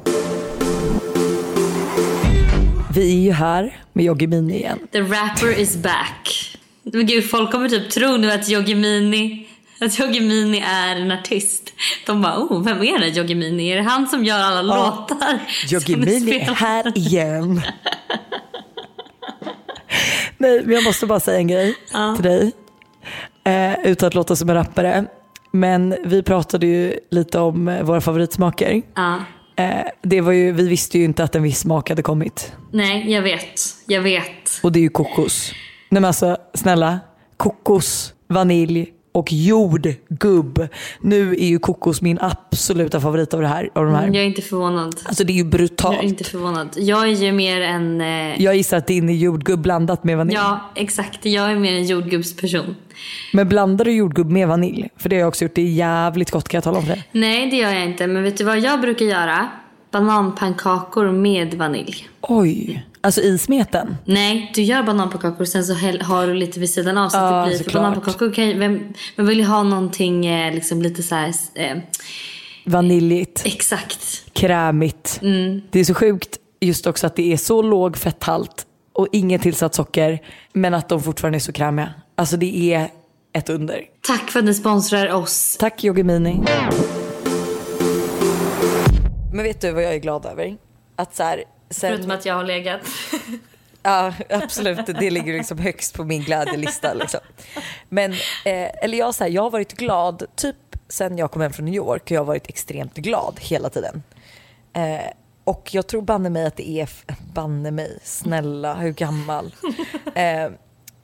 Vi 2.95 3.19
är 3.19 3.23
ju 3.23 3.33
här 3.33 3.81
med 3.93 4.05
Yoggi 4.05 4.27
Mini 4.27 4.57
igen. 4.57 4.89
The 4.93 5.01
rapper 5.01 5.59
is 5.61 5.77
back. 5.77 6.55
Men 6.83 7.07
gud, 7.07 7.31
folk 7.31 7.53
kommer 7.53 7.69
typ 7.69 7.91
tro 7.91 8.17
nu 8.17 8.33
att 8.33 8.49
Yogimini 8.49 9.48
att 9.87 10.01
Yogimini 10.01 10.61
är 10.67 10.97
en 10.97 11.11
artist. 11.13 11.73
De 12.07 12.23
bara, 12.23 12.39
oh, 12.39 12.65
vem 12.65 12.83
är 12.83 12.99
det 12.99 13.09
Yogimini? 13.09 13.73
Är 13.73 13.77
det 13.77 13.83
han 13.83 14.07
som 14.07 14.25
gör 14.25 14.39
alla 14.41 14.63
låtar? 14.63 15.39
Yoggi 15.73 15.93
som 15.93 16.01
ni 16.01 16.21
Mini 16.21 16.37
är 16.37 16.41
spelar?" 16.41 16.55
här 16.55 16.99
igen. 16.99 17.61
Nej, 20.39 20.63
men 20.65 20.75
jag 20.75 20.85
måste 20.85 21.07
bara 21.07 21.21
säga 21.21 21.39
en 21.39 21.47
grej 21.49 21.75
Ja. 21.93 22.15
till 22.17 22.25
dig. 22.25 22.53
Eh, 23.45 23.75
utan 23.85 24.07
att 24.07 24.15
låta 24.15 24.37
som 24.37 24.49
en 24.49 24.55
rappare. 24.57 25.05
Men 25.53 25.97
vi 26.05 26.23
pratade 26.23 26.67
ju 26.67 26.99
lite 27.11 27.39
om 27.39 27.69
eh, 27.69 27.83
våra 27.83 28.01
favoritsmaker. 28.01 28.83
Ja. 28.95 29.19
Eh, 29.57 29.87
det 30.03 30.21
var 30.21 30.33
ju, 30.33 30.53
vi 30.53 30.69
visste 30.69 30.99
ju 30.99 31.05
inte 31.05 31.25
att 31.25 31.35
en 31.35 31.43
viss 31.43 31.59
smak 31.61 31.89
hade 31.89 32.03
kommit. 32.03 32.53
Nej, 32.73 33.13
jag 33.13 33.23
vet. 33.23 33.61
Jag 33.87 34.03
vet. 34.03 34.61
Och 34.63 34.73
det 34.73 34.79
är 34.79 34.83
ju 34.83 34.89
kokos. 34.89 35.51
Nej 35.89 36.01
men 36.01 36.05
alltså 36.05 36.37
snälla, 36.55 36.99
kokos, 37.37 38.13
vanilj 38.29 38.89
och 39.13 39.33
jordgubb. 39.33 40.69
Nu 41.01 41.33
är 41.35 41.47
ju 41.47 41.59
kokos 41.59 42.03
min 42.03 42.19
absoluta 42.21 43.01
favorit 43.01 43.35
av 43.35 43.41
det 43.41 43.49
här. 43.49 43.71
Av 43.75 43.85
de 43.85 43.95
här. 43.95 44.07
Jag 44.07 44.17
är 44.17 44.23
inte 44.25 44.43
förvånad. 44.43 44.95
Alltså 45.05 45.25
det 45.25 45.33
är 45.33 45.35
ju 45.35 45.41
Jag 45.41 45.47
är 45.47 45.51
brutalt. 45.51 46.03
inte 46.03 46.25
förvånad. 46.25 46.69
Jag 46.77 47.03
är 47.03 47.07
ju 47.13 47.33
mer 47.33 47.61
en... 47.61 48.01
Eh, 48.01 48.43
Jag 48.43 48.57
gissar 48.57 48.77
att 48.77 48.87
din 48.87 49.09
är 49.09 49.13
jordgubb 49.15 49.61
blandat 49.61 50.05
med 50.05 50.17
vanilj. 50.17 50.37
ja, 50.37 50.61
exakt. 50.75 51.25
Jag 51.27 51.51
är 51.51 51.57
mer 51.57 51.73
en 51.73 51.85
jordgubbsperson. 51.87 52.77
Men 53.33 53.49
blandar 53.49 53.85
du 53.85 53.93
jordgubb 53.93 54.31
med 54.31 54.49
vanilj? 54.49 54.89
För 54.97 55.09
det 55.09 55.17
har 55.17 55.21
jag 55.21 55.29
också 55.29 55.45
gjort. 55.45 55.55
Det 55.55 55.63
är 55.63 55.67
jävligt 55.73 56.31
gott 56.31 56.49
kan 56.49 56.59
jag 56.59 56.65
tala 56.65 56.79
om 56.79 56.85
för 56.85 56.93
dig. 56.93 57.05
Nej, 57.13 57.51
det 57.51 57.57
gör 57.57 57.73
jag 57.73 57.85
inte. 57.85 58.07
Men 58.07 58.23
vet 58.23 58.37
du 58.39 58.45
vad 58.45 58.59
jag 58.59 58.81
brukar 58.81 59.07
göra? 59.07 59.49
Bananpannkakor 59.91 61.11
med 61.13 61.55
vanilj. 61.55 62.09
Oj. 62.21 62.85
Alltså 63.01 63.21
i 63.21 63.39
smeten? 63.39 63.97
Nej, 64.05 64.53
du 64.55 64.63
gör 64.63 64.83
bananpannkakor 64.83 65.41
och 65.41 65.49
sen 65.49 65.65
så 65.65 65.75
har 66.05 66.27
du 66.27 66.35
lite 66.35 66.61
vid 66.61 66.71
sidan 66.71 66.99
av 66.99 67.09
så 67.09 67.17
att 67.17 67.33
Ja, 67.33 67.41
det 67.41 67.49
blir... 67.49 67.65
För 67.65 67.73
bananpannkakor 67.73 68.33
kan 68.33 68.47
ju... 68.49 68.59
Vem, 68.59 68.93
vem 69.17 69.27
vill 69.27 69.39
ju 69.39 69.45
ha 69.45 69.63
någonting 69.63 70.27
eh, 70.27 70.55
liksom 70.55 70.83
lite 70.83 71.03
så 71.03 71.15
här... 71.15 71.35
Eh, 71.55 71.77
Vaniljigt, 72.65 73.43
exakt. 73.47 74.25
krämigt. 74.33 75.21
Det 75.71 75.81
är 75.81 75.85
så 75.85 75.95
sjukt 75.95 76.39
just 76.61 76.87
också 76.87 77.07
att 77.07 77.17
det 77.17 77.33
är 77.33 77.37
så 77.37 77.63
låg 77.63 77.97
fetthalt 77.97 78.67
och 78.93 79.09
inget 79.13 79.43
tillsatt 79.43 79.75
socker. 79.75 80.19
Men 80.53 80.75
att 80.75 80.89
de 80.89 81.03
fortfarande 81.03 81.39
är 81.39 81.41
så 81.41 81.53
krämiga. 81.53 81.95
Alltså 82.17 82.37
det 82.37 82.75
är 82.75 82.89
ett 83.33 83.49
under. 83.49 83.83
Tack 84.07 84.31
för 84.31 84.39
att 84.39 84.45
ni 84.45 84.55
sponsrar 84.55 85.13
oss. 85.13 85.57
Tack 85.61 85.85
Yogimini. 85.85 86.41
Men 89.33 89.45
vet 89.45 89.61
du 89.61 89.73
vad 89.73 89.83
jag 89.85 89.95
är 89.95 89.99
glad 89.99 90.27
över? 90.27 90.57
Att 90.97 91.17
så 91.17 91.23
här, 91.23 91.45
sen... 91.71 91.91
Förutom 91.91 92.11
att 92.11 92.27
jag 92.27 92.35
har 92.35 92.45
legat. 92.45 92.81
Ja, 93.83 94.13
absolut. 94.31 94.87
Det 94.87 95.11
ligger 95.11 95.33
liksom 95.33 95.59
högst 95.59 95.95
på 95.95 96.05
min 96.05 96.23
glädjelista. 96.23 96.95
Liksom. 96.95 97.21
Men, 97.89 98.13
eh, 98.45 98.71
eller 98.83 98.99
jag, 98.99 99.15
så 99.15 99.25
här, 99.25 99.31
jag 99.31 99.43
har 99.43 99.51
varit 99.51 99.73
glad 99.73 100.23
typ 100.37 100.57
sen 100.89 101.19
jag 101.19 101.31
kom 101.31 101.43
hem 101.43 101.53
från 101.53 101.65
New 101.65 101.75
York. 101.75 102.11
Jag 102.11 102.21
har 102.21 102.25
varit 102.25 102.49
extremt 102.49 102.95
glad 102.95 103.35
hela 103.41 103.71
tiden. 103.71 104.03
Eh, 104.73 105.11
och 105.45 105.75
jag 105.75 105.87
tror 105.87 106.03
banne 106.03 106.31
mig 106.31 106.47
att 106.47 106.57
det 106.57 106.71
är, 106.71 106.89
banne 107.35 107.71
mig, 107.71 107.99
snälla, 108.03 108.75
hur 108.75 108.93
gammal? 108.93 109.55
Eh, 110.15 110.51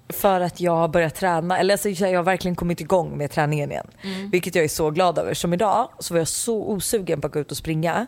för 0.09 0.41
att 0.41 0.61
jag 0.61 0.77
har 0.77 0.89
börjat 0.89 1.15
träna, 1.15 1.59
eller 1.59 1.75
alltså, 1.75 1.89
jag 1.89 2.19
har 2.19 2.23
verkligen 2.23 2.57
kommit 2.57 2.81
igång 2.81 3.19
med 3.19 3.31
träningen 3.31 3.73
igen. 3.73 3.87
Vilket 4.33 4.55
jag 4.55 4.65
är 4.65 4.69
så 4.69 4.91
glad 4.91 5.19
över. 5.19 5.35
Som 5.35 5.53
idag 5.53 5.89
så 5.99 6.15
var 6.15 6.19
jag 6.19 6.29
så 6.29 6.63
osugen 6.63 7.21
på 7.21 7.27
att 7.27 7.33
gå 7.33 7.41
ut 7.41 7.51
och 7.51 7.57
springa. 7.57 8.07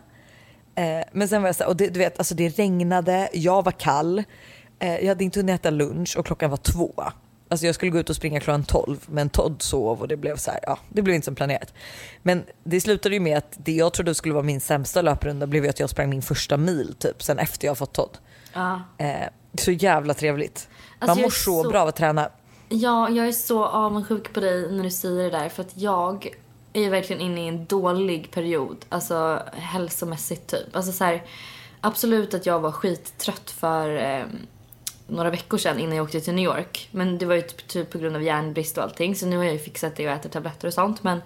Eh, 0.77 1.03
men 1.11 1.27
sen 1.27 1.41
var 1.41 1.49
jag 1.49 1.55
så 1.55 1.63
här, 1.63 1.69
och 1.69 1.75
det, 1.77 1.89
du 1.89 1.99
vet, 1.99 2.17
alltså 2.17 2.35
det 2.35 2.49
regnade, 2.49 3.29
jag 3.33 3.65
var 3.65 3.71
kall, 3.71 4.23
eh, 4.79 4.95
jag 4.99 5.07
hade 5.07 5.23
inte 5.23 5.39
hunnit 5.39 5.55
äta 5.55 5.69
lunch 5.69 6.17
och 6.17 6.25
klockan 6.25 6.49
var 6.49 6.57
två. 6.57 6.93
Alltså 7.49 7.65
jag 7.65 7.75
skulle 7.75 7.91
gå 7.91 7.99
ut 7.99 8.09
och 8.09 8.15
springa 8.15 8.39
klockan 8.39 8.63
12 8.63 8.97
men 9.07 9.29
Todd 9.29 9.61
sov 9.61 10.01
och 10.01 10.07
det 10.07 10.17
blev 10.17 10.35
så 10.35 10.51
här, 10.51 10.59
ja 10.63 10.79
det 10.89 11.01
blev 11.01 11.15
inte 11.15 11.25
som 11.25 11.35
planerat. 11.35 11.73
Men 12.23 12.43
det 12.63 12.81
slutade 12.81 13.15
ju 13.15 13.21
med 13.21 13.37
att 13.37 13.57
det 13.57 13.71
jag 13.71 13.93
trodde 13.93 14.15
skulle 14.15 14.33
vara 14.33 14.43
min 14.43 14.61
sämsta 14.61 15.01
löprunda 15.01 15.47
blev 15.47 15.63
ju 15.63 15.69
att 15.69 15.79
jag 15.79 15.89
sprang 15.89 16.09
min 16.09 16.21
första 16.21 16.57
mil 16.57 16.95
typ 16.99 17.23
sen 17.23 17.39
efter 17.39 17.67
jag 17.67 17.77
fått 17.77 17.93
Todd. 17.93 18.17
Ja. 18.53 18.81
Eh, 18.97 19.27
så 19.57 19.71
jävla 19.71 20.13
trevligt. 20.13 20.69
Alltså, 20.99 21.15
Man 21.15 21.21
mår 21.21 21.29
så, 21.29 21.63
så- 21.63 21.69
bra 21.69 21.81
av 21.81 21.87
att 21.87 21.95
träna. 21.95 22.29
Ja, 22.69 23.09
jag 23.09 23.27
är 23.27 23.31
så 23.31 23.65
avundsjuk 23.65 24.33
på 24.33 24.39
dig 24.39 24.71
när 24.71 24.83
du 24.83 24.91
säger 24.91 25.23
det 25.23 25.29
där. 25.29 25.49
För 25.49 25.63
att 25.63 25.77
jag 25.77 26.27
är 26.77 26.83
ju 26.83 26.89
verkligen 26.89 27.21
inne 27.21 27.45
i 27.45 27.47
en 27.47 27.65
dålig 27.65 28.31
period. 28.31 28.85
Alltså 28.89 29.43
hälsomässigt 29.53 30.47
typ. 30.47 30.75
Alltså 30.75 30.91
så 30.91 31.03
här, 31.03 31.23
absolut 31.81 32.33
att 32.33 32.45
jag 32.45 32.59
var 32.59 32.71
skittrött 32.71 33.51
för 33.51 33.95
eh, 33.95 34.25
några 35.07 35.29
veckor 35.29 35.57
sedan 35.57 35.79
innan 35.79 35.95
jag 35.95 36.03
åkte 36.03 36.21
till 36.21 36.33
New 36.33 36.45
York. 36.45 36.89
Men 36.91 37.17
det 37.17 37.25
var 37.25 37.35
ju 37.35 37.41
typ, 37.41 37.67
typ 37.67 37.89
på 37.89 37.97
grund 37.97 38.15
av 38.15 38.23
järnbrist 38.23 38.77
och 38.77 38.83
allting. 38.83 39.15
Så 39.15 39.25
nu 39.25 39.37
har 39.37 39.43
jag 39.43 39.53
ju 39.53 39.59
fixat 39.59 39.95
det 39.95 40.07
och 40.07 40.13
äter 40.13 40.29
tabletter 40.29 40.67
och 40.67 40.73
sånt. 40.73 41.03
Men 41.03 41.21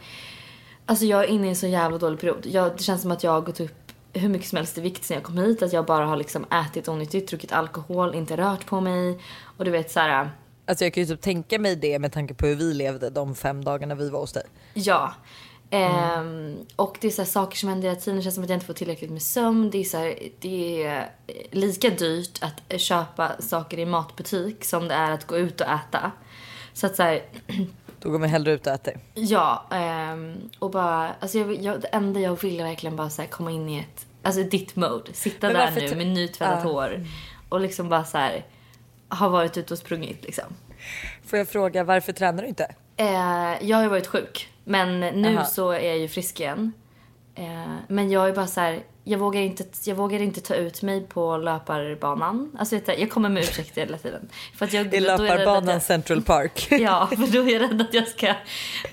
alltså 0.85 1.05
jag 1.05 1.23
är 1.23 1.27
inne 1.27 1.45
i 1.45 1.49
en 1.49 1.55
så 1.55 1.67
jävla 1.67 1.97
dålig 1.97 2.19
period. 2.19 2.45
Jag, 2.45 2.71
det 2.77 2.83
känns 2.83 3.01
som 3.01 3.11
att 3.11 3.23
jag 3.23 3.31
har 3.31 3.41
gått 3.41 3.59
upp 3.59 3.91
hur 4.13 4.29
mycket 4.29 4.47
som 4.47 4.57
helst 4.57 4.77
i 4.77 4.81
vikt 4.81 5.03
sen 5.03 5.15
jag 5.15 5.23
kom 5.23 5.37
hit. 5.37 5.61
Att 5.61 5.73
jag 5.73 5.85
bara 5.85 6.05
har 6.05 6.17
liksom 6.17 6.45
ätit 6.51 6.87
onyttigt, 6.87 7.29
druckit 7.29 7.51
alkohol, 7.51 8.15
inte 8.15 8.37
rört 8.37 8.65
på 8.65 8.81
mig. 8.81 9.19
Och 9.57 9.65
du 9.65 9.71
vet 9.71 9.91
så 9.91 9.99
här. 9.99 10.31
Alltså 10.65 10.85
jag 10.85 10.93
kan 10.93 11.03
ju 11.03 11.07
typ 11.07 11.21
tänka 11.21 11.59
mig 11.59 11.75
det 11.75 11.99
med 11.99 12.11
tanke 12.11 12.33
på 12.33 12.45
hur 12.47 12.55
vi 12.55 12.73
levde 12.73 13.09
de 13.09 13.35
fem 13.35 13.63
dagarna 13.63 13.95
vi 13.95 14.09
var 14.09 14.19
hos 14.19 14.33
dig. 14.33 14.43
Ja. 14.73 15.13
Ehm, 15.73 16.57
och 16.75 16.97
det 17.01 17.07
är 17.07 17.11
så 17.11 17.25
saker 17.25 17.57
som 17.57 17.69
händer 17.69 17.87
hela 17.89 17.99
tiden. 17.99 18.15
Det 18.17 18.21
känns 18.23 18.35
som 18.35 18.43
att 18.43 18.49
jag 18.49 18.55
inte 18.55 18.65
får 18.65 18.73
tillräckligt 18.73 19.11
med 19.11 19.21
sömn. 19.21 19.69
Det 19.69 19.77
är, 19.77 19.83
så 19.83 19.97
här, 19.97 20.15
det 20.39 20.83
är 20.83 21.09
lika 21.51 21.89
dyrt 21.89 22.39
att 22.43 22.81
köpa 22.81 23.31
saker 23.41 23.79
i 23.79 23.85
matbutik 23.85 24.65
som 24.65 24.87
det 24.87 24.93
är 24.95 25.11
att 25.11 25.27
gå 25.27 25.37
ut 25.37 25.61
och 25.61 25.67
äta. 25.67 26.11
Så 26.73 26.85
att 26.85 26.95
så 26.95 27.03
här, 27.03 27.21
Då 27.99 28.09
går 28.09 28.19
man 28.19 28.29
hellre 28.29 28.51
ut 28.51 28.67
och 28.67 28.73
äter. 28.73 28.99
ja. 29.13 29.65
ehm, 29.71 30.49
och 30.59 30.71
bara, 30.71 31.15
alltså 31.19 31.37
jag, 31.39 31.61
jag, 31.61 31.81
det 31.81 31.87
enda 31.87 32.19
jag 32.19 32.41
vill 32.41 32.59
är 32.59 32.63
verkligen 32.63 32.95
bara 32.95 33.09
så 33.09 33.23
komma 33.29 33.51
in 33.51 33.69
i 33.69 33.79
ett, 33.79 34.05
alltså 34.23 34.43
ditt 34.43 34.75
mode. 34.75 35.13
Sitta 35.13 35.53
där 35.53 35.71
nu 35.71 35.95
med 35.95 36.07
nytvättat 36.07 36.59
Ja. 36.63 36.71
hår. 36.71 37.05
Och 37.49 37.61
liksom 37.61 37.89
bara 37.89 38.03
så 38.03 38.17
här, 38.17 38.45
ha 39.09 39.29
varit 39.29 39.57
ute 39.57 39.73
och 39.73 39.77
sprungit 39.77 40.23
liksom. 40.23 40.45
Får 41.25 41.39
jag 41.39 41.47
fråga 41.47 41.83
varför 41.83 42.13
tränar 42.13 42.43
du 42.43 42.49
inte? 42.49 42.75
Eh, 43.01 43.67
jag 43.69 43.77
har 43.77 43.83
ju 43.83 43.89
varit 43.89 44.07
sjuk, 44.07 44.49
men 44.63 44.99
nu 44.99 45.35
Aha. 45.37 45.45
så 45.45 45.71
är 45.71 45.87
jag 45.87 45.97
ju 45.97 46.07
frisk 46.07 46.39
igen. 46.39 46.73
Eh, 47.35 47.45
men 47.87 48.11
jag 48.11 48.29
är 48.29 48.33
bara 48.33 48.47
så 48.47 48.59
här, 48.61 48.79
jag 49.03 49.19
vågar, 49.19 49.41
inte, 49.41 49.63
jag 49.85 49.95
vågar 49.95 50.19
inte 50.21 50.41
ta 50.41 50.55
ut 50.55 50.81
mig 50.81 51.01
på 51.07 51.37
löparbanan. 51.37 52.51
Alltså 52.59 52.75
vet 52.75 52.85
du, 52.85 52.93
jag 52.93 53.11
kommer 53.11 53.29
med 53.29 53.43
ursäkter 53.43 53.81
hela 53.81 53.97
tiden. 53.97 54.29
För 54.55 54.65
att 54.65 54.73
jag, 54.73 54.93
I 54.93 54.97
jag 54.97 55.03
löparbanan 55.19 55.67
jag- 55.73 55.81
Central 55.81 56.21
Park. 56.21 56.67
Ja, 56.71 57.07
för 57.07 57.33
då 57.33 57.41
är 57.49 57.53
jag 57.53 57.61
rädd 57.61 57.81
att 57.81 57.93
jag 57.93 58.07
ska, 58.07 58.33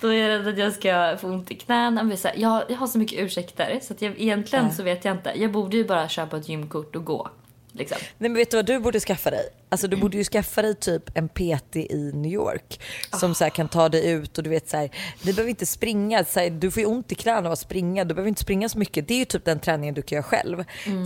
då 0.01 0.09
är 0.09 0.29
jag 0.29 0.29
rädd 0.39 0.49
att 0.49 0.59
jag 0.59 0.73
ska 0.73 1.17
få 1.21 1.27
ont 1.29 1.51
i 1.51 1.55
knäna. 1.55 2.13
Jag, 2.37 2.63
jag 2.69 2.77
har 2.77 2.87
så 2.87 2.99
mycket 2.99 3.19
ursäkter 3.19 3.81
så 3.83 3.93
att 3.93 4.03
jag, 4.03 4.21
egentligen 4.21 4.65
Ja. 4.65 4.75
så 4.75 4.83
vet 4.83 5.05
jag 5.05 5.15
inte. 5.17 5.33
Jag 5.37 5.53
borde 5.53 5.77
ju 5.77 5.85
bara 5.85 6.09
köpa 6.09 6.37
ett 6.37 6.49
gymkort 6.49 6.97
och 6.97 7.05
gå. 7.05 7.29
Liksom. 7.73 7.99
Nej 8.19 8.31
men 8.31 8.35
vet 8.35 8.51
du 8.51 8.57
vad 8.57 8.67
du 8.67 8.79
borde 8.79 9.01
skaffa 9.01 9.31
dig? 9.31 9.49
Alltså 9.69 9.89
du 9.89 9.97
borde 9.97 10.17
ju 10.17 10.25
skaffa 10.25 10.63
dig 10.63 10.75
typ 10.75 11.03
en 11.15 11.29
PT 11.29 11.77
i 11.77 12.11
New 12.15 12.33
York 12.33 12.81
som 13.21 13.35
så 13.35 13.45
här 13.45 13.51
kan 13.51 13.69
ta 13.69 13.89
dig 13.89 14.11
ut 14.11 14.39
och 14.39 14.45
du 14.45 14.51
vet 14.51 14.69
så 14.69 14.77
här, 14.77 14.91
ni 15.23 15.33
behöver 15.33 15.51
inte 15.51 15.67
springa, 15.67 16.25
så 16.25 16.41
här, 16.41 16.51
du 16.51 16.71
får 16.71 16.81
ju 16.81 16.87
ont 16.87 17.13
i 17.13 17.15
knäna 17.15 17.49
av 17.49 17.53
att 17.53 17.59
springa, 17.59 18.05
du 18.05 18.15
behöver 18.15 18.29
inte 18.29 18.41
springa 18.41 18.69
så 18.69 18.79
mycket. 18.79 19.09
Det 19.09 19.15
är 19.15 19.19
ju 19.19 19.25
typ 19.25 19.45
den 19.45 19.61
träningen 19.61 19.95
du 19.95 20.03
kan 20.03 20.17
göra 20.17 20.23
själv. 20.23 20.65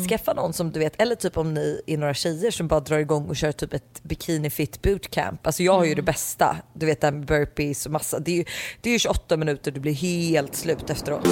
Skaffa 0.08 0.32
någon 0.32 0.52
som 0.52 0.70
du 0.70 0.80
vet, 0.80 1.00
eller 1.02 1.14
typ 1.14 1.36
om 1.36 1.54
ni 1.54 1.80
är 1.86 1.96
några 1.98 2.14
tjejer 2.14 2.50
som 2.50 2.68
bara 2.68 2.80
drar 2.80 2.98
igång 2.98 3.28
och 3.28 3.36
kör 3.36 3.52
typ 3.52 3.72
ett 3.72 4.02
bikini 4.02 4.50
fit 4.50 4.82
bootcamp. 4.82 5.46
Alltså 5.46 5.62
jag 5.62 5.72
har 5.72 5.84
ju 5.84 5.94
det 5.94 6.02
bästa, 6.02 6.56
du 6.74 6.86
vet 6.86 7.02
med 7.02 7.26
burpees 7.26 7.86
och 7.86 7.92
massa. 7.92 8.18
Det 8.18 8.30
är 8.30 8.36
ju, 8.36 8.44
det 8.80 8.90
är 8.90 8.92
ju 8.92 8.98
28 8.98 9.36
minuter, 9.36 9.70
du 9.70 9.80
blir 9.80 9.94
helt 9.94 10.54
slut 10.54 10.90
efteråt. 10.90 11.26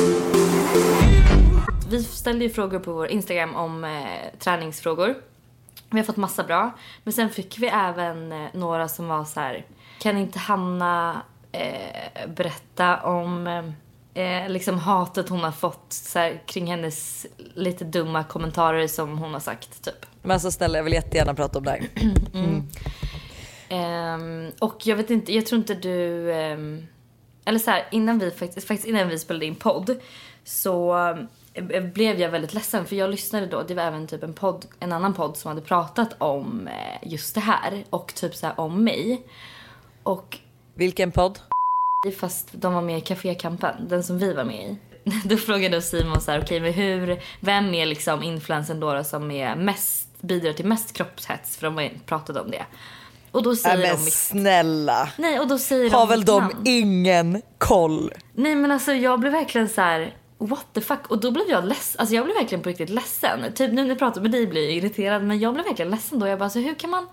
Vi 1.91 2.03
ställde 2.05 2.45
ju 2.45 2.51
frågor 2.51 2.79
på 2.79 2.93
vår 2.93 3.07
Instagram 3.07 3.57
om 3.57 3.85
eh, 3.85 4.39
träningsfrågor. 4.39 5.15
Vi 5.91 5.99
har 5.99 6.05
fått 6.05 6.17
massa 6.17 6.45
bra. 6.45 6.71
Men 7.05 7.13
sen 7.13 7.31
fick 7.31 7.59
vi 7.59 7.67
även 7.67 8.33
eh, 8.33 8.49
några 8.53 8.89
som 8.89 9.09
var 9.09 9.25
så 9.25 9.41
här. 9.41 9.67
Kan 10.01 10.19
inte 10.19 10.39
Hanna 10.39 11.23
eh, 11.53 12.31
berätta 12.37 13.03
om 13.03 13.47
eh, 13.47 13.65
eh, 14.25 14.49
liksom 14.49 14.79
hatet 14.79 15.29
hon 15.29 15.41
har 15.41 15.53
fått 15.53 15.87
så 15.93 16.19
här, 16.19 16.43
kring 16.47 16.67
hennes 16.67 17.27
lite 17.55 17.85
dumma 17.85 18.25
kommentarer 18.25 18.87
som 18.87 19.19
hon 19.19 19.33
har 19.33 19.41
sagt 19.41 19.85
typ. 19.85 20.07
Men 20.23 20.31
alltså 20.31 20.51
snälla 20.51 20.79
jag 20.79 20.85
vill 20.85 20.93
jättegärna 20.93 21.35
prata 21.35 21.59
om 21.59 21.65
det 21.65 21.71
här. 21.71 21.89
Ehm, 23.73 24.51
och 24.59 24.87
jag 24.87 24.97
vet 24.97 25.11
inte, 25.11 25.35
jag 25.35 25.47
tror 25.47 25.59
inte 25.59 25.75
du... 25.75 26.33
ehm, 26.33 26.87
eller 27.45 27.59
så 27.59 27.71
här, 27.71 27.89
innan 27.91 28.19
vi 28.19 28.31
faktiskt, 28.31 28.67
faktiskt 28.67 28.89
innan 28.89 29.09
vi 29.09 29.19
spelade 29.19 29.47
in 29.47 29.55
podd 29.55 29.97
så 30.45 30.95
blev 31.95 32.21
jag 32.21 32.31
väldigt 32.31 32.55
ledsen 32.55 32.87
för 32.87 32.97
jag 32.97 33.11
lyssnade 33.11 33.47
då, 33.47 33.63
det 33.63 33.75
var 33.75 33.83
även 33.83 34.07
typ 34.07 34.23
en 34.23 34.35
podd, 34.35 34.67
en 34.81 34.93
annan 34.93 35.15
podd 35.15 35.37
som 35.37 35.49
hade 35.49 35.61
pratat 35.61 36.15
om 36.19 36.69
eh, 36.69 37.09
just 37.13 37.35
det 37.35 37.41
här 37.41 37.85
och 37.91 38.15
typ 38.15 38.35
så 38.35 38.47
här 38.47 38.61
om 38.61 38.85
mig. 38.85 39.23
Och 40.03 40.39
Vilken 40.75 41.13
podd? 41.13 41.39
fast 42.21 42.49
de 42.53 42.75
var 42.75 42.83
med 42.83 42.99
i 42.99 43.01
Cafékampen, 43.01 43.89
den 43.89 44.05
som 44.05 44.19
vi 44.19 44.33
var 44.33 44.45
med 44.45 44.57
i. 44.57 44.77
Då 45.25 45.37
frågade 45.37 45.83
Simon 45.83 46.21
så 46.21 46.31
här, 46.31 46.43
okej 46.43 46.61
men 46.61 46.73
hur, 46.73 47.23
vem 47.41 47.75
är 47.75 47.87
liksom 47.87 48.23
influensen 48.23 48.81
då, 48.81 49.05
som 49.05 49.31
är 49.31 49.57
mest, 49.57 50.09
bidrar 50.21 50.53
till 50.53 50.67
mest 50.67 50.93
kroppshets? 50.93 51.57
För 51.57 51.71
de 51.71 51.91
pratade 52.07 52.41
om 52.41 52.51
det. 52.51 52.65
Och 53.33 53.43
då 53.43 53.51
Nej 53.51 53.57
säger 53.57 53.77
men 53.77 54.05
de 54.05 54.11
snälla. 54.11 55.09
Nej, 55.19 55.41
och 55.41 55.49
då 55.49 55.59
säger 55.59 55.91
Har 55.91 55.99
de 56.01 56.09
väl 56.09 56.25
de 56.25 56.43
namn. 56.43 56.63
ingen 56.65 57.43
koll? 57.59 58.13
Nej, 58.35 58.55
men 58.55 58.71
alltså 58.71 58.93
jag 58.93 59.21
blev 59.21 59.33
verkligen 59.33 59.69
så 59.69 59.81
här. 59.81 60.15
What 60.41 60.67
the 60.73 60.81
fuck? 60.81 61.07
Och 61.09 61.21
då 61.21 61.31
blev 61.31 61.49
jag 61.49 61.65
ledsen. 61.65 62.01
Alltså 62.01 62.15
jag 62.15 62.25
blev 62.25 62.37
verkligen 62.37 62.63
på 62.63 62.69
riktigt 62.69 62.91
ledsen. 62.91 63.53
Typ 63.55 63.73
nu 63.73 63.83
när 63.83 63.89
jag 63.89 63.99
pratar 63.99 64.21
med 64.21 64.31
dig 64.31 64.47
blir 64.47 64.65
jag 64.65 64.73
irriterad 64.73 65.23
men 65.23 65.39
jag 65.39 65.55
blev 65.55 65.67
verkligen 65.67 65.91
ledsen 65.91 66.19
då. 66.19 66.27
Jag 66.27 66.39
bara, 66.39 66.51
så 66.51 66.59
hur 66.59 66.75
kan 66.75 66.91
man, 66.91 67.07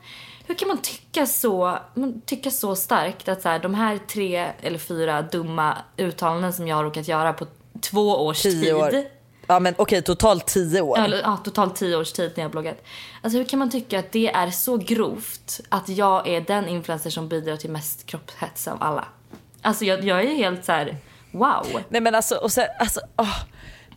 hur 0.46 0.56
kan 0.56 0.68
man 0.68 0.78
tycka 0.78 1.26
så, 1.26 1.78
man 1.94 2.22
tycka 2.22 2.52
så 2.52 2.76
starkt 2.76 3.28
att 3.28 3.42
så 3.42 3.50
här, 3.50 3.60
de 3.60 3.74
här 3.74 3.98
tre 3.98 4.52
eller 4.62 4.78
fyra 4.78 5.22
dumma 5.22 5.78
uttalanden 5.98 6.54
som 6.54 6.68
jag 6.68 6.76
har 6.76 6.84
råkat 6.84 7.08
göra 7.08 7.34
på 7.34 7.48
två 7.82 8.26
års 8.26 8.42
Tio 8.42 8.62
tid. 8.62 8.74
år. 8.74 9.04
Ja 9.48 9.60
men 9.60 9.76
okej 9.78 10.02
totalt 10.02 10.46
tio 10.46 10.82
år. 10.82 10.98
Ja, 10.98 11.08
ja, 11.08 11.38
totalt 11.38 11.76
tio 11.76 11.98
års 11.98 12.12
tid 12.12 12.32
när 12.36 12.44
jag 12.44 12.52
bloggat. 12.52 12.84
Alltså 13.22 13.38
hur 13.38 13.46
kan 13.46 13.60
man 13.60 13.70
tycka 13.70 14.00
att 14.00 14.12
det 14.12 14.28
är 14.28 14.52
så 14.52 14.78
grovt 14.78 15.62
att 15.70 15.90
jag 15.90 16.28
är 16.28 16.42
den 16.42 16.68
influencer 16.68 17.10
som 17.10 17.28
bidrar 17.28 17.56
till 17.56 17.70
mest 17.70 18.06
kroppshets 18.06 18.68
av 18.68 18.84
alla? 18.84 19.06
Alltså 19.62 19.86
jag, 19.86 20.04
jag 20.04 20.24
är 20.24 20.36
helt 20.36 20.66
så 20.66 20.72
här: 20.72 20.98
wow. 21.32 21.82
Nej 21.90 22.02
men 22.02 22.16
alltså, 22.16 22.36
och 22.36 22.52
sen, 22.52 22.68
alltså, 22.80 23.00
åh. 23.18 23.40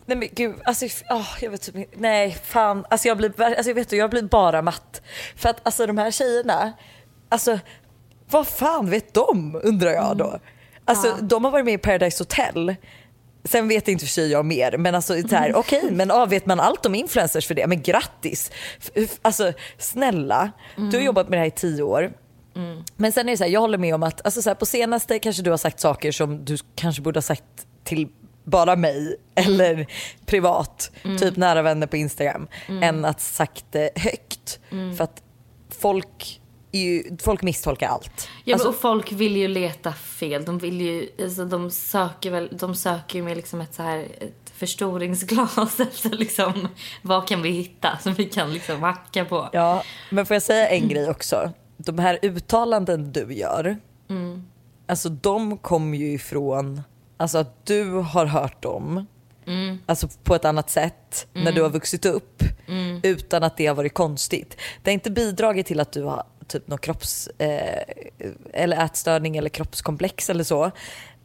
Nej 0.07 0.17
men 0.19 0.29
gud, 0.33 0.55
alltså, 0.65 0.87
åh, 1.11 1.29
jag 1.41 1.51
vet 1.51 1.63
typ 1.63 1.77
inte- 1.77 1.97
nej 1.99 2.37
fan, 2.45 2.85
alltså 2.91 3.09
jag 3.09 3.17
blir, 3.17 3.43
alltså 3.43 3.71
jag 3.71 3.75
vet 3.75 3.89
du, 3.89 3.97
jag 3.97 4.11
blir 4.11 4.23
bara 4.23 4.63
matt. 4.63 5.03
För 5.37 5.49
att 5.49 5.61
alltså 5.63 5.87
de 5.87 5.99
här 5.99 6.11
tjejerna, 6.11 6.73
alltså 7.29 7.59
vad 8.31 8.47
fan 8.49 8.91
vet 8.91 9.15
de 9.15 9.61
undrar 9.65 9.91
jag 9.91 10.17
då? 10.17 10.39
Alltså 10.85 11.07
Mm. 11.07 11.19
Ja. 11.21 11.27
de 11.27 11.45
har 11.45 11.51
varit 11.51 11.65
med 11.65 11.75
i 11.75 11.79
Paradise 11.79 12.21
Hotel. 12.21 12.77
Sen 13.45 13.69
vet 13.69 13.89
inte 13.89 14.05
för 14.05 14.11
sig 14.13 14.31
jag 14.31 14.45
mer 14.45 14.77
men 14.77 14.95
alltså 14.95 15.23
så 15.29 15.37
här, 15.37 15.55
okej 15.55 15.91
men 15.91 16.11
ah, 16.11 16.27
vet 16.27 16.47
man 16.47 16.61
allt 16.61 16.87
om 16.87 16.95
influencers 16.95 17.47
för 17.47 17.55
det? 17.55 17.67
Men 17.67 17.83
grattis! 17.83 18.51
Alltså 19.23 19.53
snälla, 19.79 20.51
du 20.77 20.83
Mm. 20.83 20.95
har 20.95 21.01
jobbat 21.01 21.29
med 21.29 21.37
det 21.39 21.41
här 21.41 21.47
i 21.47 21.51
tio 21.51 21.83
år. 21.83 22.13
Men 22.97 23.13
sen 23.13 23.29
är 23.29 23.33
det 23.33 23.37
så 23.37 23.45
här, 23.45 23.51
jag 23.51 23.61
håller 23.61 23.79
med 23.79 23.95
om 23.95 24.03
att 24.03 24.25
alltså 24.25 24.43
så 24.43 24.51
här, 24.51 24.55
på 24.55 24.67
senaste 24.67 25.19
kanske 25.19 25.43
du 25.43 25.51
har 25.51 25.57
sagt 25.57 25.81
saker 25.81 26.13
som 26.13 26.45
du 26.45 26.57
kanske 26.75 27.03
borde 27.03 27.17
ha 27.17 27.23
sagt 27.23 27.45
till 27.85 28.09
bara 28.45 28.77
mig 28.77 29.17
eller 29.35 29.87
privat, 30.27 30.91
typ 31.19 31.37
nära 31.37 31.63
vänner 31.63 31.87
på 31.87 31.97
Instagram, 31.97 32.49
än 32.83 33.05
att 33.05 33.21
sagt 33.21 33.65
det 33.71 33.91
högt. 33.97 34.61
För 34.97 35.05
att 35.05 35.23
folk, 35.81 36.41
är 36.73 36.81
ju, 36.81 37.17
folk 37.23 37.43
misstolkar 37.43 37.89
allt. 37.89 38.29
Ja, 38.45 38.55
Alltså, 38.55 38.69
och 38.69 38.81
folk 38.81 39.13
vill 39.13 39.37
ju 39.37 39.49
leta 39.49 39.93
fel. 39.93 40.45
De 40.45 40.59
vill 40.59 40.81
ju, 40.81 41.09
alltså, 41.23 41.45
de 41.45 41.71
söker 41.71 42.31
väl, 42.31 42.49
de 42.53 42.75
söker 42.75 43.19
ju 43.19 43.25
med 43.25 43.37
liksom 43.37 43.61
ett 43.61 43.75
så 43.75 43.83
här 43.83 43.99
ett 44.21 44.53
förstoringsglas 44.57 45.81
efter 45.81 46.11
liksom 46.11 46.69
vad 47.03 47.29
kan 47.29 47.43
vi 47.43 47.51
hitta 47.51 47.99
som 48.03 48.15
vi 48.15 48.25
kan 48.25 48.53
liksom 48.53 48.83
hacka 48.83 49.25
på. 49.25 49.49
Ja, 49.53 49.83
men 50.11 50.27
får 50.27 50.35
jag 50.35 50.43
säga 50.43 50.69
en 50.69 50.89
grej 50.89 51.11
också? 51.11 51.53
De 51.85 51.99
här 51.99 52.19
uttalanden 52.23 53.13
du 53.13 53.35
gör, 53.35 53.77
alltså 54.87 55.09
de 55.09 55.59
kommer 55.59 55.99
ju 55.99 56.13
ifrån 56.13 56.83
alltså 57.17 57.39
att 57.39 57.67
du 57.67 57.93
har 57.93 58.27
hört 58.27 58.63
dem 58.63 59.07
alltså 59.87 60.09
på 60.25 60.35
ett 60.35 60.45
annat 60.45 60.71
sätt 60.71 61.27
när 61.33 61.53
du 61.53 61.63
har 61.63 61.71
vuxit 61.71 62.07
upp 62.07 62.43
utan 63.03 63.43
att 63.43 63.57
det 63.57 63.67
har 63.67 63.75
varit 63.75 63.95
konstigt. 63.95 64.57
Det 64.83 64.91
har 64.91 64.95
inte 64.95 65.11
bidragit 65.11 65.67
till 65.67 65.81
att 65.81 65.93
du 65.93 66.03
har 66.03 66.25
typ 66.47 66.69
någon 66.69 66.79
kropps 66.79 67.29
eh, 67.39 67.83
eller 68.53 68.85
ätstörning 68.85 69.37
eller 69.37 69.49
kroppskomplex 69.49 70.31
eller 70.31 70.45
så. 70.45 70.65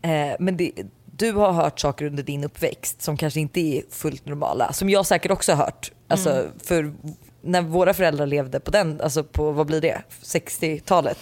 Eh, 0.01 0.35
men 0.39 0.57
det, 0.57 0.71
du 1.05 1.31
har 1.31 1.51
hört 1.51 1.79
saker 1.79 2.05
under 2.05 2.23
din 2.23 2.43
uppväxt 2.43 3.01
som 3.01 3.17
kanske 3.17 3.39
inte 3.39 3.59
är 3.59 3.83
fullt 3.89 4.25
normala. 4.25 4.73
Som 4.73 4.89
jag 4.89 5.05
säkert 5.05 5.31
också 5.31 5.51
har 5.51 5.65
hört. 5.65 5.91
Alltså, 6.07 6.47
för 6.63 6.93
när 7.45 7.61
våra 7.61 7.93
föräldrar 7.93 8.25
levde 8.25 8.59
på 8.59 8.71
den, 8.71 9.01
alltså 9.01 9.23
på 9.23 9.51
vad 9.51 9.67
blir 9.67 9.81
det, 9.81 10.01
60-talet? 10.23 11.17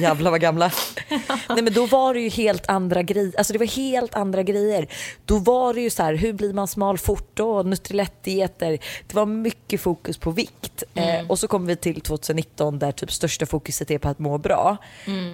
Jävlar 0.00 0.30
vad 0.30 0.40
gamla. 0.40 0.72
Nej 1.48 1.62
men 1.62 1.72
då 1.72 1.86
var 1.86 2.14
det 2.14 2.20
ju 2.20 2.28
helt 2.28 2.68
andra 2.68 3.02
grejer, 3.02 3.34
alltså 3.38 3.52
det 3.52 3.58
var 3.58 3.66
helt 3.66 4.14
andra 4.14 4.42
grejer. 4.42 4.88
Då 5.24 5.38
var 5.38 5.74
det 5.74 5.80
ju 5.80 5.90
så 5.90 6.02
här, 6.02 6.14
hur 6.14 6.32
blir 6.32 6.52
man 6.52 6.68
smal 6.68 6.98
fort? 6.98 7.40
Och 7.40 7.66
Nutrilett-dieter. 7.66 8.78
Det 9.06 9.14
var 9.14 9.26
mycket 9.26 9.80
fokus 9.80 10.18
på 10.18 10.30
vikt. 10.30 10.82
Eh, 10.94 11.26
och 11.28 11.38
så 11.38 11.48
kommer 11.48 11.66
vi 11.66 11.76
till 11.76 12.00
2019 12.00 12.78
där 12.78 12.92
typ 12.92 13.12
största 13.12 13.46
fokuset 13.46 13.90
är 13.90 13.98
på 13.98 14.08
att 14.08 14.18
må 14.18 14.38
bra. 14.38 14.76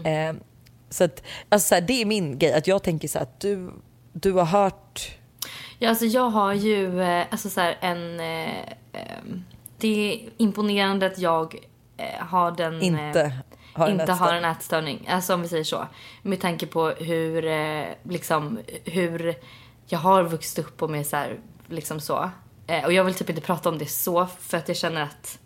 Eh, 0.04 0.36
så 0.90 1.04
att, 1.04 1.22
alltså 1.48 1.68
så 1.68 1.74
här, 1.74 1.82
det 1.82 2.02
är 2.02 2.04
min 2.04 2.38
grej, 2.38 2.52
att 2.52 2.66
jag 2.66 2.82
tänker 2.82 3.08
så 3.08 3.18
här, 3.18 3.22
att 3.22 3.40
du, 3.40 3.70
du 4.12 4.32
har 4.32 4.44
hört 4.44 5.18
Ja, 5.78 5.88
alltså 5.88 6.04
jag 6.04 6.30
har 6.30 6.52
ju 6.52 7.02
eh, 7.02 7.26
alltså 7.30 7.50
så 7.50 7.60
här, 7.60 7.78
en... 7.80 8.20
Eh, 8.20 8.58
eh, 8.92 9.18
det 9.84 10.14
är 10.14 10.30
imponerande 10.36 11.06
att 11.06 11.18
jag 11.18 11.56
eh, 11.96 12.26
har 12.26 12.50
den... 12.50 12.80
eh, 12.80 12.86
inte 12.86 13.32
har 13.72 13.88
en 13.88 14.00
inte 14.00 14.12
har 14.12 14.26
ätstörning. 14.26 14.44
en 14.44 14.50
ätstörning. 14.50 15.06
Alltså 15.08 15.34
om 15.34 15.42
vi 15.42 15.48
säger 15.48 15.64
så. 15.64 15.86
Med 16.22 16.40
tanke 16.40 16.66
på 16.66 16.88
hur, 16.88 17.46
eh, 17.46 17.84
liksom, 18.02 18.58
hur 18.84 19.34
jag 19.86 19.98
har 19.98 20.24
vuxit 20.24 20.66
upp 20.66 20.82
och 20.82 20.90
med 20.90 21.06
så 21.06 21.16
här, 21.16 21.38
liksom 21.68 22.00
så. 22.00 22.30
Eh, 22.66 22.84
och 22.84 22.92
jag 22.92 23.04
vill 23.04 23.14
typ 23.14 23.30
inte 23.30 23.42
prata 23.42 23.68
om 23.68 23.78
det 23.78 23.86
så 23.86 24.26
för 24.40 24.58
att 24.58 24.68
jag 24.68 24.76
känner 24.76 25.02
att 25.02 25.38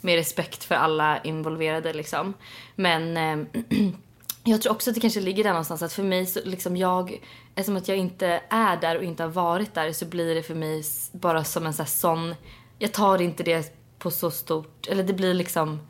med 0.00 0.16
respekt 0.16 0.64
för 0.64 0.74
alla 0.74 1.22
involverade 1.22 1.92
liksom. 1.92 2.34
Men 2.74 3.16
eh, 3.16 3.46
jag 4.44 4.62
tror 4.62 4.72
också 4.72 4.90
att 4.90 4.94
det 4.94 5.00
kanske 5.00 5.20
ligger 5.20 5.44
där 5.44 5.50
någonstans 5.50 5.82
att 5.82 5.92
för 5.92 6.02
mig 6.02 6.26
så 6.26 6.40
liksom 6.44 6.76
jag, 6.76 7.20
eftersom 7.54 7.76
att 7.76 7.88
jag 7.88 7.96
inte 7.96 8.40
är 8.48 8.76
där 8.76 8.96
och 8.96 9.04
inte 9.04 9.22
har 9.22 9.30
varit 9.30 9.74
där 9.74 9.92
så 9.92 10.06
blir 10.06 10.34
det 10.34 10.42
för 10.42 10.54
mig 10.54 10.82
bara 11.12 11.44
som 11.44 11.66
en 11.66 11.72
här 11.72 11.84
sån 11.84 12.34
jag 12.78 12.92
tar 12.92 13.22
inte 13.22 13.42
det 13.42 13.83
på 14.04 14.10
så 14.10 14.30
stort, 14.30 14.86
eller 14.88 15.02
det 15.02 15.12
blir 15.12 15.34
liksom 15.34 15.80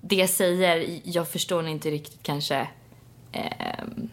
det 0.00 0.16
jag 0.16 0.30
säger, 0.30 1.00
jag 1.04 1.28
förstår 1.28 1.66
inte 1.66 1.90
riktigt 1.90 2.22
kanske 2.22 2.68
ehm, 3.32 4.08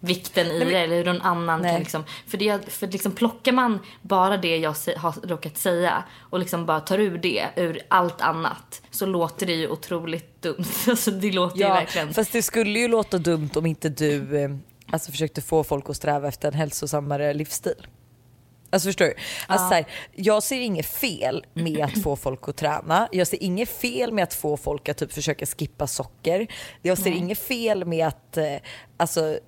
vikten 0.00 0.46
i 0.46 0.64
det 0.64 0.78
eller 0.78 0.96
hur 0.96 1.04
någon 1.04 1.22
annan 1.22 1.62
Nej. 1.62 1.70
kan 1.70 1.80
liksom, 1.80 2.04
för, 2.26 2.38
det, 2.38 2.72
för 2.72 2.86
liksom 2.86 3.12
plockar 3.12 3.52
man 3.52 3.78
bara 4.02 4.36
det 4.36 4.56
jag 4.56 4.74
har 4.96 5.28
råkat 5.28 5.58
säga 5.58 6.04
och 6.18 6.38
liksom 6.38 6.66
bara 6.66 6.80
tar 6.80 6.98
ur 6.98 7.18
det 7.18 7.48
ur 7.56 7.80
allt 7.88 8.20
annat 8.20 8.82
så 8.90 9.06
låter 9.06 9.46
det 9.46 9.54
ju 9.54 9.68
otroligt 9.68 10.42
dumt. 10.42 10.64
Alltså 10.88 11.10
det 11.10 11.32
låter 11.32 11.56
ju 11.56 11.62
Ja, 11.62 11.74
verkligen. 11.74 12.14
fast 12.14 12.32
det 12.32 12.42
skulle 12.42 12.78
ju 12.78 12.88
låta 12.88 13.18
dumt 13.18 13.50
om 13.54 13.66
inte 13.66 13.88
du 13.88 14.42
eh, 14.42 14.50
alltså, 14.90 15.10
försökte 15.10 15.42
få 15.42 15.64
folk 15.64 15.90
att 15.90 15.96
sträva 15.96 16.28
efter 16.28 16.48
en 16.48 16.54
hälsosammare 16.54 17.34
livsstil. 17.34 17.86
Alltså 18.70 18.88
förstår 18.88 19.04
du? 19.04 19.14
Alltså, 19.46 19.68
så 19.68 19.74
här, 19.74 19.86
jag 20.14 20.42
ser 20.42 20.60
inget 20.60 20.86
fel 20.86 21.46
med 21.54 21.84
att 21.84 22.02
få 22.02 22.16
folk 22.16 22.48
att 22.48 22.56
träna. 22.56 23.08
Jag 23.12 23.26
ser 23.26 23.42
inget 23.42 23.68
fel 23.68 24.12
med 24.12 24.24
att 24.24 24.34
få 24.34 24.56
folk 24.56 24.88
att 24.88 24.96
typ 24.96 25.12
försöka 25.12 25.46
skippa 25.46 25.86
socker. 25.86 26.46
Jag 26.82 26.98
ser 26.98 27.10
inget 27.10 27.38
fel 27.38 27.84
med 27.84 28.06
att, 28.06 28.36
eh, 28.36 28.56
alltså, 28.96 29.38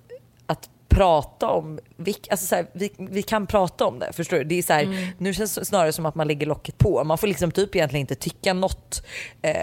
att 0.45 0.69
prata 0.87 1.47
om, 1.49 1.79
vilk, 1.97 2.27
alltså 2.31 2.45
så 2.45 2.55
här, 2.55 2.67
vi, 2.73 2.91
vi 2.97 3.23
kan 3.23 3.47
prata 3.47 3.85
om 3.85 3.99
det. 3.99 4.13
Förstår 4.13 4.37
du? 4.37 4.43
Det 4.43 4.55
är 4.55 4.63
så 4.63 4.73
här, 4.73 5.13
Nu 5.17 5.33
känns 5.33 5.55
det 5.55 5.65
snarare 5.65 5.93
som 5.93 6.05
att 6.05 6.15
man 6.15 6.27
lägger 6.27 6.47
locket 6.47 6.77
på. 6.77 7.03
Man 7.03 7.17
får 7.17 7.27
liksom 7.27 7.51
typ 7.51 7.75
egentligen 7.75 8.01
inte 8.01 8.15
tycka 8.15 8.53
något. 8.53 9.05
Eh, 9.41 9.53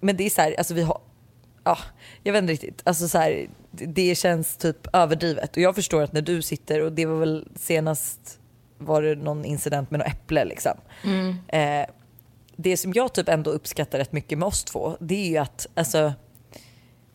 men 0.00 0.16
det 0.16 0.24
är 0.26 0.30
så 0.30 0.40
här, 0.42 0.54
alltså 0.58 0.74
vi 0.74 0.82
har, 0.82 1.00
ja, 1.64 1.78
jag 2.22 2.32
vet 2.32 2.42
inte 2.42 2.52
riktigt. 2.52 2.82
Alltså 2.84 3.08
så 3.08 3.18
här, 3.18 3.48
det, 3.70 3.86
det 3.86 4.14
känns 4.14 4.56
typ 4.56 4.86
överdrivet. 4.92 5.56
Och 5.56 5.62
jag 5.62 5.74
förstår 5.74 6.02
att 6.02 6.12
när 6.12 6.22
du 6.22 6.42
sitter, 6.42 6.80
och 6.80 6.92
det 6.92 7.06
var 7.06 7.16
väl 7.16 7.48
senast 7.56 8.39
var 8.80 9.02
det 9.02 9.14
någon 9.14 9.44
incident 9.44 9.90
med 9.90 10.00
något 10.00 10.08
äpple 10.08 10.44
liksom. 10.44 10.72
Eh, 11.48 11.86
det 12.56 12.76
som 12.76 12.92
jag 12.92 13.12
typ 13.12 13.28
ändå 13.28 13.50
uppskattar 13.50 13.98
rätt 13.98 14.12
mycket 14.12 14.38
med 14.38 14.46
oss 14.46 14.64
två, 14.64 14.96
det 15.00 15.14
är 15.14 15.28
ju 15.28 15.36
att 15.36 15.66
alltså, 15.74 16.12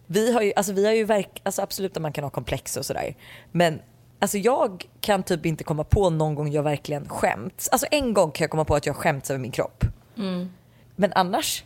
vi 0.08 0.34
har 0.34 0.42
ju, 0.42 0.54
alltså 0.56 0.74
vi 0.74 0.86
har 0.86 0.94
ju 0.94 1.04
verk, 1.04 1.42
alltså 1.44 1.62
absolut 1.62 1.98
att 1.98 2.02
man 2.02 2.14
kan 2.14 2.24
ha 2.24 2.32
komplex 2.32 2.78
och 2.78 2.86
sådär. 2.86 3.16
Men 3.52 3.80
alltså 4.20 4.38
jag 4.38 4.86
kan 5.02 5.24
typ 5.24 5.46
inte 5.46 5.64
komma 5.64 5.84
på 5.84 6.10
någon 6.10 6.36
gång 6.36 6.52
jag 6.52 6.64
verkligen 6.64 7.10
skämts. 7.10 7.70
Alltså 7.70 7.88
en 7.92 8.14
gång 8.14 8.32
kan 8.32 8.44
jag 8.44 8.52
komma 8.52 8.66
på 8.66 8.76
att 8.76 8.86
jag 8.86 8.96
skämts 8.96 9.30
över 9.32 9.40
min 9.40 9.52
kropp. 9.52 9.84
Men 10.96 11.14
annars, 11.14 11.64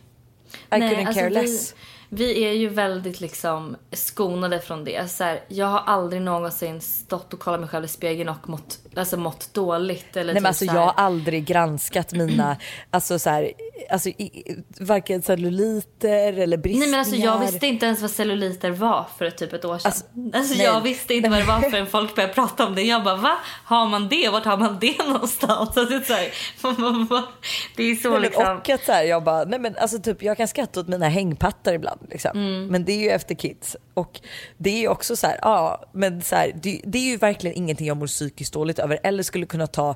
I 0.70 0.74
couldn't 0.74 1.06
alltså 1.06 1.20
care 1.20 1.30
less. 1.30 1.74
vi 1.74 1.76
är 2.18 2.52
ju 2.52 2.68
väldigt 2.68 3.20
liksom 3.20 3.76
skonade 3.92 4.60
från 4.60 4.84
det. 4.84 5.10
Så 5.10 5.24
här, 5.24 5.40
jag 5.48 5.66
har 5.66 5.80
aldrig 5.86 6.22
någonsin 6.22 6.80
stått 6.80 7.34
och 7.34 7.40
kollat 7.40 7.60
mig 7.60 7.68
själv 7.68 7.84
i 7.84 7.88
spegeln 7.88 8.28
och 8.28 8.48
mått, 8.48 8.78
alltså 8.96 9.16
mått 9.16 9.54
dåligt. 9.54 10.16
Eller 10.16 10.34
Nej 10.34 10.42
men 10.42 10.42
typ 10.42 10.48
alltså 10.48 10.66
så 10.66 10.74
jag 10.74 10.80
har 10.80 10.94
aldrig 10.96 11.44
granskat 11.44 12.12
mina, 12.12 12.56
alltså 12.90 13.18
så 13.18 13.30
här, 13.30 13.52
alltså 13.90 14.08
i, 14.08 14.56
varken 14.80 15.22
celluliter 15.22 16.38
eller 16.38 16.56
bristningar. 16.56 16.86
Nej 16.86 16.90
men 16.90 17.00
alltså 17.00 17.16
jag 17.16 17.38
visste 17.38 17.66
inte 17.66 17.86
ens 17.86 18.00
vad 18.00 18.10
celluliter 18.10 18.70
var 18.70 19.06
för 19.18 19.24
ett 19.24 19.38
typ 19.38 19.52
ett 19.52 19.64
år 19.64 19.78
sedan. 19.78 19.88
Alltså, 19.88 20.04
Alltså, 20.32 20.54
jag 20.54 20.80
visste 20.80 21.14
inte 21.14 21.28
vad 21.28 21.38
det 21.38 21.44
var 21.44 21.60
förrän 21.70 21.86
folk 21.86 22.14
började 22.14 22.34
prata 22.34 22.66
om 22.66 22.74
det. 22.74 22.82
Jag 22.82 23.04
bara 23.04 23.16
va? 23.16 23.38
Har 23.64 23.86
man 23.86 24.08
det? 24.08 24.28
Vart 24.28 24.44
har 24.44 24.56
man 24.56 24.78
det 24.80 25.04
någonstans? 25.06 25.52
Alltså, 25.52 25.84
det, 25.84 25.94
är 25.94 26.00
så 26.00 26.12
här, 26.12 26.30
det 27.76 27.82
är 27.82 27.94
så 27.94 28.10
Nej, 28.10 28.12
men, 28.12 28.22
liksom. 28.22 28.56
och 28.56 28.68
att 28.68 28.84
så 28.84 28.92
här, 28.92 29.04
jag 29.04 29.24
bara, 29.24 29.44
nej 29.44 29.58
men 29.58 29.76
alltså 29.76 29.98
typ 29.98 30.22
jag 30.22 30.36
kan 30.36 30.48
skratta 30.48 30.80
åt 30.80 30.88
mina 30.88 31.08
hängpattar 31.08 31.72
ibland 31.72 31.99
liksom. 32.08 32.30
Mm. 32.34 32.66
Men 32.66 32.84
det 32.84 32.92
är 32.92 32.98
ju 32.98 33.08
efter 33.08 33.34
kids. 33.34 33.76
Och 33.94 34.20
det 34.58 34.70
är 34.70 34.78
ju 34.80 34.88
också 34.88 35.16
så 35.16 35.26
här, 35.26 35.38
ja 35.42 35.84
men 35.92 36.22
så 36.22 36.36
här, 36.36 36.52
det, 36.62 36.80
det 36.84 36.98
är 36.98 37.10
ju 37.10 37.16
verkligen 37.16 37.56
ingenting 37.56 37.86
jag 37.86 37.96
mår 37.96 38.06
psykiskt 38.06 38.52
dåligt 38.52 38.78
över 38.78 38.98
eller 39.02 39.22
skulle 39.22 39.46
kunna 39.46 39.66
ta 39.66 39.94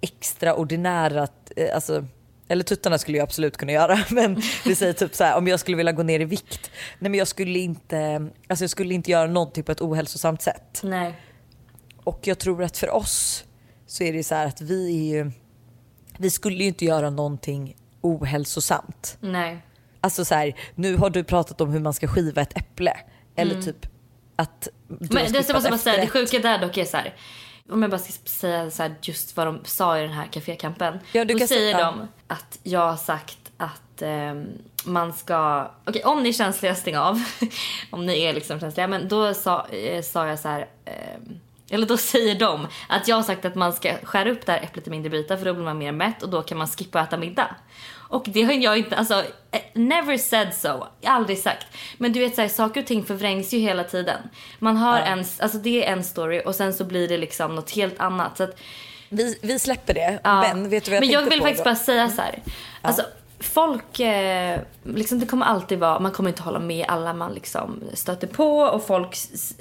extraordinära, 0.00 1.28
eh, 1.56 1.74
alltså 1.74 2.04
eller 2.48 2.64
tuttarna 2.64 2.98
skulle 2.98 3.18
jag 3.18 3.22
absolut 3.22 3.56
kunna 3.56 3.72
göra 3.72 3.98
men 4.10 4.42
vi 4.64 4.74
säger 4.74 4.92
typ 4.92 5.14
så 5.14 5.24
här 5.24 5.38
om 5.38 5.48
jag 5.48 5.60
skulle 5.60 5.76
vilja 5.76 5.92
gå 5.92 6.02
ner 6.02 6.20
i 6.20 6.24
vikt. 6.24 6.70
Nej 6.98 7.10
men 7.10 7.18
jag 7.18 7.28
skulle 7.28 7.58
inte, 7.58 8.28
alltså 8.48 8.62
jag 8.62 8.70
skulle 8.70 8.94
inte 8.94 9.10
göra 9.10 9.26
någonting 9.26 9.64
på 9.64 9.72
ett 9.72 9.80
ohälsosamt 9.80 10.42
sätt. 10.42 10.80
Nej. 10.82 11.14
Och 12.04 12.20
jag 12.22 12.38
tror 12.38 12.62
att 12.62 12.76
för 12.76 12.90
oss 12.90 13.44
så 13.86 14.04
är 14.04 14.12
det 14.12 14.24
så 14.24 14.34
att 14.34 14.60
vi 14.60 14.88
är 14.88 15.16
ju, 15.16 15.30
vi 16.18 16.30
skulle 16.30 16.56
ju 16.56 16.68
inte 16.68 16.84
göra 16.84 17.10
någonting 17.10 17.76
ohälsosamt. 18.00 19.16
Nej. 19.20 19.58
Alltså 20.00 20.24
så 20.24 20.34
här, 20.34 20.54
nu 20.74 20.96
har 20.96 21.10
du 21.10 21.24
pratat 21.24 21.60
om 21.60 21.70
hur 21.70 21.80
man 21.80 21.94
ska 21.94 22.08
skiva 22.08 22.40
ett 22.42 22.58
äpple. 22.58 22.92
Eller 23.36 23.62
typ 23.62 23.86
att 24.36 24.68
du 24.88 24.94
har 24.94 25.20
Mm. 25.20 25.32
Men 25.32 25.32
det 25.32 25.48
jag 25.48 25.62
bara 25.62 25.78
säga, 25.78 26.00
det 26.00 26.10
sjuka 26.10 26.38
där 26.38 26.58
dock 26.58 26.76
är 26.76 26.84
så 26.84 26.96
här. 26.96 27.14
Om 27.70 27.82
jag 27.82 27.90
bara 27.90 27.98
ska 27.98 28.12
säga 28.24 28.70
så 28.70 28.82
här, 28.82 28.94
just 29.02 29.36
vad 29.36 29.46
de 29.46 29.60
sa 29.64 29.98
i 29.98 30.02
den 30.02 30.10
här 30.10 30.26
kafékampen. 30.26 30.98
Ja, 31.12 31.24
Då 31.24 31.38
säger 31.38 31.78
de 31.78 32.08
att 32.26 32.58
jag 32.62 32.88
har 32.90 32.96
sagt 32.96 33.38
att 33.56 34.02
ehm, 34.02 34.46
man 34.84 35.12
ska... 35.12 35.70
Okej, 35.84 36.04
om 36.04 36.22
ni 36.22 36.28
är 36.28 36.32
känsliga, 36.32 36.74
stäng 36.74 36.96
av. 36.96 37.22
om 37.90 38.06
ni 38.06 38.22
är 38.22 38.32
liksom 38.32 38.60
känsliga. 38.60 38.86
Men 38.86 39.08
då 39.08 39.34
sa, 39.34 39.66
eh, 39.66 40.02
sa 40.02 40.26
jag 40.26 40.38
så 40.38 40.48
här... 40.48 40.66
ehm, 40.84 41.40
eller 41.70 41.86
då 41.86 41.96
säger 42.12 42.38
de 42.38 42.66
att 42.88 43.08
jag 43.08 43.16
har 43.16 43.22
sagt 43.22 43.44
att 43.44 43.54
man 43.54 43.72
ska 43.72 43.94
skära 44.02 44.30
upp 44.30 44.46
det 44.46 44.52
här 44.52 44.60
äpplet 44.62 44.86
i 44.86 44.90
mindre 44.90 45.10
bitar 45.10 45.36
för 45.36 45.44
då 45.44 45.54
blir 45.54 45.64
man 45.64 45.78
mer 45.78 45.92
mätt 45.92 46.22
och 46.22 46.28
då 46.28 46.42
kan 46.42 46.58
man 46.58 46.66
skippa 46.68 47.00
att 47.00 47.08
äta 47.08 47.16
middag. 47.16 47.56
Och 48.08 48.24
det 48.28 48.42
har 48.42 48.52
jag 48.52 48.78
inte, 48.78 48.96
alltså, 48.96 49.24
eh, 49.50 49.60
never 49.74 50.16
said 50.16 50.54
so. 50.54 50.86
Aldrig 51.04 51.38
sagt. 51.38 51.66
Men 51.98 52.12
du 52.12 52.20
vet 52.20 52.34
så 52.34 52.40
här, 52.40 52.48
saker 52.48 52.80
och 52.80 52.86
ting 52.86 53.04
förvrängs 53.04 53.52
ju 53.54 53.58
hela 53.58 53.84
tiden. 53.84 54.18
Man 54.58 54.76
har 54.76 55.00
en, 55.00 55.24
alltså 55.38 55.58
det 55.58 55.84
är 55.86 55.92
en 55.92 56.04
story 56.04 56.42
och 56.46 56.54
sen 56.54 56.74
så 56.74 56.84
blir 56.84 57.08
det 57.08 57.16
liksom 57.18 57.54
något 57.54 57.70
helt 57.70 58.00
annat. 58.00 58.36
Så 58.36 58.42
att, 58.44 58.58
Vi, 59.08 59.38
vi 59.42 59.58
släpper 59.58 59.94
det. 59.94 60.20
ja. 60.24 60.40
Men 60.40 60.68
vet 60.70 60.84
du 60.84 60.90
vad 60.90 60.96
jag 60.96 61.00
Men 61.00 61.10
jag 61.10 61.22
vill 61.30 61.38
på 61.38 61.44
faktiskt 61.44 61.64
då? 61.64 61.70
bara 61.70 61.76
säga 61.76 62.08
så 62.10 62.22
här. 62.22 62.42
Alltså, 62.82 63.02
folk, 63.40 64.00
eh, 64.00 64.60
liksom 64.84 65.18
det 65.18 65.26
kommer 65.26 65.46
alltid 65.46 65.78
vara, 65.78 66.00
man 66.00 66.12
kommer 66.12 66.30
inte 66.30 66.42
hålla 66.42 66.58
med 66.58 66.86
alla 66.88 67.12
man 67.12 67.32
liksom 67.32 67.80
stöter 67.94 68.26
på 68.26 68.58
och 68.58 68.86
folk, 68.86 69.16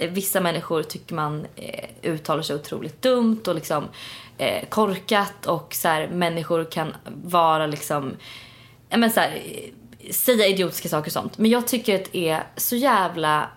vissa 0.10 0.42
människor 0.42 0.84
tycker 0.84 1.16
man 1.16 1.46
eh, 1.56 2.12
uttalar 2.12 2.42
sig 2.42 2.56
otroligt 2.56 3.02
dumt 3.02 3.42
och 3.48 3.56
liksom 3.56 3.88
eh, 4.38 4.68
korkat 4.70 5.46
och 5.46 5.74
så 5.74 5.88
här, 5.88 6.08
människor 6.08 6.64
kan 6.64 6.94
vara 7.24 7.68
liksom, 7.68 8.12
men 8.90 9.12
så 9.12 9.20
här, 9.20 9.42
eh, 10.00 10.12
säga 10.12 10.48
idiotiska 10.48 10.90
saker 10.90 11.10
och 11.10 11.14
sånt. 11.14 11.38
Men 11.38 11.52
jag 11.52 11.68
tycker 11.68 11.96
att 11.96 12.12
det 12.12 12.30
är 12.30 12.44
så 12.56 12.76
jävla 12.76 13.50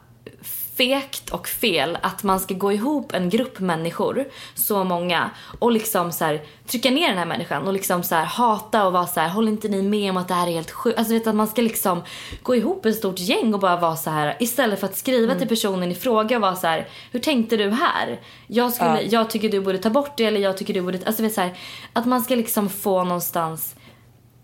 fegt 0.80 1.30
och 1.30 1.48
fel 1.48 1.98
att 2.02 2.22
man 2.22 2.40
ska 2.40 2.54
gå 2.54 2.72
ihop 2.72 3.14
en 3.14 3.30
grupp 3.30 3.60
människor, 3.60 4.24
så 4.54 4.84
många, 4.84 5.30
och 5.58 5.72
liksom 5.72 6.12
så 6.12 6.24
här, 6.24 6.42
trycka 6.66 6.90
ner 6.90 7.08
den 7.08 7.18
här 7.18 7.26
människan 7.26 7.66
och 7.66 7.72
liksom 7.72 8.02
så 8.02 8.14
här, 8.14 8.24
hata 8.24 8.86
och 8.86 8.92
vara 8.92 9.06
så 9.06 9.20
här, 9.20 9.28
håller 9.28 9.52
inte 9.52 9.68
ni 9.68 9.82
med 9.82 10.10
om 10.10 10.16
att 10.16 10.28
det 10.28 10.34
här 10.34 10.46
är 10.46 10.52
helt 10.52 10.70
sjukt? 10.70 10.98
Alltså 10.98 11.14
vet 11.14 11.26
att 11.26 11.34
man 11.34 11.48
ska 11.48 11.62
liksom 11.62 12.02
gå 12.42 12.56
ihop 12.56 12.86
ett 12.86 12.96
stort 12.96 13.18
gäng 13.18 13.54
och 13.54 13.60
bara 13.60 13.76
vara 13.76 13.96
så 13.96 14.10
här 14.10 14.36
istället 14.40 14.80
för 14.80 14.86
att 14.86 14.96
skriva 14.96 15.34
till 15.34 15.48
personen 15.48 15.92
i 15.92 15.94
fråga 15.94 16.36
och 16.36 16.42
vara 16.42 16.56
så 16.56 16.66
här, 16.66 16.88
hur 17.12 17.20
tänkte 17.20 17.56
du 17.56 17.70
här? 17.70 18.20
Jag, 18.46 18.72
skulle, 18.72 19.02
jag 19.02 19.30
tycker 19.30 19.48
du 19.48 19.60
borde 19.60 19.78
ta 19.78 19.90
bort 19.90 20.16
det 20.16 20.24
eller 20.24 20.40
jag 20.40 20.56
tycker 20.56 20.74
du 20.74 20.82
borde, 20.82 20.98
alltså 21.06 21.22
vet 21.22 21.34
så 21.34 21.40
här, 21.40 21.54
att 21.92 22.06
man 22.06 22.22
ska 22.22 22.34
liksom 22.34 22.68
få 22.68 23.04
någonstans 23.04 23.74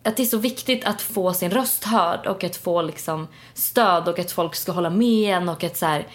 att 0.07 0.17
det 0.17 0.23
är 0.23 0.27
så 0.27 0.39
viktigt 0.39 0.85
att 0.85 1.03
få 1.03 1.33
sin 1.33 1.51
röst 1.51 1.85
hörd 1.85 2.27
och 2.27 2.45
att 2.45 2.57
få 2.57 2.83
liksom 2.83 3.29
stöd 3.55 4.09
och 4.09 4.19
att 4.19 4.33
folk 4.33 4.55
ska 4.55 4.73
hålla 4.73 4.91
med 4.91 5.37
en 5.37 5.49
och 5.49 5.65
att 5.65 5.77
så 5.77 5.87
här, 5.87 6.07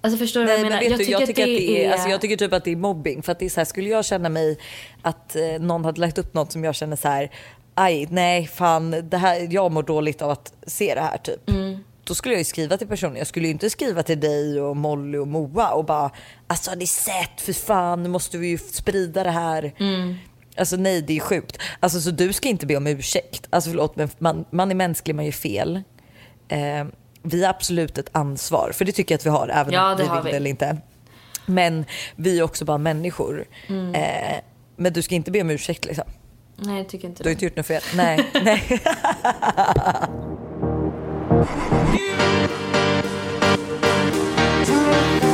Alltså 0.00 0.18
förstår 0.18 0.40
du 0.40 0.46
vad 0.46 0.54
jag 0.54 0.60
men 0.60 0.68
menar? 0.68 0.90
vet 0.90 0.98
du, 0.98 1.04
jag, 1.04 1.26
tycker 1.26 1.42
att 1.42 1.48
det 1.48 1.84
är, 1.84 1.92
alltså 1.92 2.08
jag 2.08 2.20
tycker 2.20 2.36
typ 2.36 2.52
att 2.52 2.64
det 2.64 2.70
är 2.70 2.76
mobbing. 2.76 3.22
För 3.22 3.32
att 3.32 3.38
det 3.38 3.44
är 3.44 3.50
så 3.50 3.60
här, 3.60 3.64
skulle 3.64 3.88
jag 3.88 4.04
känna 4.04 4.28
mig 4.28 4.58
att 5.02 5.36
eh, 5.36 5.42
någon 5.60 5.84
hade 5.84 6.00
lagt 6.00 6.18
upp 6.18 6.34
något 6.34 6.52
som 6.52 6.64
jag 6.64 6.74
känner 6.74 6.96
så 6.96 7.08
här, 7.08 7.30
aj 7.74 8.06
nej 8.10 8.46
fan 8.46 9.08
det 9.10 9.16
här, 9.16 9.48
jag 9.50 9.72
mår 9.72 9.82
dåligt 9.82 10.22
av 10.22 10.30
att 10.30 10.52
se 10.66 10.94
det 10.94 11.00
här 11.00 11.18
typ. 11.18 11.48
Mm. 11.48 11.84
Då 12.04 12.14
skulle 12.14 12.34
jag 12.34 12.40
ju 12.40 12.44
skriva 12.44 12.76
till 12.76 12.88
personen. 12.88 13.16
Jag 13.16 13.26
skulle 13.26 13.46
ju 13.46 13.52
inte 13.52 13.70
skriva 13.70 14.02
till 14.02 14.20
dig 14.20 14.60
och 14.60 14.76
Molly 14.76 15.18
och 15.18 15.28
Moa 15.28 15.70
och 15.70 15.84
bara 15.84 16.10
alltså 16.46 16.70
har 16.70 16.76
ni 16.76 16.86
sett 16.86 17.40
för 17.40 17.52
fan 17.52 18.02
nu 18.02 18.08
måste 18.08 18.38
vi 18.38 18.48
ju 18.48 18.58
sprida 18.58 19.24
det 19.24 19.30
här. 19.30 19.72
Mm. 19.78 20.14
Alltså 20.58 20.76
nej 20.76 21.02
det 21.02 21.16
är 21.16 21.20
sjukt. 21.20 21.58
Alltså 21.80 22.00
så 22.00 22.10
du 22.10 22.32
ska 22.32 22.48
inte 22.48 22.66
be 22.66 22.76
om 22.76 22.86
ursäkt. 22.86 23.46
Alltså 23.50 23.70
förlåt 23.70 23.96
men 23.96 24.08
man, 24.18 24.44
man 24.50 24.70
är 24.70 24.74
mänsklig, 24.74 25.14
man 25.14 25.24
gör 25.24 25.32
fel. 25.32 25.82
Eh, 26.48 26.84
vi 27.22 27.42
har 27.42 27.50
absolut 27.50 27.98
ett 27.98 28.08
ansvar, 28.12 28.70
för 28.74 28.84
det 28.84 28.92
tycker 28.92 29.14
jag 29.14 29.18
att 29.18 29.26
vi 29.26 29.30
har 29.30 29.48
även 29.48 29.72
Ja, 29.72 29.92
om 29.92 29.96
vi 29.98 30.02
vill 30.02 30.12
vi. 30.24 30.30
det 30.30 30.36
eller 30.36 30.50
inte. 30.50 30.76
Men 31.46 31.84
vi 32.16 32.38
är 32.38 32.42
också 32.42 32.64
bara 32.64 32.78
människor. 32.78 33.44
Mm. 33.68 33.94
Eh, 33.94 34.36
men 34.76 34.92
du 34.92 35.02
ska 35.02 35.14
inte 35.14 35.30
be 35.30 35.40
om 35.40 35.50
ursäkt 35.50 35.84
liksom. 35.84 36.04
Nej 36.56 36.76
jag 36.78 36.88
tycker 36.88 37.08
inte 37.08 37.22
Du 37.22 37.28
har 37.28 37.32
inte 37.32 37.44
gjort 37.44 37.56
något 37.56 37.66
fel. 37.66 37.82
Nej, 37.94 38.30
nej. 38.44 38.80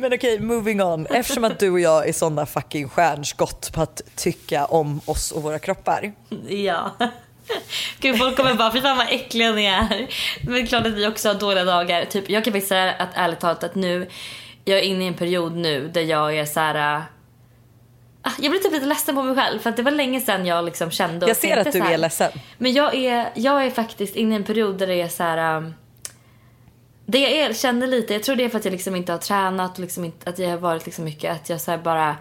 Men 0.00 0.12
okej, 0.12 0.40
moving 0.40 0.82
on. 0.82 1.06
Eftersom 1.06 1.44
att 1.44 1.58
du 1.58 1.70
och 1.70 1.80
jag 1.80 2.08
är 2.08 2.12
sådana 2.12 2.46
fucking 2.46 2.88
stjärnskott 2.88 3.72
på 3.74 3.82
att 3.82 4.02
tycka 4.16 4.64
om 4.64 5.00
oss 5.04 5.30
och 5.32 5.42
våra 5.42 5.58
kroppar. 5.58 6.12
Ja. 6.48 6.90
Gud 8.00 8.18
folk 8.18 8.36
kommer 8.36 8.54
bara, 8.54 8.72
fy 8.72 8.80
fan 8.80 8.96
vad 8.96 9.06
äckliga 9.10 9.52
ni 9.52 9.64
är. 9.64 10.06
Men 10.44 10.54
det 10.54 10.60
är 10.60 10.66
klart 10.66 10.86
att 10.86 10.92
vi 10.92 11.06
också 11.06 11.28
har 11.28 11.34
dåliga 11.34 11.64
dagar. 11.64 12.04
Typ, 12.04 12.30
jag 12.30 12.44
kan 12.44 12.52
faktiskt 12.52 12.68
säga 12.68 12.92
att 12.92 13.08
ärligt 13.14 13.40
talat 13.40 13.64
att 13.64 13.74
nu, 13.74 14.08
jag 14.64 14.78
är 14.78 14.82
inne 14.82 15.04
i 15.04 15.06
en 15.06 15.14
period 15.14 15.56
nu 15.56 15.88
där 15.88 16.00
jag 16.02 16.36
är 16.38 16.44
så 16.44 16.60
här. 16.60 17.02
ah, 18.22 18.30
Jag 18.38 18.50
blir 18.50 18.60
typ 18.60 18.72
lite 18.72 18.86
ledsen 18.86 19.14
på 19.14 19.22
mig 19.22 19.34
själv 19.36 19.58
för 19.58 19.70
att 19.70 19.76
det 19.76 19.82
var 19.82 19.92
länge 19.92 20.20
sedan 20.20 20.46
jag 20.46 20.64
liksom 20.64 20.90
kände 20.90 21.26
och 21.26 21.30
Jag 21.30 21.36
ser 21.36 21.56
att 21.56 21.72
du 21.72 21.78
är 21.78 21.98
ledsen. 21.98 22.32
Men 22.58 22.72
jag 22.72 22.94
är, 22.94 23.30
jag 23.34 23.64
är 23.66 23.70
faktiskt 23.70 24.16
inne 24.16 24.34
i 24.34 24.36
en 24.36 24.44
period 24.44 24.78
där 24.78 24.86
det 24.86 25.00
är 25.02 25.08
så 25.08 25.22
här 25.22 25.72
det 27.10 27.18
jag 27.18 27.30
erkänner 27.30 27.86
lite, 27.86 28.12
jag 28.12 28.22
tror 28.22 28.36
det 28.36 28.44
är 28.44 28.48
för 28.48 28.58
att 28.58 28.64
jag 28.64 28.72
liksom 28.72 28.96
inte 28.96 29.12
har 29.12 29.18
tränat 29.18 29.72
och 29.72 29.80
liksom 29.80 30.04
inte, 30.04 30.30
att 30.30 30.38
jag 30.38 30.50
har 30.50 30.56
varit 30.56 30.86
liksom 30.86 31.04
mycket 31.04 31.32
att 31.32 31.50
jag 31.50 31.60
så 31.60 31.78
bara 31.84 32.16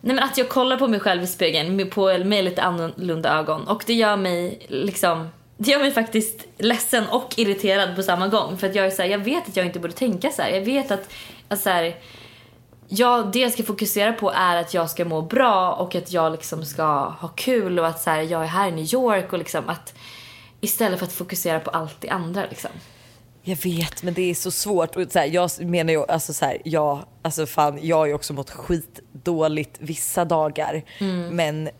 Nej 0.00 0.14
men 0.14 0.24
att 0.24 0.38
jag 0.38 0.48
kollar 0.48 0.76
på 0.76 0.88
mig 0.88 1.00
själv 1.00 1.22
i 1.22 1.26
spegeln 1.26 1.76
med, 1.76 1.90
på, 1.90 2.18
med 2.18 2.44
lite 2.44 2.62
annorlunda 2.62 3.38
ögon 3.38 3.68
och 3.68 3.84
det 3.86 3.94
gör 3.94 4.16
mig 4.16 4.66
liksom 4.68 5.28
det 5.56 5.70
gör 5.70 5.78
mig 5.78 5.90
faktiskt 5.90 6.46
ledsen 6.58 7.04
och 7.08 7.34
irriterad 7.36 7.96
på 7.96 8.02
samma 8.02 8.28
gång 8.28 8.58
för 8.58 8.66
att 8.66 8.74
jag 8.74 8.86
är 8.86 8.90
så 8.90 9.02
här, 9.02 9.08
jag 9.08 9.18
vet 9.18 9.48
att 9.48 9.56
jag 9.56 9.66
inte 9.66 9.78
borde 9.78 9.92
tänka 9.92 10.30
så 10.30 10.42
här. 10.42 10.50
Jag 10.50 10.60
vet 10.60 10.90
att, 10.90 11.12
att 11.48 11.60
så 11.60 11.70
här, 11.70 11.96
jag, 12.88 13.32
det 13.32 13.38
jag 13.38 13.52
ska 13.52 13.62
fokusera 13.62 14.12
på 14.12 14.32
är 14.32 14.56
att 14.56 14.74
jag 14.74 14.90
ska 14.90 15.04
må 15.04 15.22
bra 15.22 15.72
och 15.72 15.94
att 15.94 16.12
jag 16.12 16.32
liksom 16.32 16.64
ska 16.64 16.84
ha 17.08 17.28
kul 17.28 17.78
och 17.78 17.86
att 17.86 18.02
så 18.02 18.10
här, 18.10 18.22
jag 18.22 18.42
är 18.42 18.46
här 18.46 18.68
i 18.68 18.72
New 18.72 18.94
York 18.94 19.32
och 19.32 19.38
liksom 19.38 19.68
att 19.68 19.94
istället 20.60 20.98
för 20.98 21.06
att 21.06 21.12
fokusera 21.12 21.60
på 21.60 21.70
allt 21.70 22.00
det 22.00 22.08
andra 22.08 22.42
liksom. 22.50 22.70
Jag 23.44 23.56
vet 23.56 24.02
men 24.02 24.14
det 24.14 24.30
är 24.30 24.34
så 24.34 24.50
svårt. 24.50 24.96
Och 24.96 25.12
så 25.12 25.18
här, 25.18 25.26
jag 25.26 25.50
menar 25.60 25.92
ju 25.92 26.04
alltså 26.08 26.32
så 26.32 26.44
här, 26.44 26.58
ja, 26.64 27.04
alltså 27.22 27.46
fan, 27.46 27.78
jag 27.82 27.96
har 27.96 28.06
ju 28.06 28.14
också 28.14 28.32
mått 28.32 28.50
skitdåligt 28.50 29.76
vissa 29.78 30.24
dagar. 30.24 30.82
Men 31.30 31.70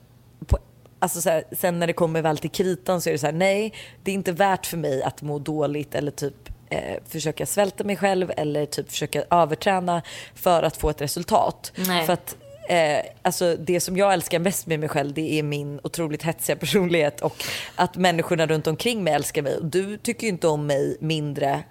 på, 0.46 0.59
alltså 0.98 1.20
så 1.20 1.31
här, 1.31 1.44
sen 1.53 1.79
när 1.79 1.87
det 1.87 1.92
kommer 1.92 2.22
väl 2.22 2.38
till 2.38 2.51
kritan 2.51 3.01
så 3.01 3.09
är 3.09 3.12
det 3.12 3.18
så 3.18 3.27
här, 3.27 3.33
nej 3.33 3.75
det 4.03 4.11
är 4.11 4.14
inte 4.14 4.33
värt 4.33 4.66
för 4.66 4.77
mig 4.77 5.03
att 5.03 5.22
må 5.22 5.38
dåligt 5.38 5.94
eller 5.94 6.11
typ 6.11 6.48
eh, 6.70 6.96
försöka 7.09 7.46
svälta 7.46 7.85
mig 7.85 7.96
själv 7.96 8.33
eller 8.37 8.66
typ 8.66 8.90
försöka 8.90 9.25
överträna 9.31 10.03
för 10.35 10.62
att 10.62 10.77
få 10.77 10.90
ett 10.90 11.01
resultat. 11.01 11.72
Nej. 11.77 12.07
För 12.07 12.12
att 12.12 12.37
Eh, 12.68 13.01
alltså 13.22 13.57
det 13.57 13.81
som 13.81 13.96
jag 13.96 14.12
älskar 14.12 14.38
mest 14.38 14.66
med 14.66 14.81
mig 14.81 14.88
själv 14.88 15.14
det 15.14 15.38
är 15.38 15.42
min 15.42 15.81
otroligt 15.83 16.22
hetsiga 16.22 16.57
personlighet 16.61 17.20
och 17.20 17.44
att 17.77 17.96
människorna 17.96 18.46
runt 18.46 18.66
omkring 18.66 19.05
mig 19.05 19.14
älskar 19.14 19.42
mig. 19.42 19.59
Du 19.62 19.96
tycker 19.96 20.22
ju 20.22 20.29
inte 20.29 20.48
om 20.48 20.66
mig 20.66 20.96
mindre 21.01 21.62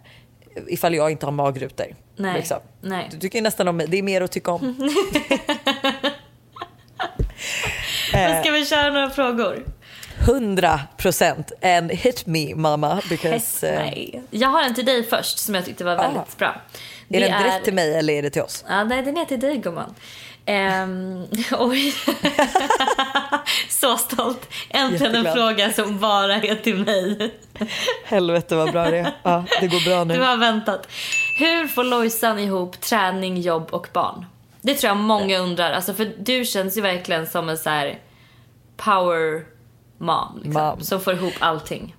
ifall 0.68 0.96
jag 0.96 1.12
inte 1.12 1.26
har 1.26 1.32
magrutor. 1.34 1.86
Nej, 2.16 2.34
Liksom. 2.38 2.58
nej. 2.82 3.08
Du 3.12 3.20
tycker 3.20 3.42
nästan 3.42 3.68
om 3.68 3.78
mig, 3.78 3.88
det 3.88 3.98
är 3.98 4.04
mer 4.04 4.22
att 4.22 4.32
tycka 4.32 4.52
om. 4.52 4.90
Men 8.14 8.44
ska 8.44 8.52
vi 8.52 8.66
köra 8.66 8.92
några 8.92 9.10
frågor? 9.10 9.66
100 10.28 10.80
procent 10.98 11.52
and 11.62 11.92
hit 11.92 12.26
me 12.26 12.56
mamma 12.56 13.02
because 13.10 13.68
eh, 13.70 13.80
Nej. 13.80 14.22
Jag 14.32 14.50
har 14.50 14.64
en 14.64 14.76
till 14.76 14.86
dig 14.86 15.04
först 15.04 15.40
som 15.40 15.56
jag 15.56 15.66
tyckte 15.66 15.84
var 15.84 15.96
väldigt 15.96 16.38
bra. 16.38 16.62
är 17.10 17.20
den 17.20 17.44
direkt 17.44 17.64
till 17.66 17.74
mig 17.74 17.96
eller 17.96 18.14
är 18.14 18.22
det 18.22 18.30
till 18.30 18.42
oss? 18.42 18.66
Ja, 18.68 18.84
nej, 18.84 19.04
den 19.04 19.18
är 19.18 19.26
till 19.26 19.40
dig 19.40 19.58
gumman. 19.58 19.96
Um, 20.48 21.28
oj. 21.60 21.94
Så 23.70 23.98
stolt. 23.98 24.50
Äntligen 24.70 25.16
en 25.16 25.34
fråga 25.34 25.72
som 25.74 26.00
bara 26.00 26.36
är 26.36 26.56
till 26.56 26.78
mig. 26.78 27.34
Helvete 28.06 28.56
vad 28.56 28.72
bra 28.72 28.90
det 28.90 28.98
är. 28.98 29.14
Ja, 29.24 29.46
det 29.62 29.68
går 29.68 29.86
bra 29.86 30.06
Du 30.06 30.20
nu. 30.20 30.26
har 30.26 30.38
väntat. 30.38 30.88
Hur 31.40 31.68
får 31.68 31.84
Lojsan 31.84 32.40
ihop 32.40 32.82
träning, 32.82 33.42
jobb 33.42 33.68
och 33.72 33.88
barn? 33.94 34.26
Det 34.62 34.74
tror 34.76 34.88
jag 34.90 34.98
många 34.98 35.38
undrar. 35.40 35.72
Alltså 35.72 35.94
för 35.94 36.14
du 36.20 36.46
känns 36.46 36.78
ju 36.78 36.82
verkligen 36.82 37.28
som 37.28 37.50
en 37.50 37.58
så 37.58 37.70
här 37.70 38.00
power 38.78 39.46
mom. 39.98 40.42
Liksom, 40.44 40.64
Mom. 40.64 40.82
Som 40.82 41.02
får 41.02 41.14
ihop 41.14 41.34
allting. 41.40 41.96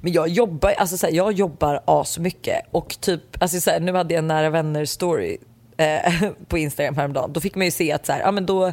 Men 0.00 0.12
jag 0.12 0.28
jobbar, 0.28 0.72
alltså 0.78 0.96
så 0.96 1.06
här, 1.06 1.14
jag 1.14 1.32
jobbar 1.32 1.82
asmycket 1.84 2.60
och 2.70 2.96
typ, 3.00 3.42
alltså 3.42 3.60
så 3.60 3.70
här, 3.70 3.80
nu 3.80 3.92
hade 3.94 4.14
jag 4.14 4.18
en 4.18 4.28
nära 4.28 4.50
vänner 4.50 4.84
story 4.84 5.38
eh, 5.76 6.30
på 6.48 6.58
Instagram 6.58 6.96
häromdagen. 6.96 7.32
Då 7.32 7.40
fick 7.40 7.54
man 7.54 7.64
ju 7.64 7.70
se 7.70 7.92
att 7.92 8.06
så 8.06 8.12
här, 8.12 8.20
ja 8.20 8.30
men 8.30 8.46
då 8.46 8.72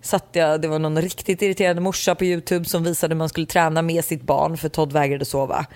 satt 0.00 0.28
jag, 0.32 0.60
det 0.60 0.68
var 0.68 0.78
någon 0.78 1.02
riktigt 1.02 1.42
irriterande 1.42 1.82
morsa 1.82 2.14
på 2.14 2.24
Youtube 2.24 2.64
som 2.64 2.84
visade 2.84 3.14
hur 3.14 3.18
man 3.18 3.28
skulle 3.28 3.46
träna 3.46 3.82
med 3.82 4.04
sitt 4.04 4.22
barn 4.22 4.56
för 4.56 4.68
Todd 4.68 4.92
vägrade 4.92 5.24
sova. 5.24 5.66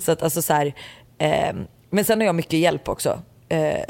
Så 0.00 0.12
att 0.12 0.22
alltså 0.22 0.42
så 0.42 0.52
här, 0.52 0.74
eh, 1.18 1.56
men 1.90 2.04
sen 2.04 2.20
har 2.20 2.26
jag 2.26 2.34
mycket 2.34 2.58
hjälp 2.60 2.88
också. 2.88 3.22
Eh, 3.48 3.80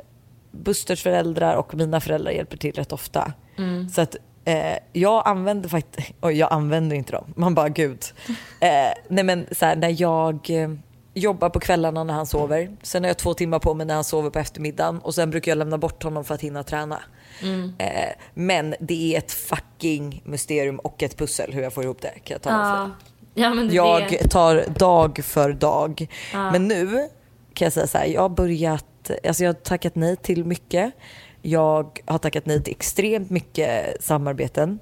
Busters 0.51 1.03
föräldrar 1.03 1.57
och 1.57 1.75
mina 1.75 2.01
föräldrar 2.01 2.33
hjälper 2.33 2.57
till 2.57 2.73
rätt 2.73 2.93
ofta. 2.93 3.33
Så 3.95 4.01
att 4.01 4.17
Eh, 4.49 4.79
jag 4.93 5.23
använder 5.29 5.69
faktiskt, 5.69 6.13
jag 6.21 6.53
använder 6.53 6.97
inte 6.97 7.13
dem, 7.13 7.25
man 7.37 7.55
bara 7.55 7.69
gud. 7.69 8.05
Eh, 8.61 8.93
nej 9.09 9.25
men 9.25 9.47
så 9.51 9.67
här, 9.67 9.77
när 9.77 10.01
jag 10.01 10.51
eh, 10.51 10.71
jobbar 11.19 11.51
på 11.51 11.61
kvällarna 11.61 12.05
när 12.05 12.15
han 12.15 12.27
sover, 12.27 12.77
sen 12.83 13.03
har 13.03 13.09
jag 13.09 13.19
två 13.19 13.35
timmar 13.35 13.59
på 13.59 13.75
mig 13.75 13.87
när 13.87 13.95
han 13.95 14.05
sover 14.05 14.31
på 14.31 14.39
eftermiddagen 14.39 14.99
och 14.99 15.15
sen 15.15 15.31
brukar 15.31 15.51
jag 15.51 15.59
lämna 15.59 15.79
bort 15.79 16.03
honom 16.03 16.25
för 16.25 16.35
att 16.35 16.41
hinna 16.41 16.63
träna. 16.63 16.99
Eh, 17.79 18.15
men 18.35 18.75
det 18.81 19.15
är 19.15 19.19
ett 19.19 19.33
fucking 19.33 20.23
mysterium 20.25 20.79
och 20.79 21.03
ett 21.03 21.17
pussel 21.17 21.53
hur 21.53 21.63
jag 21.63 21.73
får 21.73 21.85
ihop 21.85 22.03
det 22.03 22.09
kan 22.25 22.35
jag 22.35 22.43
tala 22.43 22.57
om 22.59 22.91
för. 22.91 22.95
Ja. 23.05 23.09
Ja, 23.35 23.55
men 23.55 23.69
det 23.69 23.75
Jag 23.75 24.31
tar 24.31 24.65
dag 24.79 25.21
för 25.25 25.53
dag. 25.53 26.07
Men 26.33 26.69
nu 26.69 27.09
kan 27.55 27.67
jag 27.67 27.73
säga 27.73 27.87
så 27.87 27.99
här, 27.99 28.07
jag 28.07 28.21
har 28.21 28.29
börjat, 28.29 29.11
alltså 29.27 29.45
jag 29.45 29.49
har 29.49 29.55
tackat 29.55 29.95
nej 29.95 30.17
till 30.17 30.45
mycket. 30.45 30.93
Jag 31.43 32.01
har 32.07 32.19
tackat 32.19 32.47
nej 32.47 32.63
till 32.63 32.73
extremt 32.73 33.31
mycket 33.31 34.05
samarbeten. 34.05 34.79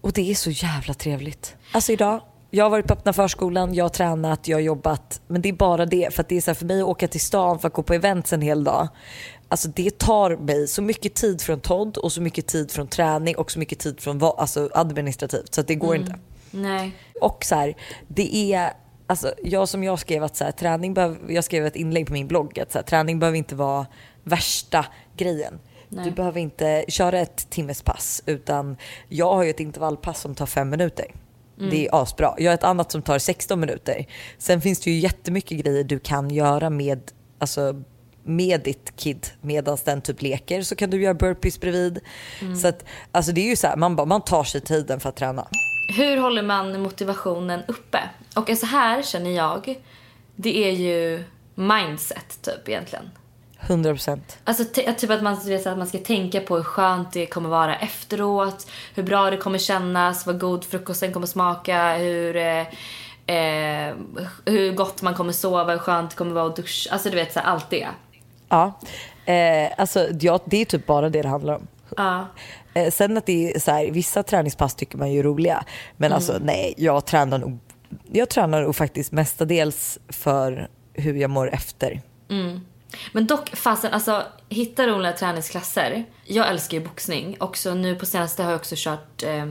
Och 0.00 0.12
det 0.12 0.30
är 0.30 0.34
så 0.34 0.50
jävla 0.50 0.94
trevligt. 0.94 1.56
Alltså 1.72 1.92
idag, 1.92 2.20
jag 2.54 2.64
har 2.64 2.70
varit 2.70 2.86
på 2.86 2.92
öppna 2.92 3.12
förskolan, 3.12 3.74
jag 3.74 3.84
har 3.84 3.88
tränat, 3.88 4.48
jag 4.48 4.56
har 4.56 4.62
jobbat. 4.62 5.20
Men 5.26 5.42
det 5.42 5.48
är 5.48 5.52
bara 5.52 5.86
det, 5.86 6.14
för 6.14 6.22
att 6.22 6.28
det 6.28 6.36
är 6.36 6.40
så 6.40 6.50
här 6.50 6.54
för 6.54 6.66
mig 6.66 6.80
att 6.80 6.88
åka 6.88 7.08
till 7.08 7.20
stan 7.20 7.58
för 7.58 7.68
att 7.68 7.74
gå 7.74 7.82
på 7.82 7.94
events 7.94 8.32
en 8.32 8.42
hel 8.42 8.64
dag. 8.64 8.88
Alltså 9.48 9.68
det 9.68 9.98
tar 9.98 10.36
mig 10.36 10.68
så 10.68 10.82
mycket 10.82 11.14
tid 11.14 11.40
från 11.40 11.60
Todd 11.60 11.96
och 11.96 12.12
så 12.12 12.22
mycket 12.22 12.46
tid 12.46 12.70
från 12.70 12.88
träning 12.88 13.36
och 13.36 13.50
så 13.50 13.58
mycket 13.58 13.78
tid 13.78 14.00
från 14.00 14.22
alltså 14.22 14.70
administrativt 14.74 15.54
så 15.54 15.62
det 15.62 15.74
går 15.74 15.96
inte. 15.96 16.14
Nej. 16.50 16.96
Och 17.20 17.44
så 17.44 17.54
här, 17.54 17.76
det 18.08 18.54
är, 18.54 18.72
alltså 19.06 19.32
jag 19.42 19.68
som 19.68 19.84
jag 19.84 19.98
skrev 19.98 20.24
att 20.24 20.36
så 20.36 20.44
här, 20.44 20.52
träning 20.52 20.94
behöver, 20.94 21.18
jag 21.28 21.44
skrev 21.44 21.66
ett 21.66 21.76
inlägg 21.76 22.06
på 22.06 22.12
min 22.12 22.28
blogg 22.28 22.60
att 22.60 22.72
så 22.72 22.78
här, 22.78 22.84
träning 22.84 23.18
behöver 23.18 23.38
inte 23.38 23.54
vara 23.54 23.86
värsta 24.24 24.86
grejen. 25.16 25.58
Du 25.88 26.10
behöver 26.10 26.40
inte 26.40 26.84
köra 26.88 27.20
ett 27.20 27.50
timmespass 27.50 28.22
utan 28.26 28.76
jag 29.08 29.34
har 29.34 29.42
ju 29.42 29.50
ett 29.50 29.60
intervallpass 29.60 30.20
som 30.20 30.34
tar 30.34 30.46
fem 30.46 30.70
minuter. 30.70 31.06
Det 31.56 31.86
är 31.86 32.02
asbra. 32.02 32.34
Jag 32.38 32.50
har 32.50 32.54
ett 32.54 32.64
annat 32.64 32.92
som 32.92 33.02
tar 33.02 33.18
16 33.18 33.60
minuter. 33.60 34.06
Sen 34.38 34.60
finns 34.60 34.80
det 34.80 34.90
ju 34.90 34.98
jättemycket 34.98 35.58
grejer 35.58 35.84
du 35.84 35.98
kan 35.98 36.30
göra 36.30 36.70
med, 36.70 37.00
alltså, 37.38 37.82
med 38.24 38.60
ditt 38.62 38.96
kid 38.96 39.26
medan 39.40 39.78
den 39.84 40.02
typ 40.02 40.22
leker 40.22 40.62
så 40.62 40.76
kan 40.76 40.90
du 40.90 41.02
göra 41.02 41.14
burpees 41.14 41.60
bredvid. 41.60 42.00
Så 42.62 42.68
att, 42.68 42.84
alltså 43.12 43.32
det 43.32 43.40
är 43.40 43.48
ju 43.48 43.56
så 43.56 43.66
här, 43.66 43.76
man, 43.76 44.08
man 44.08 44.20
tar 44.20 44.44
sig 44.44 44.60
tiden 44.60 45.00
för 45.00 45.08
att 45.08 45.16
träna. 45.16 45.46
Hur 45.96 46.16
håller 46.16 46.42
man 46.42 46.80
motivationen 46.82 47.60
uppe? 47.68 47.98
Och 48.36 48.58
så 48.58 48.66
här 48.66 49.02
känner 49.02 49.30
jag, 49.30 49.80
det 50.36 50.64
är 50.64 50.72
ju 50.72 51.24
mindset 51.54 52.42
typ 52.42 52.68
egentligen. 52.68 53.10
100%. 53.66 54.20
Alltså 54.44 54.64
t- 54.64 54.92
typ 54.92 55.10
att 55.10 55.22
man, 55.22 55.36
vet, 55.46 55.66
att 55.66 55.78
man 55.78 55.86
ska 55.86 55.98
tänka 55.98 56.40
på 56.40 56.56
hur 56.56 56.64
skönt 56.64 57.12
det 57.12 57.26
kommer 57.26 57.48
vara 57.48 57.76
efteråt, 57.76 58.66
hur 58.94 59.02
bra 59.02 59.30
det 59.30 59.36
kommer 59.36 59.58
kännas, 59.58 60.26
vad 60.26 60.40
god 60.40 60.64
frukosten 60.64 61.12
kommer 61.12 61.26
smaka, 61.26 61.96
hur, 61.96 62.36
eh, 62.36 62.60
eh, 63.36 63.94
hur 64.44 64.72
gott 64.72 65.02
man 65.02 65.14
kommer 65.14 65.32
sova, 65.32 65.72
hur 65.72 65.78
skönt 65.78 66.10
det 66.10 66.16
kommer 66.16 66.32
vara 66.32 66.46
att 66.46 66.56
duscha. 66.56 66.92
Alltså 66.92 67.10
du 67.10 67.16
vet 67.16 67.32
så 67.32 67.40
här, 67.40 67.46
allt 67.46 67.70
det. 67.70 67.88
Ja, 68.48 68.72
eh, 69.32 69.72
alltså 69.78 70.08
ja, 70.20 70.40
det 70.44 70.56
är 70.56 70.64
typ 70.64 70.86
bara 70.86 71.08
det 71.08 71.22
det 71.22 71.28
handlar 71.28 71.54
om. 71.54 71.66
Ja. 71.96 72.26
Eh, 72.74 72.90
sen 72.90 73.16
att 73.16 73.26
det 73.26 73.52
är 73.54 73.58
så 73.60 73.70
här, 73.70 73.90
vissa 73.90 74.22
träningspass 74.22 74.74
tycker 74.74 74.98
man 74.98 75.12
ju 75.12 75.18
är 75.18 75.22
roliga. 75.22 75.64
Men 75.96 76.12
alltså 76.12 76.38
nej, 76.40 76.74
jag 76.76 77.06
tränar 77.06 77.38
nog, 77.38 77.58
jag 78.12 78.28
tränar 78.28 78.62
nog 78.62 78.76
faktiskt 78.76 79.12
mestadels 79.12 79.98
för 80.08 80.68
hur 80.94 81.14
jag 81.14 81.30
mår 81.30 81.54
efter. 81.54 82.00
Men 83.12 83.26
dock, 83.26 83.56
fasen, 83.56 83.92
alltså 83.92 84.22
hitta 84.48 84.86
roliga 84.86 85.12
träningsklasser. 85.12 86.04
Jag 86.24 86.48
älskar 86.48 86.78
ju 86.78 86.84
boxning. 86.84 87.36
Också 87.40 87.74
nu 87.74 87.94
på 87.94 88.06
senaste 88.06 88.42
har 88.42 88.50
jag 88.50 88.58
också 88.60 88.74
kört, 88.78 89.22
eh, 89.22 89.46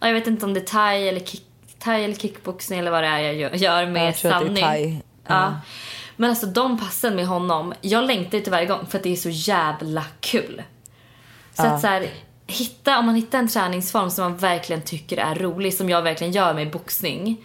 ja, 0.00 0.06
jag 0.06 0.12
vet 0.12 0.26
inte 0.26 0.46
om 0.46 0.54
det 0.54 0.60
är 0.60 0.64
thai 0.64 1.08
eller, 1.08 1.20
kick, 1.20 1.42
thai 1.78 2.04
eller 2.04 2.14
kickboxning 2.14 2.78
eller 2.78 2.90
vad 2.90 3.02
det 3.02 3.08
är 3.08 3.18
jag 3.18 3.56
gör- 3.56 3.86
med 3.86 4.08
Jag 4.08 4.16
tror 4.16 4.32
att 4.32 4.54
det 4.54 4.60
är 4.60 4.66
thai. 4.66 5.00
Ja. 5.26 5.54
Men 6.16 6.30
alltså 6.30 6.46
de 6.46 6.78
passen 6.78 7.16
med 7.16 7.26
honom, 7.26 7.74
jag 7.80 8.04
längtar 8.04 8.38
ju 8.38 8.44
till 8.44 8.52
varje 8.52 8.66
gång 8.66 8.86
för 8.86 8.98
att 8.98 9.02
det 9.04 9.12
är 9.12 9.16
så 9.16 9.28
jävla 9.30 10.04
kul. 10.20 10.62
Så 11.54 11.62
att 11.62 11.80
så 11.80 11.86
här, 11.86 12.06
hitta, 12.46 12.98
om 12.98 13.06
man 13.06 13.14
hittar 13.14 13.38
en 13.38 13.48
träningsform 13.48 14.10
som 14.10 14.24
man 14.24 14.36
verkligen 14.36 14.82
tycker 14.82 15.16
är 15.16 15.34
rolig, 15.34 15.74
som 15.74 15.90
jag 15.90 16.02
verkligen 16.02 16.32
gör 16.32 16.54
med 16.54 16.70
boxning. 16.70 17.44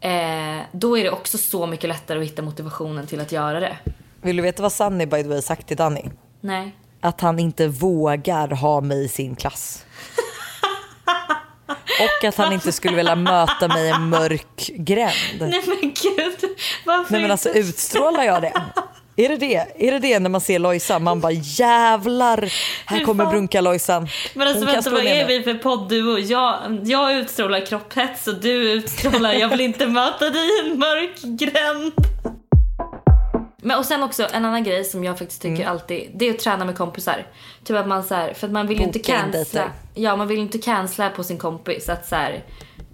Eh, 0.00 0.58
då 0.72 0.98
är 0.98 1.04
det 1.04 1.10
också 1.10 1.38
så 1.38 1.66
mycket 1.66 1.88
lättare 1.88 2.18
att 2.18 2.24
hitta 2.24 2.42
motivationen 2.42 3.06
till 3.06 3.20
att 3.20 3.32
göra 3.32 3.60
det. 3.60 3.76
Vill 4.22 4.36
du 4.36 4.42
veta 4.42 4.62
vad 4.62 4.72
Sunny 4.72 5.06
by 5.06 5.22
the 5.22 5.28
way 5.28 5.42
sagt 5.42 5.68
till 5.68 5.76
Danny? 5.76 6.04
Nej. 6.40 6.76
Att 7.00 7.20
han 7.20 7.38
inte 7.38 7.68
vågar 7.68 8.48
ha 8.48 8.80
mig 8.80 9.04
i 9.04 9.08
sin 9.08 9.36
klass. 9.36 9.84
Och 12.00 12.28
att 12.28 12.36
han 12.36 12.52
inte 12.52 12.72
skulle 12.72 12.96
vilja 12.96 13.14
möta 13.14 13.68
mig 13.68 13.86
i 13.86 13.90
en 13.90 14.08
mörk 14.08 14.70
gränd. 14.76 15.40
Nej 15.40 15.62
men 15.66 15.80
gud, 15.80 16.56
varför 16.86 17.12
Nej 17.12 17.22
men 17.22 17.30
alltså 17.30 17.48
utstrålar 17.48 18.24
jag 18.24 18.42
det? 18.42 18.52
Är 19.16 19.28
det 19.28 19.36
det? 19.36 19.86
Är 19.88 19.92
det 19.92 19.98
det 19.98 20.18
när 20.18 20.30
man 20.30 20.40
ser 20.40 20.58
Lojsan? 20.58 21.02
Man 21.02 21.20
bara 21.20 21.32
jävlar, 21.32 22.52
här 22.86 23.04
kommer? 23.04 23.26
Brunka-Lojsan. 23.26 24.08
Men 24.34 24.48
alltså 24.48 24.66
vänta, 24.66 24.90
vad 24.90 25.04
är 25.04 25.26
vi 25.26 25.42
för 25.42 25.54
podd-duo? 25.54 26.18
Jag, 26.18 26.80
jag 26.84 27.14
utstrålar 27.14 27.66
kropphets 27.66 28.28
och 28.28 28.40
du 28.40 28.72
utstrålar 28.72 29.32
jag 29.32 29.48
vill 29.48 29.60
inte 29.60 29.86
möta 29.86 30.30
dig 30.30 30.48
i 30.48 30.70
en 30.70 30.78
mörk 30.78 31.20
gränd. 31.22 31.92
Men 33.64 33.78
och 33.78 33.84
sen 33.84 34.02
också 34.02 34.28
en 34.32 34.44
annan 34.44 34.64
grej 34.64 34.84
som 34.84 35.04
jag 35.04 35.18
faktiskt 35.18 35.44
Mm. 35.44 35.56
tycker 35.56 35.70
alltid, 35.70 36.10
det 36.14 36.28
är 36.28 36.34
att 36.34 36.38
träna 36.38 36.64
med 36.64 36.76
kompisar. 36.76 37.26
Typ 37.64 37.76
att 37.76 37.88
man 37.88 38.04
så 38.04 38.14
här, 38.14 38.34
för 38.34 38.46
att 38.46 38.52
man 38.52 38.66
vill 38.66 38.78
ju 38.78 38.84
inte 38.84 38.98
cancella. 38.98 39.70
Ja, 39.94 40.16
man 40.16 40.28
vill 40.28 40.38
inte 40.38 40.58
cancella 40.58 41.10
på 41.10 41.24
sin 41.24 41.38
kompis 41.38 41.88
att 41.88 42.08
så 42.08 42.16
här, 42.16 42.44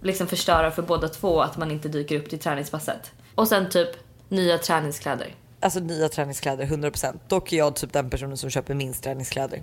liksom 0.02 0.26
förstöra 0.26 0.70
för 0.70 0.82
båda 0.82 1.08
två 1.08 1.40
att 1.40 1.56
man 1.56 1.70
inte 1.70 1.88
dyker 1.88 2.18
upp 2.18 2.30
till 2.30 2.38
träningspasset. 2.38 3.12
Och 3.34 3.48
sen 3.48 3.70
typ 3.70 3.88
nya 4.28 4.58
träningskläder. 4.58 5.34
Alltså 5.60 5.80
nya 5.80 6.08
träningskläder 6.08 6.64
100%. 6.64 7.18
Dock 7.28 7.52
är 7.52 7.56
jag 7.56 7.76
typ 7.76 7.92
den 7.92 8.10
personen 8.10 8.36
som 8.36 8.50
köper 8.50 8.74
minst 8.74 9.04
träningskläder. 9.04 9.62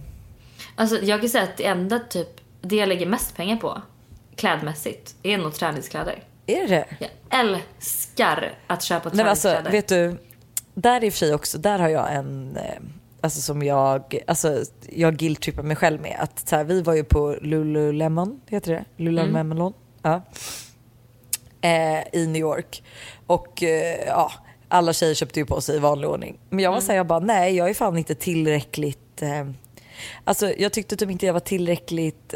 Alltså 0.75 0.97
jag 1.03 1.19
kan 1.21 1.29
säga 1.29 1.43
att 1.43 1.57
det 1.57 1.65
enda 1.65 1.99
typ, 1.99 2.29
det 2.61 2.75
jag 2.75 2.89
lägger 2.89 3.05
mest 3.05 3.35
pengar 3.35 3.55
på 3.57 3.81
klädmässigt 4.35 5.15
är 5.23 5.37
nog 5.37 5.53
träningskläder. 5.53 6.23
Är 6.47 6.67
det? 6.67 6.85
Jag 6.99 7.09
älskar 7.39 8.53
att 8.67 8.83
köpa 8.83 9.09
Nej, 9.09 9.17
men 9.17 9.27
alltså, 9.27 9.47
träningskläder. 9.49 9.71
vet 9.71 9.87
du, 9.87 10.17
där 10.75 11.03
i 11.03 11.09
och 11.09 11.13
för 11.13 11.17
sig 11.17 11.33
också, 11.33 11.57
där 11.57 11.79
har 11.79 11.89
jag 11.89 12.13
en, 12.13 12.57
eh, 12.57 12.81
alltså 13.21 13.41
som 13.41 13.63
jag, 13.63 14.19
alltså 14.27 14.63
jag 14.89 15.17
guilt-trippar 15.17 15.63
mig 15.63 15.75
själv 15.75 16.01
med. 16.01 16.17
Att 16.19 16.49
så 16.49 16.55
här, 16.55 16.63
vi 16.63 16.81
var 16.81 16.93
ju 16.93 17.03
på 17.03 17.37
Lululemon, 17.41 18.41
heter 18.47 18.73
det? 18.73 19.03
Lululemon? 19.03 19.73
Ja. 20.01 20.21
Eh, 21.61 22.03
I 22.11 22.27
New 22.27 22.41
York. 22.41 22.83
Och 23.27 23.63
eh, 23.63 24.05
ja, 24.07 24.31
alla 24.67 24.93
tjejer 24.93 25.13
köpte 25.13 25.39
ju 25.39 25.45
på 25.45 25.61
sig 25.61 25.75
i 25.75 25.79
vanlig 25.79 26.09
ordning. 26.09 26.39
Men 26.49 26.59
jag 26.59 26.71
var 26.71 26.81
såhär, 26.81 26.97
jag 26.97 27.07
bara 27.07 27.19
nej 27.19 27.55
jag 27.55 27.69
är 27.69 27.73
fan 27.73 27.97
inte 27.97 28.15
tillräckligt, 28.15 29.21
eh, 29.21 29.49
alltså 30.23 30.53
jag 30.57 30.73
tyckte 30.73 30.95
typ 30.95 31.09
inte 31.09 31.25
jag 31.25 31.33
var 31.33 31.39
tillräckligt 31.39 32.33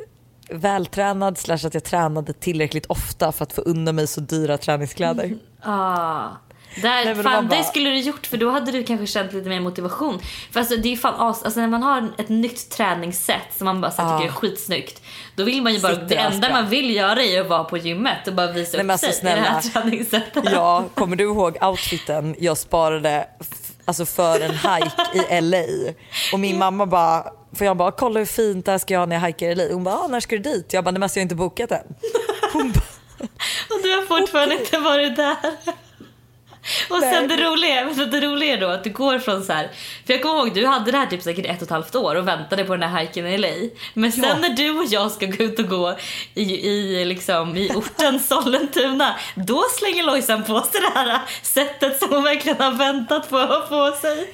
vältränad 0.49 1.37
slash 1.37 1.65
att 1.65 1.73
jag 1.73 1.83
tränade 1.83 2.33
tillräckligt 2.33 2.85
ofta 2.85 3.31
för 3.31 3.43
att 3.43 3.53
få 3.53 3.61
undan 3.61 3.95
mig 3.95 4.07
så 4.07 4.21
dyra 4.21 4.57
träningskläder. 4.57 5.37
Ah. 5.61 6.29
Där, 6.75 7.05
Nej, 7.05 7.15
fan, 7.15 7.23
man 7.23 7.47
bara- 7.47 7.57
det 7.57 7.63
skulle 7.63 7.89
du 7.89 7.99
gjort 7.99 8.25
för 8.27 8.37
då 8.37 8.49
hade 8.49 8.71
du 8.71 8.83
kanske 8.83 9.07
känt 9.07 9.33
lite 9.33 9.49
mer 9.49 9.59
motivation. 9.59 10.19
För 10.51 10.59
alltså, 10.59 10.75
det 10.75 10.93
är 10.93 10.97
fan 10.97 11.13
as, 11.29 11.43
alltså, 11.43 11.59
när 11.59 11.67
man 11.67 11.83
har 11.83 12.11
ett 12.17 12.29
nytt 12.29 12.69
träningssätt 12.71 13.41
som 13.57 13.65
man 13.65 13.81
bara 13.81 13.91
så 13.91 14.01
Ah. 14.01 14.17
tycker 14.19 14.31
är 14.31 14.35
skitsnyggt. 14.35 15.01
Då 15.35 15.43
vill 15.43 15.61
man 15.61 15.73
ju 15.73 15.79
bara, 15.79 15.93
Sitter 15.93 16.07
det 16.07 16.15
enda 16.15 16.49
man 16.49 16.69
vill 16.69 16.95
göra 16.95 17.23
är 17.23 17.41
att 17.41 17.47
vara 17.47 17.63
på 17.63 17.77
gymmet 17.77 18.27
och 18.27 18.33
bara 18.33 18.51
visa 18.51 18.77
Nej, 18.77 18.85
upp 18.85 18.91
alltså, 18.91 19.11
sig 19.11 19.19
i 19.21 19.23
det 19.23 19.29
här 19.41 19.61
snälla. 19.61 19.81
träningssättet. 19.81 20.43
Ja, 20.51 20.83
kommer 20.95 21.15
du 21.15 21.23
ihåg 21.23 21.57
outfiten 21.63 22.35
jag 22.39 22.57
sparade 22.57 23.27
alltså 23.85 24.05
för 24.05 24.39
en 24.41 24.51
hike 24.51 24.91
i 25.37 25.41
LA? 25.41 25.91
Och 26.33 26.39
min 26.39 26.57
mamma 26.57 26.85
bara, 26.85 27.23
för 27.55 27.65
jag 27.65 27.77
bara 27.77 27.91
kolla 27.91 28.19
hur 28.19 28.25
fint 28.25 28.65
det 28.65 28.71
här 28.71 28.79
ska 28.79 28.93
jag 28.93 29.01
ha 29.01 29.05
när 29.05 29.15
jag 29.15 29.21
hajkar 29.21 29.47
i 29.47 29.55
LA. 29.55 29.63
Hon 29.73 29.83
bara, 29.83 29.95
ah, 29.95 30.07
när 30.07 30.19
ska 30.19 30.35
du 30.35 30.41
dit? 30.41 30.73
Jag 30.73 30.83
bara, 30.83 30.91
nej 30.91 30.99
men 30.99 31.03
alltså, 31.03 31.19
jag 31.19 31.21
har 31.21 31.25
inte 31.25 31.35
bokat 31.35 31.71
än. 31.71 31.83
Hon 32.53 32.71
bara, 32.71 33.27
Och 33.69 33.83
du 33.83 33.91
har 33.95 34.19
fortfarande 34.19 34.55
inte 34.55 34.77
varit 34.79 35.15
där. 35.15 35.35
Och 36.89 36.99
sen 37.01 37.27
det 37.27 37.37
roliga, 37.37 38.05
det 38.05 38.21
roliga 38.21 38.53
är 38.53 38.61
då 38.61 38.67
att 38.67 38.83
du 38.83 38.89
går 38.89 39.19
från 39.19 39.43
så 39.43 39.53
här. 39.53 39.69
För 40.05 40.13
jag 40.13 40.21
kommer 40.21 40.35
ihåg 40.35 40.53
du 40.53 40.65
hade 40.65 40.91
det 40.91 40.97
här 40.97 41.05
typ 41.05 41.21
säkert 41.23 41.45
ett 41.45 41.57
och 41.57 41.63
ett 41.63 41.69
halvt 41.69 41.95
år 41.95 42.15
och 42.15 42.27
väntade 42.27 42.63
på 42.63 42.73
den 42.73 42.83
här 42.83 42.89
hajken 42.89 43.27
i 43.27 43.37
LA. 43.37 43.47
Men 43.93 44.11
sen 44.11 44.23
Ja. 44.23 44.35
när 44.37 44.49
du 44.49 44.79
och 44.79 44.85
jag 44.89 45.11
ska 45.11 45.25
gå 45.25 45.43
ut 45.43 45.59
och 45.59 45.67
gå 45.67 45.95
i, 46.33 46.67
i, 46.69 47.05
liksom, 47.05 47.57
i 47.57 47.69
orten 47.75 48.19
Sollentuna, 48.29 49.15
då 49.35 49.63
slänger 49.79 50.03
Lojsan 50.03 50.43
på 50.43 50.61
sig 50.61 50.81
det 50.81 50.99
här 50.99 51.19
sättet 51.41 51.99
som 51.99 52.09
hon 52.13 52.23
verkligen 52.23 52.57
har 52.61 52.71
väntat 52.71 53.29
på 53.29 53.37
att 53.37 53.49
ha 53.49 53.59
på 53.59 53.97
sig. 53.97 54.33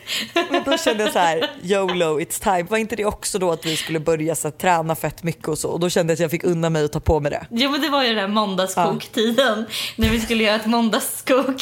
men 0.49 0.64
då 0.64 0.78
kände 0.78 1.03
jag 1.03 1.14
så 1.14 1.20
här, 1.20 1.49
YOLO 1.64 2.20
it's 2.20 2.43
time. 2.43 2.64
Var 2.64 2.78
inte 2.78 2.95
det 2.95 3.06
också 3.06 3.39
då 3.39 3.51
att 3.51 3.66
vi 3.66 3.78
skulle 3.78 3.99
börja 3.99 4.36
så 4.36 4.47
här, 4.47 4.56
träna 4.56 4.95
fett 4.95 5.24
mycket 5.24 5.47
och 5.47 5.58
så? 5.58 5.70
Och 5.70 5.80
då 5.80 5.89
kände 5.89 6.12
jag 6.12 6.16
att 6.16 6.20
jag 6.20 6.32
fick 6.32 6.43
unna 6.43 6.70
mig 6.70 6.86
att 6.86 6.91
ta 6.93 6.99
på 6.99 7.20
mig 7.20 7.32
det. 7.32 7.45
Jo 7.51 7.70
men 7.72 7.82
det 7.82 7.89
var 7.89 8.03
ju 8.03 8.10
den 8.10 8.18
här 8.20 8.28
måndagskoktiden 8.28 9.66
när 9.95 10.10
vi 10.10 10.22
skulle 10.22 10.43
göra 10.43 10.56
ett 10.56 10.66
måndagskok. 10.66 11.62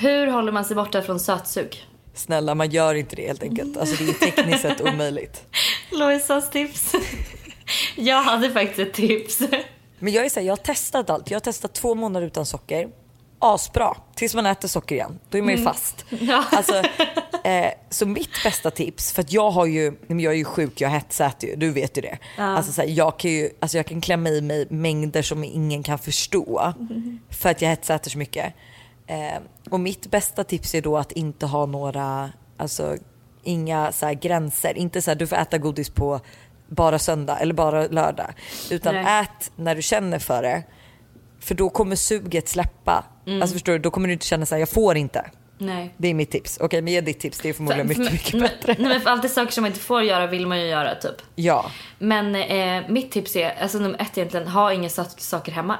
Hur 0.00 0.26
håller 0.26 0.52
man 0.52 0.64
sig 0.64 0.76
borta 0.76 1.02
från 1.02 1.20
sötsug? 1.20 1.86
Snälla 2.14 2.54
man 2.54 2.70
gör 2.70 2.94
inte 2.94 3.16
det 3.16 3.26
helt 3.26 3.42
enkelt. 3.42 3.76
Alltså 3.76 4.04
det 4.04 4.10
är 4.10 4.30
tekniskt 4.30 4.62
sett 4.62 4.80
omöjligt. 4.80 5.42
Lojsas 5.92 6.50
tips. 6.50 6.92
jag 7.96 8.22
hade 8.22 8.50
faktiskt 8.50 8.78
ett 8.78 8.94
tips. 8.94 9.38
Men 9.98 10.12
jag 10.12 10.24
är 10.24 10.28
så 10.28 10.40
här, 10.40 10.46
jag 10.46 10.52
har 10.52 10.56
testat 10.64 11.10
allt. 11.10 11.30
Jag 11.30 11.36
har 11.36 11.40
testat 11.40 11.74
två 11.74 11.94
månader 11.94 12.26
utan 12.26 12.46
socker. 12.46 12.88
Asbra. 13.38 13.96
Tills 14.14 14.34
man 14.34 14.46
äter 14.46 14.68
socker 14.68 14.94
igen. 14.94 15.18
Då 15.30 15.38
är 15.38 15.42
man 15.42 15.50
ju 15.56 15.64
fast. 15.64 16.04
Ja. 16.20 16.44
Alltså, 16.52 16.82
eh, 17.44 17.70
så 17.90 18.06
mitt 18.06 18.42
bästa 18.44 18.70
tips, 18.70 19.12
för 19.12 19.24
jag 19.28 19.50
har 19.50 19.66
ju, 19.66 19.92
jag 20.08 20.32
är 20.32 20.36
ju 20.36 20.44
sjuk, 20.44 20.80
jag 20.80 20.88
hetsäter 20.88 21.48
ju, 21.48 21.56
du 21.56 21.70
vet 21.70 21.98
ju 21.98 22.02
det. 22.02 22.18
Alltså, 22.36 22.72
så 22.72 22.80
här, 22.80 22.88
jag, 22.88 23.18
kan 23.18 23.30
ju, 23.30 23.50
alltså, 23.60 23.76
jag 23.76 23.86
kan 23.86 24.00
klämma 24.00 24.28
i 24.28 24.40
mig 24.40 24.66
mängder 24.70 25.22
som 25.22 25.44
ingen 25.44 25.82
kan 25.82 25.98
förstå. 25.98 26.72
För 27.30 27.50
att 27.50 27.62
jag 27.62 27.68
hetsäter 27.68 28.10
så 28.10 28.18
mycket. 28.18 28.54
Eh, 29.06 29.38
och 29.70 29.80
mitt 29.80 30.10
bästa 30.10 30.44
tips 30.44 30.74
är 30.74 30.82
då 30.82 30.96
att 30.96 31.12
inte 31.12 31.46
ha 31.46 31.66
några, 31.66 32.32
alltså 32.56 32.96
inga 33.42 33.92
så 33.92 34.06
här, 34.06 34.14
gränser. 34.14 34.78
Inte 34.78 35.02
så 35.02 35.10
här, 35.10 35.16
du 35.16 35.26
får 35.26 35.36
äta 35.36 35.58
godis 35.58 35.90
på 35.90 36.20
bara 36.68 36.98
söndag 36.98 37.38
eller 37.38 37.54
bara 37.54 37.86
lördag. 37.86 38.32
Utan 38.70 38.94
Nej. 38.94 39.20
ät 39.20 39.50
när 39.56 39.74
du 39.74 39.82
känner 39.82 40.18
för 40.18 40.42
det. 40.42 40.62
För 41.40 41.54
då 41.54 41.70
kommer 41.70 41.96
suget 41.96 42.48
släppa. 42.48 43.04
Alltså 43.26 43.52
förstår 43.52 43.72
du, 43.72 43.78
då 43.78 43.90
kommer 43.90 44.06
du 44.08 44.12
inte 44.12 44.26
känna 44.26 44.46
så 44.46 44.54
här, 44.54 44.60
jag 44.60 44.68
får 44.68 44.96
inte. 44.96 45.30
Nej. 45.58 45.94
Det 45.96 46.08
är 46.08 46.14
mitt 46.14 46.30
tips. 46.30 46.58
Okej 46.60 46.82
men 46.82 46.92
ge 46.92 47.00
ditt 47.00 47.20
tips, 47.20 47.38
det 47.38 47.48
är 47.48 47.52
förmodligen 47.52 47.88
mycket, 47.88 48.12
mycket 48.12 48.32
men, 48.32 48.42
bättre. 48.42 48.74
Nej, 48.78 48.88
men 48.88 49.00
för 49.00 49.10
alltid 49.10 49.30
saker 49.30 49.52
som 49.52 49.62
man 49.62 49.70
inte 49.70 49.80
får 49.84 50.02
göra 50.02 50.26
vill 50.26 50.46
man 50.46 50.60
ju 50.60 50.66
göra 50.66 50.94
typ. 50.94 51.16
Ja. 51.34 51.70
Men 51.98 52.34
eh, 52.34 52.82
mitt 52.88 53.10
tips 53.10 53.36
är, 53.36 53.62
alltså 53.62 53.78
nummer 53.78 54.00
ett 54.00 54.18
egentligen, 54.18 54.48
ha 54.48 54.72
inga 54.72 54.88
sak- 54.88 55.20
saker 55.20 55.52
hemma. 55.52 55.76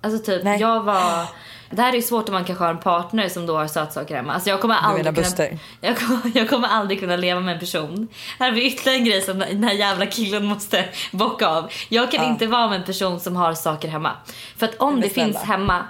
Alltså 0.00 0.24
typ, 0.24 0.44
Nej. 0.44 0.60
jag 0.60 0.82
var... 0.82 1.26
Det 1.70 1.82
här 1.82 1.88
är 1.92 1.96
ju 1.96 2.02
svårt 2.02 2.28
om 2.28 2.32
man 2.34 2.44
kanske 2.44 2.64
har 2.64 2.70
en 2.70 2.78
partner 2.80 3.28
som 3.28 3.46
då 3.46 3.56
har 3.56 3.66
sötsaker 3.66 4.16
hemma. 4.16 4.32
Alltså 4.34 4.50
jag 4.50 4.60
kommer 4.60 4.74
aldrig 4.74 5.14
kunna, 5.14 5.48
jag 5.80 5.96
kommer, 5.98 6.20
jag 6.34 6.48
kommer 6.50 6.68
aldrig 6.68 7.00
kunna 7.00 7.16
leva 7.16 7.40
med 7.40 7.54
en 7.54 7.60
person. 7.60 8.08
Här 8.38 8.52
blir 8.52 8.62
ytterligare 8.62 8.98
en 8.98 9.04
grej 9.04 9.22
som 9.22 9.38
den 9.38 9.64
här 9.64 9.72
jävla 9.72 10.06
killen 10.06 10.44
måste 10.44 10.84
bocka 11.12 11.46
av. 11.48 11.70
Jag 11.88 12.12
kan 12.12 12.24
Ja. 12.24 12.30
inte 12.30 12.46
vara 12.46 12.68
med 12.68 12.78
en 12.80 12.84
person 12.86 13.20
som 13.20 13.36
har 13.36 13.54
saker 13.54 13.88
hemma. 13.88 14.12
För 14.56 14.66
att 14.66 14.74
om 14.76 15.00
det 15.00 15.08
finns 15.08 15.36
hemma 15.36 15.84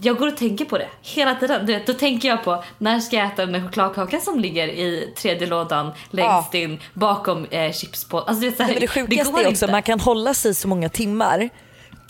jag 0.00 0.16
går 0.16 0.28
och 0.28 0.36
tänker 0.36 0.64
på 0.64 0.78
det 0.78 0.88
hela 1.02 1.34
tiden. 1.34 1.66
Du 1.66 1.72
vet, 1.72 1.86
då 1.86 1.92
tänker 1.92 2.28
jag 2.28 2.44
på 2.44 2.64
när 2.78 3.00
ska 3.00 3.16
jag 3.16 3.26
äta 3.26 3.46
den 3.46 3.64
chokladkakan 3.64 4.20
som 4.20 4.40
ligger 4.40 4.68
i 4.68 5.12
tredje 5.16 5.46
lådan 5.46 5.92
längst 6.10 6.54
in 6.54 6.80
bakom 6.94 7.44
eh, 7.44 7.72
chipspåsen. 7.72 8.28
Alltså, 8.28 8.56
så 8.56 8.62
här, 8.62 8.80
det 8.80 8.86
sjukaste 8.86 9.32
går 9.32 9.40
är 9.40 9.48
också 9.48 9.64
inte. 9.64 9.72
man 9.72 9.82
kan 9.82 10.00
hålla 10.00 10.34
sig 10.34 10.54
så 10.54 10.68
många 10.68 10.88
timmar 10.88 11.50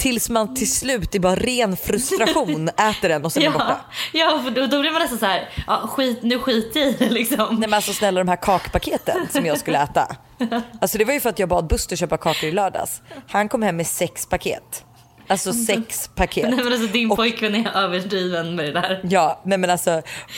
tills 0.00 0.30
man 0.30 0.54
till 0.54 0.72
slut 0.72 1.14
i 1.14 1.20
bara 1.20 1.34
ren 1.36 1.76
frustration 1.76 2.68
äter 2.76 3.08
den 3.08 3.24
och 3.24 3.32
sen 3.32 3.42
är 3.42 3.46
den 3.46 3.52
borta. 3.52 3.80
Ja, 4.12 4.40
för 4.44 4.50
då, 4.50 4.66
då 4.66 4.80
blir 4.80 4.90
man 4.90 5.02
nästan 5.02 5.18
så 5.18 5.26
här, 5.26 5.48
ja, 5.66 5.86
skit, 5.86 6.22
nu 6.22 6.38
skit 6.38 6.76
i 6.76 6.96
det 6.98 7.10
liksom. 7.10 7.46
Nej 7.50 7.68
men 7.68 7.74
alltså 7.74 7.92
snälla 7.92 8.20
de 8.20 8.28
här 8.28 8.36
kakpaketen 8.36 9.28
som 9.30 9.46
jag 9.46 9.58
skulle 9.58 9.82
äta. 9.82 10.16
Alltså 10.80 10.98
det 10.98 11.04
var 11.04 11.12
ju 11.12 11.20
för 11.20 11.30
att 11.30 11.38
jag 11.38 11.48
bad 11.48 11.66
Buster 11.66 11.96
köpa 11.96 12.16
kakor 12.16 12.48
i 12.48 12.52
lördags. 12.52 13.02
Han 13.28 13.48
kom 13.48 13.62
hem 13.62 13.76
med 13.76 13.86
sex 13.86 14.26
paket. 14.26 14.84
Alltså 15.30 15.52
sex 15.52 16.10
paket. 16.14 16.48
Nej 16.50 16.64
men 16.64 16.72
alltså 16.72 16.86
din 16.92 17.10
Och- 17.10 17.16
pojkvän 17.16 17.54
är 17.54 17.76
överdriven 17.76 18.54
med 18.54 18.64
det 18.64 18.72
där. 18.72 19.00
Ja, 19.10 19.40
nej 19.44 19.58
men 19.58 19.70
alltså 19.70 19.90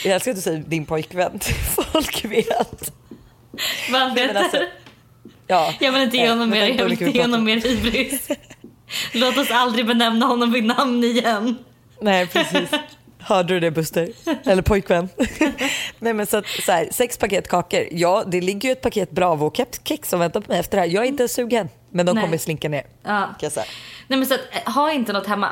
jag 0.03 0.13
älskar 0.13 0.31
att 0.31 0.37
du 0.37 0.41
säger 0.41 0.57
din 0.59 0.85
pojkvän 0.85 1.39
folk 1.75 2.25
vet. 2.25 2.93
Man 3.91 4.15
vet 4.15 4.35
alltså, 4.35 4.57
Ja, 5.47 5.73
Jag 5.79 5.91
vill 5.91 6.01
inte 6.01 6.17
ge 6.17 6.29
honom 6.29 6.49
mer, 6.49 6.67
jag 6.67 6.83
vill 6.83 6.91
inte 6.91 7.17
ge 7.17 7.21
honom 7.21 7.43
mer 7.43 7.57
hybris. 7.61 8.27
Låt 9.13 9.37
oss 9.37 9.51
aldrig 9.51 9.85
benämna 9.87 10.25
honom 10.25 10.51
vid 10.51 10.63
namn 10.63 11.03
igen. 11.03 11.55
Nej 12.01 12.27
precis. 12.27 12.69
Hörde 13.25 13.53
du 13.53 13.59
det 13.59 13.71
Buster? 13.71 14.09
Eller 14.45 14.61
pojkvän? 14.61 15.09
Nej 15.99 16.13
men 16.13 16.25
så 16.25 16.37
att 16.37 16.47
så 16.47 16.71
här, 16.71 16.87
sex 16.91 17.17
paket 17.17 17.47
kakor. 17.47 17.83
Ja 17.91 18.23
det 18.27 18.41
ligger 18.41 18.69
ju 18.69 18.73
ett 18.73 18.81
paket 18.81 19.11
Bravo 19.11 19.51
kex 19.83 20.09
som 20.09 20.19
väntar 20.19 20.41
på 20.41 20.51
mig 20.51 20.59
efter 20.59 20.77
det 20.77 20.81
här. 20.81 20.89
Jag 20.89 21.03
är 21.03 21.07
inte 21.07 21.27
sugen. 21.27 21.69
Men 21.89 22.05
de 22.05 22.15
Nej. 22.15 22.23
kommer 22.23 22.37
slinka 22.37 22.69
ner. 22.69 22.83
Ja. 23.03 23.09
Kan 23.09 23.35
jag 23.39 23.51
säga. 23.51 23.65
Nej 24.07 24.19
men 24.19 24.27
så 24.27 24.33
att, 24.33 24.41
eh, 24.65 24.73
ha 24.73 24.91
inte 24.91 25.13
något 25.13 25.27
hemma. 25.27 25.49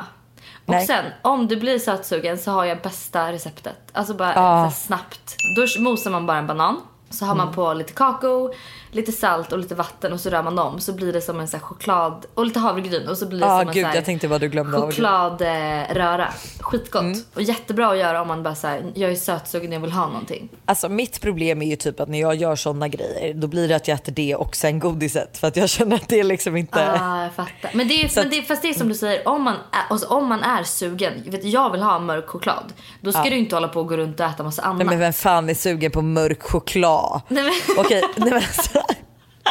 Och 0.66 0.74
Nej. 0.74 0.86
sen 0.86 1.04
om 1.22 1.48
du 1.48 1.56
blir 1.56 1.78
sötsugen 1.78 2.38
så 2.38 2.50
har 2.50 2.64
jag 2.64 2.78
bästa 2.82 3.32
receptet. 3.32 3.76
Alltså 3.92 4.14
bara 4.14 4.32
Ja. 4.34 4.70
snabbt. 4.70 5.34
Då 5.56 5.82
mosar 5.82 6.10
man 6.10 6.26
bara 6.26 6.38
en 6.38 6.46
banan. 6.46 6.80
Så 7.10 7.24
har 7.24 7.32
Mm. 7.34 7.46
man 7.46 7.54
på 7.54 7.74
lite 7.74 7.92
kakao, 7.92 8.54
lite 8.94 9.12
salt 9.12 9.52
och 9.52 9.58
lite 9.58 9.74
vatten 9.74 10.12
och 10.12 10.20
så 10.20 10.30
rör 10.30 10.42
man 10.42 10.56
dem. 10.56 10.80
Så 10.80 10.92
blir 10.92 11.12
det 11.12 11.20
som 11.20 11.40
en 11.40 11.48
så 11.48 11.58
choklad 11.58 12.26
och 12.34 12.46
lite 12.46 12.58
havregryn 12.60 13.08
och 13.08 13.18
så 13.18 13.26
blir 13.26 13.40
det 13.40 13.46
Ja 13.46 13.58
som 13.58 13.68
en 13.68 13.74
gud 13.74 13.82
så 13.84 13.88
här 13.88 13.94
jag 13.94 14.04
tänkte 14.04 14.28
vad 14.28 14.40
du 14.40 14.48
glömde 14.48 14.78
chokladröra. 14.80 16.28
Skitgott. 16.60 17.02
Mm. 17.02 17.18
Och 17.34 17.42
jättebra 17.42 17.90
att 17.90 17.98
göra 17.98 18.22
om 18.22 18.28
man 18.28 18.42
bara 18.42 18.54
så 18.54 18.66
här, 18.66 18.92
jag 18.94 19.10
är 19.10 19.14
sötsugen 19.16 19.72
jag 19.72 19.80
vill 19.80 19.92
ha 19.92 20.06
någonting. 20.06 20.48
Alltså 20.64 20.88
mitt 20.88 21.20
problem 21.20 21.62
är 21.62 21.66
ju 21.66 21.76
typ 21.76 22.00
att 22.00 22.08
när 22.08 22.20
jag 22.20 22.34
gör 22.34 22.56
såna 22.56 22.88
grejer 22.88 23.34
då 23.34 23.46
blir 23.46 23.68
det 23.68 23.76
att 23.76 23.88
jag 23.88 23.94
äter 23.94 24.12
det 24.12 24.34
och 24.36 24.56
sen 24.56 24.78
godiset 24.78 25.38
för 25.38 25.48
att 25.48 25.56
jag 25.56 25.68
känner 25.68 25.96
att 25.96 26.08
det 26.08 26.20
är 26.20 26.24
liksom 26.24 26.56
inte... 26.56 26.92
Ah, 27.00 27.22
jag 27.22 27.32
fattar. 27.34 27.70
Men 27.74 27.88
det 27.88 28.04
är, 28.04 28.08
Så 28.08 28.20
men 28.20 28.30
det, 28.30 28.42
fast 28.42 28.62
det 28.62 28.68
är 28.68 28.74
som 28.74 28.88
du 28.88 28.94
säger, 28.94 29.28
om 29.28 29.42
man 29.42 29.54
är, 29.54 29.82
alltså, 29.90 30.06
om 30.06 30.26
man 30.28 30.42
är 30.42 30.62
sugen, 30.64 31.12
vet, 31.26 31.44
jag 31.44 31.70
vill 31.72 31.82
ha 31.82 31.98
mörk 31.98 32.28
choklad. 32.28 32.72
Då 33.00 33.12
ska 33.12 33.24
Ja. 33.24 33.30
du 33.30 33.36
inte 33.36 33.56
hålla 33.56 33.68
på 33.68 33.80
och 33.80 33.88
gå 33.88 33.96
runt 33.96 34.20
och 34.20 34.26
äta 34.26 34.42
massa 34.42 34.62
annat. 34.62 34.76
Nej 34.78 34.86
men 34.86 34.98
vem 34.98 35.12
fan 35.12 35.48
är 35.50 35.54
sugen 35.54 35.90
på 35.90 36.02
mörk 36.02 36.42
choklad? 36.42 37.20
Nej, 37.28 37.44
men- 37.44 37.52
Okej, 37.84 38.02
nej 38.16 38.30
men 38.30 38.34
alltså. 38.42 38.81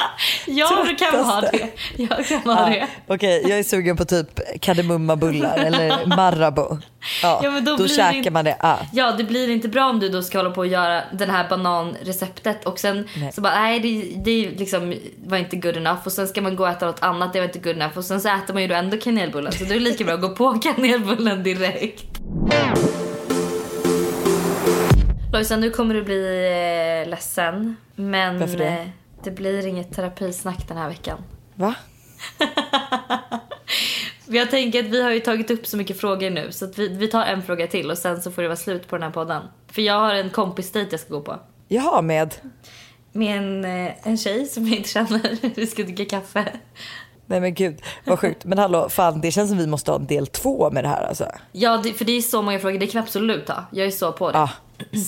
Ja, 0.48 0.86
du 0.90 0.96
kan 0.96 1.26
ha 1.26 1.42
det. 1.42 1.68
Jag 1.98 2.26
kan 2.28 2.40
ha 2.42 2.70
Ja, 2.70 2.76
det. 2.76 2.88
Okej, 3.14 3.44
jag 3.50 3.60
är 3.60 3.64
sugen 3.64 3.98
på 3.98 4.06
typ 4.06 4.40
kardemummabullar 4.62 5.58
eller 5.66 6.06
Marabou. 6.06 6.78
Ja, 7.24 7.40
Ja, 7.44 7.52
men 7.52 7.66
då 7.66 7.72
då 7.72 7.78
blir 7.78 7.88
det 7.88 7.94
käkar 7.94 8.14
inte- 8.14 8.32
man 8.32 8.46
det. 8.46 8.56
Ah. 8.60 8.78
Ja, 8.94 9.12
det 9.12 9.24
blir 9.24 9.50
inte 9.50 9.68
bra 9.68 9.86
om 9.90 10.00
du 10.00 10.10
då 10.10 10.22
ska 10.22 10.38
hålla 10.40 10.50
på 10.52 10.60
och 10.62 10.68
göra 10.68 11.02
det 11.12 11.26
här 11.26 11.50
bananreceptet 11.50 12.66
och 12.66 12.80
sen 12.80 13.08
Nej. 13.16 13.32
så 13.34 13.42
bara 13.42 13.54
nej 13.62 13.80
det, 13.80 14.16
det 14.26 14.50
liksom 14.60 14.94
var 15.26 15.38
inte 15.38 15.56
good 15.56 15.78
enough 15.78 16.00
och 16.06 16.12
sen 16.12 16.28
ska 16.28 16.42
man 16.42 16.56
gå 16.56 16.64
och 16.64 16.70
äta 16.70 16.86
något 16.86 17.04
annat, 17.04 17.34
det 17.34 17.40
var 17.40 17.46
inte 17.48 17.60
good 17.60 17.76
enough 17.76 17.98
och 17.98 18.06
sen 18.06 18.22
så 18.22 18.30
äter 18.30 18.54
man 18.54 18.62
ju 18.62 18.68
då 18.68 18.76
ändå 18.76 18.98
kanelbullen 18.98 19.52
så 19.52 19.64
det 19.64 19.76
är 19.76 19.80
lika 19.80 20.04
bra 20.04 20.14
att 20.14 20.22
gå 20.22 20.30
på 20.30 20.54
kanelbullen 20.64 21.44
direkt. 21.44 22.06
Lojsan, 25.34 25.60
nu 25.62 25.70
kommer 25.70 25.94
du 25.94 26.04
bli 26.04 26.48
eh, 27.04 27.10
ledsen 27.10 27.76
men 27.96 28.40
Varför 28.40 28.58
det? 28.58 28.90
Det 29.24 29.32
blir 29.32 29.68
inget 29.68 29.96
terapisnack 29.96 30.68
den 30.68 30.78
här 30.78 30.90
veckan. 30.90 31.24
Va? 31.56 31.76
Jag 34.26 34.52
tänker 34.52 34.80
att 34.80 34.90
vi 34.90 35.02
har 35.04 35.12
ju 35.12 35.20
tagit 35.20 35.52
upp 35.52 35.68
så 35.68 35.78
mycket 35.78 36.00
frågor 36.00 36.30
nu 36.30 36.52
så 36.52 36.66
att 36.66 36.80
vi, 36.80 36.88
vi 36.88 37.08
tar 37.08 37.26
en 37.26 37.44
fråga 37.44 37.68
till 37.68 37.92
och 37.92 37.98
sen 37.98 38.22
så 38.22 38.32
får 38.32 38.42
det 38.42 38.48
vara 38.48 38.58
slut 38.58 38.88
på 38.88 38.96
den 38.96 39.04
här 39.04 39.12
podden. 39.12 39.44
För 39.68 39.82
jag 39.82 40.00
har 40.00 40.14
en 40.14 40.30
kompisdejt 40.30 40.92
jag 40.92 41.00
ska 41.00 41.14
gå 41.14 41.22
på. 41.22 41.40
Jaha, 41.68 42.02
med? 42.02 42.36
Med 43.12 43.38
en, 43.38 43.66
eh, 43.66 44.08
en 44.08 44.18
tjej 44.18 44.46
som 44.46 44.68
jag 44.68 44.78
inte 44.78 44.90
känner. 44.90 45.56
Vi 45.56 45.68
ska 45.68 45.84
dricka 45.84 46.06
kaffe. 46.06 46.52
Nej 47.32 47.40
men 47.42 47.54
gud, 47.54 47.82
vad 48.06 48.20
sjukt. 48.24 48.46
Men 48.46 48.58
hallå, 48.58 48.90
fan 48.90 49.22
det 49.22 49.32
känns 49.32 49.50
som 49.50 49.58
vi 49.58 49.68
måste 49.68 49.92
ha 49.92 50.00
en 50.00 50.08
del 50.08 50.28
två 50.28 50.70
med 50.72 50.84
det 50.84 50.88
här 50.88 51.04
alltså. 51.04 51.28
Ja, 51.52 51.78
det, 51.84 51.94
för 51.94 52.06
det 52.06 52.12
är 52.12 52.22
så 52.22 52.42
många 52.42 52.60
frågor. 52.60 52.80
Det 52.80 52.88
kan 52.88 53.02
vi 53.02 53.06
absolut 53.08 53.46
ta. 53.48 53.64
Jag 53.72 53.88
är 53.88 53.92
så 53.92 54.12
på 54.12 54.32
det. 54.32 54.38
Ah, 54.40 54.50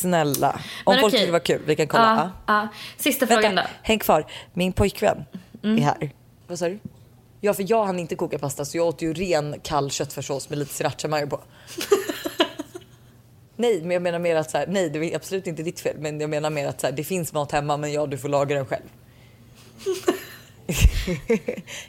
snälla. 0.02 0.60
Om 0.84 0.94
Men 0.94 1.02
folk 1.02 1.04
okej. 1.04 1.12
tycker 1.12 1.26
det 1.26 1.32
var 1.32 1.40
kul, 1.40 1.62
vi 1.66 1.76
kan 1.76 1.88
kolla. 1.88 2.32
Ja, 2.48 2.54
Ah. 2.54 2.62
ja. 2.62 2.68
Sista 2.98 3.28
frågan 3.28 3.42
då. 3.42 3.48
Mm. 3.48 3.56
Vänta, 3.56 3.70
häng 3.82 4.00
kvar. 4.00 4.26
Min 4.54 4.74
pojkvän 4.74 5.26
är 5.64 5.82
här. 5.82 6.12
Vad 6.48 6.60
sa 6.60 6.66
du? 6.70 6.80
Ja 7.42 7.54
för 7.54 7.66
jag 7.68 7.86
hann 7.86 8.00
inte 8.00 8.16
koka 8.16 8.40
pasta 8.40 8.66
så 8.66 8.78
jag 8.78 8.88
åt 8.88 9.02
ju 9.02 9.14
ren 9.14 9.56
kall 9.64 9.92
köttfärssås 9.92 10.50
med 10.50 10.60
lite 10.60 10.74
sriracha 10.74 11.08
mayo 11.08 11.28
på. 11.28 11.40
nej 13.56 13.82
men 13.82 13.92
jag 13.92 14.02
menar 14.02 14.20
mer 14.20 14.36
att 14.36 14.50
så 14.52 14.58
här, 14.58 14.68
nej 14.68 14.90
det 14.90 15.00
är 15.14 15.16
absolut 15.16 15.48
inte 15.48 15.64
ditt 15.64 15.80
fel 15.80 15.96
men 16.00 16.20
jag 16.20 16.30
menar 16.30 16.50
mer 16.50 16.68
att 16.68 16.82
så 16.82 16.88
här, 16.88 16.94
det 16.94 17.04
finns 17.04 17.34
mat 17.34 17.52
hemma 17.52 17.78
men 17.78 17.92
ja 17.94 18.06
du 18.06 18.18
får 18.18 18.30
laga 18.30 18.56
den 18.56 18.66
själv. 18.66 18.84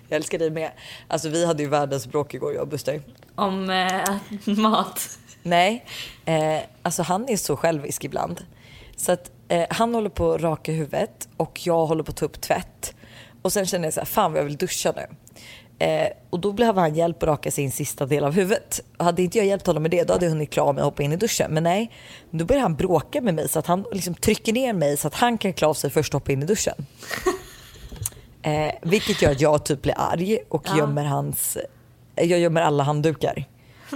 jag 0.08 0.16
älskar 0.16 0.38
dig 0.38 0.50
med. 0.50 0.70
Alltså 1.08 1.28
vi 1.28 1.46
hade 1.46 1.62
ju 1.62 1.68
världens 1.68 2.06
bråk 2.06 2.34
igår 2.34 2.52
jag 2.52 2.62
och 2.62 2.68
Buster. 2.68 3.02
Om 3.34 3.70
eh, 3.70 4.56
mat. 4.56 5.18
Nej, 5.42 5.84
eh, 6.24 6.58
alltså 6.82 7.02
han 7.02 7.28
är 7.28 7.36
så 7.36 7.56
självisk 7.56 8.04
ibland. 8.04 8.44
Så 8.96 9.12
att 9.12 9.30
eh, 9.48 9.66
han 9.70 9.94
håller 9.94 10.10
på 10.10 10.32
att 10.32 10.40
raka 10.40 10.72
huvudet 10.72 11.28
och 11.36 11.60
jag 11.64 11.86
håller 11.86 12.02
på 12.02 12.10
att 12.10 12.16
ta 12.16 12.24
upp 12.24 12.40
tvätt. 12.40 12.94
Och 13.42 13.52
sen 13.52 13.66
känner 13.66 13.86
jag 13.86 13.94
så 13.94 14.00
här, 14.00 14.06
fan 14.06 14.32
vad 14.32 14.40
jag 14.40 14.44
vill 14.44 14.56
duscha 14.56 14.92
nu. 14.96 15.06
Eh, 15.78 16.08
och 16.30 16.40
då 16.40 16.52
behöver 16.52 16.80
han 16.80 16.94
hjälp 16.94 17.22
att 17.22 17.28
raka 17.28 17.50
sin 17.50 17.72
sista 17.72 18.06
del 18.06 18.24
av 18.24 18.32
huvudet. 18.32 18.80
Hade 18.96 19.22
inte 19.22 19.38
jag 19.38 19.46
hjälpt 19.46 19.66
honom 19.66 19.82
med 19.82 19.90
det 19.90 20.04
då 20.04 20.12
hade 20.12 20.24
jag 20.24 20.30
hunnit 20.30 20.50
klara 20.50 20.72
mig 20.72 20.82
och 20.82 20.90
hoppa 20.90 21.02
in 21.02 21.12
i 21.12 21.16
duschen. 21.16 21.50
Men 21.50 21.62
nej, 21.62 21.90
då 22.30 22.44
börjar 22.44 22.62
han 22.62 22.74
bråka 22.74 23.20
med 23.20 23.34
mig 23.34 23.48
så 23.48 23.58
att 23.58 23.66
han 23.66 23.84
liksom 23.92 24.14
trycker 24.14 24.52
ner 24.52 24.72
mig 24.72 24.96
så 24.96 25.08
att 25.08 25.14
han 25.14 25.38
kan 25.38 25.52
klä 25.52 25.66
av 25.66 25.74
sig 25.74 25.90
först 25.90 26.14
och 26.14 26.20
hoppa 26.20 26.32
in 26.32 26.42
i 26.42 26.46
duschen. 26.46 26.86
Eh, 28.44 28.72
vilket 28.82 29.22
gör 29.22 29.30
att 29.30 29.40
jag 29.40 29.64
typ 29.64 29.82
blir 29.82 29.94
arg 29.98 30.38
och 30.48 30.64
Ja. 30.68 30.76
gömmer 30.78 31.04
hans, 31.04 31.58
jag 32.14 32.38
gömmer 32.38 32.60
alla 32.60 32.82
handdukar. 32.82 33.44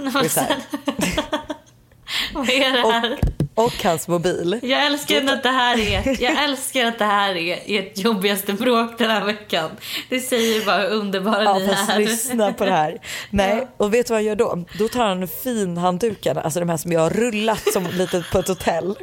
Vad 2.33 2.49
är 2.49 2.71
det 2.73 2.91
här? 2.91 3.17
och, 3.55 3.65
och 3.65 3.83
hans 3.83 4.07
mobil. 4.07 4.59
Jag 4.63 4.85
älskar 4.85 5.33
att 5.33 5.43
det 5.43 5.49
här 5.49 5.79
är, 5.79 6.21
jag 6.23 6.43
älskar 6.43 6.85
att 6.85 6.99
det 6.99 7.05
här 7.05 7.35
är 7.35 7.59
ert 7.65 7.97
jobbigaste 7.97 8.53
bråk 8.53 8.97
den 8.97 9.09
här 9.09 9.25
veckan. 9.25 9.69
Det 10.09 10.19
säger 10.19 10.65
bara 10.65 10.77
hur 10.77 10.89
underbara 10.89 11.43
Ja 11.43 11.53
ni 11.53 11.63
är. 11.93 11.97
lyssna 11.99 12.53
på 12.53 12.65
det 12.65 12.71
här. 12.71 12.97
Nej, 13.29 13.67
och 13.77 13.93
vet 13.93 14.07
du 14.07 14.11
vad 14.13 14.17
han 14.17 14.25
gör 14.25 14.35
då? 14.35 14.65
Då 14.77 14.87
tar 14.87 15.05
han 15.05 15.27
finhanddukarna, 15.27 16.41
alltså 16.41 16.59
de 16.59 16.69
här 16.69 16.77
som 16.77 16.91
jag 16.91 16.99
har 17.01 17.09
rullat 17.09 17.73
som 17.73 17.87
lite 17.87 18.25
på 18.31 18.39
ett 18.39 18.47
hotell. 18.47 18.95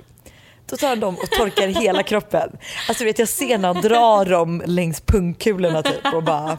Då 0.67 0.77
tar 0.77 0.89
han 0.89 1.01
dem 1.01 1.15
och 1.15 1.31
torkar 1.31 1.69
hela 1.69 2.03
kroppen. 2.03 2.51
Alltså 2.89 3.05
du 3.05 3.05
vet 3.05 3.19
jag 3.19 3.29
ser 3.29 3.59
när 3.59 3.75
han 3.75 3.83
drar 3.83 4.25
dem 4.25 4.63
längs 4.67 5.01
pungkulorna 5.01 5.83
typ 5.83 6.15
och 6.15 6.23
bara 6.23 6.59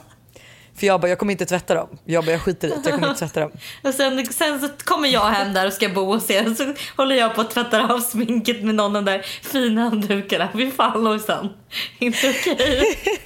för 0.78 0.88
jag 0.88 1.02
bara, 1.02 1.10
jag 1.10 1.18
kommer 1.18 1.32
inte 1.32 1.46
tvätta 1.46 1.76
dem. 1.76 1.98
Jag 2.06 2.26
bara, 2.26 2.32
jag 2.32 2.42
skiter 2.42 2.68
i 2.68 2.72
det, 2.72 2.78
jag 2.84 2.94
kommer 2.94 3.08
inte 3.08 3.20
tvätta 3.20 3.40
dem. 3.40 3.52
Och 3.84 3.94
sen, 3.94 4.26
sen 4.26 4.60
så 4.60 4.70
kommer 4.84 5.10
jag 5.10 5.26
hem 5.26 5.54
där 5.54 5.68
och 5.68 5.74
ska 5.74 5.90
bo 5.90 6.06
hos 6.06 6.30
er 6.30 6.54
så 6.56 6.74
håller 7.02 7.16
jag 7.16 7.36
på 7.36 7.42
att 7.42 7.52
tvätta 7.52 7.94
av 7.94 8.00
sminket 8.00 8.64
med 8.64 8.76
någon 8.76 8.96
av 8.96 9.04
de 9.04 9.12
där 9.12 9.22
fina 9.22 9.82
handdukarna. 9.82 10.50
Fy 10.54 10.72
fan 10.72 11.04
Lojsan. 11.04 11.50
Inte 12.00 12.30
okej. 12.30 12.54
Okay. 12.54 12.84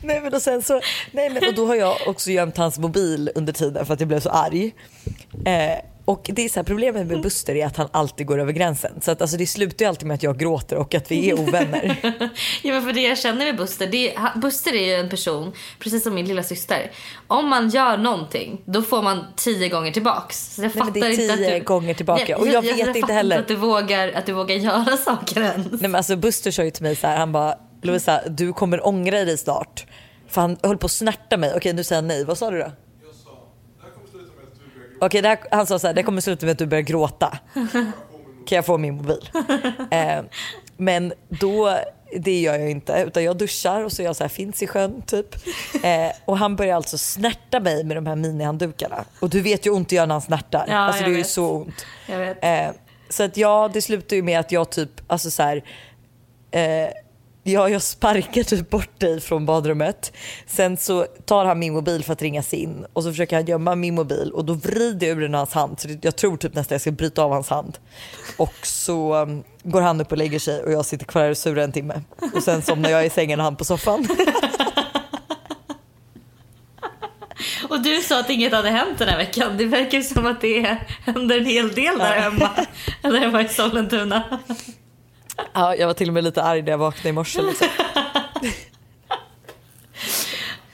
nej 0.00 0.20
men 0.20 0.34
och 0.34 0.42
sen 0.42 0.62
så, 0.62 0.80
nej 1.12 1.30
men 1.30 1.48
och 1.48 1.54
då 1.54 1.66
har 1.66 1.74
jag 1.74 1.96
också 2.06 2.30
gömt 2.30 2.56
hans 2.56 2.78
mobil 2.78 3.30
under 3.34 3.52
tiden 3.52 3.86
för 3.86 3.94
att 3.94 4.00
jag 4.00 4.08
blev 4.08 4.20
så 4.20 4.30
arg. 4.30 4.74
Eh, 5.44 5.78
och 6.08 6.30
det 6.32 6.44
är 6.44 6.48
så 6.48 6.58
här, 6.58 6.64
problemet 6.64 7.06
med 7.06 7.22
Buster 7.22 7.54
är 7.54 7.66
att 7.66 7.76
han 7.76 7.88
alltid 7.90 8.26
går 8.26 8.40
över 8.40 8.52
gränsen. 8.52 8.92
Så 9.00 9.10
att, 9.10 9.20
alltså, 9.20 9.36
det 9.36 9.46
slutar 9.46 9.84
ju 9.84 9.88
alltid 9.88 10.08
med 10.08 10.14
att 10.14 10.22
jag 10.22 10.38
gråter 10.38 10.76
och 10.76 10.94
att 10.94 11.10
vi 11.10 11.30
är 11.30 11.40
ovänner. 11.40 11.96
ja 12.62 12.72
men 12.72 12.82
för 12.82 12.92
det 12.92 13.00
jag 13.00 13.18
känner 13.18 13.44
med 13.44 13.56
Buster, 13.56 13.86
det 13.86 14.14
är, 14.14 14.38
Buster 14.38 14.74
är 14.74 14.86
ju 14.86 14.94
en 14.94 15.08
person, 15.08 15.52
precis 15.78 16.02
som 16.02 16.14
min 16.14 16.26
lilla 16.26 16.42
syster. 16.42 16.90
Om 17.26 17.48
man 17.48 17.68
gör 17.68 17.96
någonting, 17.96 18.60
då 18.64 18.82
får 18.82 19.02
man 19.02 19.24
tio 19.36 19.68
gånger 19.68 19.92
tillbaks. 19.92 20.54
Så 20.54 20.62
jag 20.62 20.68
Nej, 20.74 20.78
fattar 20.78 20.92
det 20.92 21.00
är 21.00 21.16
tio 21.16 21.32
inte 21.32 21.46
att 21.54 21.60
du, 21.60 21.64
gånger 21.64 21.94
tillbaka 21.94 22.24
Nej, 22.24 22.34
och 22.34 22.46
jag, 22.46 22.54
jag 22.54 22.62
vet 22.62 22.78
jag 22.78 22.96
inte 22.96 23.12
heller. 23.12 23.38
att 23.38 23.48
du 23.48 23.56
vågar, 23.56 24.12
att 24.12 24.26
du 24.26 24.32
vågar 24.32 24.56
göra 24.56 24.96
saker 25.04 25.40
ens. 25.40 25.66
Nej 25.70 25.80
men 25.80 25.94
alltså 25.94 26.16
Buster 26.16 26.50
sa 26.50 26.64
ju 26.64 26.70
till 26.70 26.82
mig 26.82 26.96
så 26.96 27.06
här, 27.06 27.16
han 27.16 27.32
bara 27.32 27.54
Lovisa 27.82 28.20
du 28.28 28.52
kommer 28.52 28.86
ångra 28.86 29.24
dig 29.24 29.38
snart. 29.38 29.86
För 30.28 30.40
han 30.40 30.56
höll 30.62 30.78
på 30.78 30.86
att 30.86 30.92
snärta 30.92 31.36
mig. 31.36 31.52
Okej 31.56 31.72
nu 31.72 31.84
säger 31.84 32.02
han 32.02 32.08
nej, 32.08 32.24
vad 32.24 32.38
sa 32.38 32.50
du 32.50 32.58
då? 32.58 32.72
Okej, 35.00 35.22
här, 35.22 35.38
han 35.50 35.66
sa 35.66 35.78
så 35.78 35.86
här, 35.86 35.94
det 35.94 36.02
kommer 36.02 36.20
sluta 36.20 36.46
med 36.46 36.52
att 36.52 36.58
du 36.58 36.66
börjar 36.66 36.82
gråta. 36.82 37.38
Kan 38.46 38.56
jag 38.56 38.66
få 38.66 38.78
min 38.78 38.94
mobil? 38.94 39.30
Eh, 39.90 40.22
men 40.76 41.12
då, 41.28 41.78
det 42.16 42.40
gör 42.40 42.58
jag 42.58 42.70
inte. 42.70 43.04
Utan 43.06 43.24
jag 43.24 43.36
duschar 43.36 43.84
och 43.84 43.92
så 43.92 44.02
jag 44.02 44.16
så 44.16 44.24
här, 44.24 44.28
finns 44.28 44.62
i 44.62 44.66
sjön 44.66 45.02
typ. 45.02 45.34
Eh, 45.82 46.12
och 46.24 46.38
han 46.38 46.56
börjar 46.56 46.76
alltså 46.76 46.98
snärta 46.98 47.60
mig 47.60 47.84
med 47.84 47.96
de 47.96 48.06
här 48.06 48.16
minihanddukarna. 48.16 49.04
Och 49.20 49.30
du 49.30 49.40
vet 49.40 49.66
ju 49.66 49.70
ont 49.70 49.88
det 49.88 49.96
gör 49.96 50.06
när 50.06 50.14
han 50.14 50.22
snärtar. 50.22 50.64
Ja, 50.68 50.76
alltså 50.76 51.04
det 51.04 51.10
är 51.10 51.16
ju 51.16 51.24
så 51.24 51.50
ont. 51.50 51.86
Jag 52.06 52.18
vet. 52.18 52.44
Eh, 52.44 52.70
så 53.08 53.22
att 53.22 53.36
ja, 53.36 53.70
det 53.72 53.82
slutar 53.82 54.16
ju 54.16 54.22
med 54.22 54.40
att 54.40 54.52
jag 54.52 54.70
typ, 54.70 54.90
alltså 55.06 55.30
så 55.30 55.42
här, 55.42 55.64
eh, 56.50 56.88
ja, 57.48 57.68
jag 57.68 57.82
sparkar 57.82 58.42
typ 58.42 58.70
bort 58.70 59.00
dig 59.00 59.20
från 59.20 59.46
badrummet. 59.46 60.12
Sen 60.46 60.76
så 60.76 61.04
tar 61.04 61.44
han 61.44 61.58
min 61.58 61.72
mobil 61.72 62.04
för 62.04 62.12
att 62.12 62.22
ringas 62.22 62.54
in 62.54 62.86
och 62.92 63.02
så 63.02 63.10
försöker 63.10 63.36
han 63.36 63.46
gömma 63.46 63.74
min 63.74 63.94
mobil 63.94 64.30
och 64.32 64.44
då 64.44 64.52
vrider 64.52 65.06
jag 65.06 65.16
ur 65.16 65.20
den 65.20 65.34
hans 65.34 65.52
hand. 65.52 65.80
Så 65.80 65.88
jag 66.02 66.16
tror 66.16 66.36
typ 66.36 66.54
nästan 66.54 66.74
jag 66.74 66.80
ska 66.80 66.90
bryta 66.90 67.22
av 67.22 67.32
hans 67.32 67.48
hand. 67.48 67.78
Och 68.36 68.54
så 68.62 69.14
um, 69.14 69.44
går 69.62 69.80
han 69.80 70.00
upp 70.00 70.12
och 70.12 70.18
lägger 70.18 70.38
sig 70.38 70.62
och 70.62 70.72
jag 70.72 70.84
sitter 70.84 71.06
kvar 71.06 71.22
här 71.22 71.30
och 71.30 71.38
surar 71.38 71.62
en 71.62 71.72
timme. 71.72 72.02
Och 72.34 72.42
sen 72.42 72.62
somnar 72.62 72.90
jag 72.90 73.06
i 73.06 73.10
sängen 73.10 73.40
och 73.40 73.44
han 73.44 73.56
på 73.56 73.64
soffan. 73.64 74.08
Och 77.68 77.82
du 77.82 78.02
sa 78.02 78.20
att 78.20 78.30
inget 78.30 78.52
hade 78.52 78.70
hänt 78.70 78.98
den 78.98 79.08
här 79.08 79.16
veckan. 79.16 79.56
Det 79.56 79.64
verkar 79.64 80.00
som 80.00 80.26
att 80.26 80.40
det 80.40 80.78
händer 81.04 81.38
en 81.38 81.46
hel 81.46 81.72
del 81.72 81.98
där 81.98 82.20
hemma. 82.20 82.50
Eller 83.02 83.18
hemma 83.18 83.42
i 83.42 83.48
Sollentuna. 83.48 84.40
Ja, 85.52 85.76
jag 85.76 85.86
var 85.86 85.94
till 85.94 86.08
och 86.08 86.14
med 86.14 86.24
lite 86.24 86.42
arg 86.42 86.62
när 86.62 86.70
jag 86.70 86.78
vaknade 86.78 87.08
i 87.08 87.12
morse. 87.12 87.42
Liksom. 87.42 87.68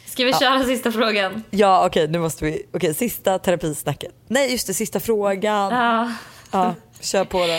Ska 0.07 0.25
vi 0.25 0.33
köra 0.33 0.65
sista 0.65 0.93
frågan? 0.93 1.45
Ja 1.51 1.87
okej 1.87 2.09
nu 2.09 2.19
måste 2.19 2.45
vi, 2.45 2.63
okej 2.73 2.95
sista 2.95 3.39
terapisnacket. 3.39 4.13
Nej 4.29 4.53
just 4.53 4.67
det, 4.67 4.75
sista 4.75 5.01
frågan. 5.01 5.73
Ja. 5.73 6.13
Ja, 6.51 6.75
kör 7.01 7.25
på 7.25 7.39
då. 7.39 7.59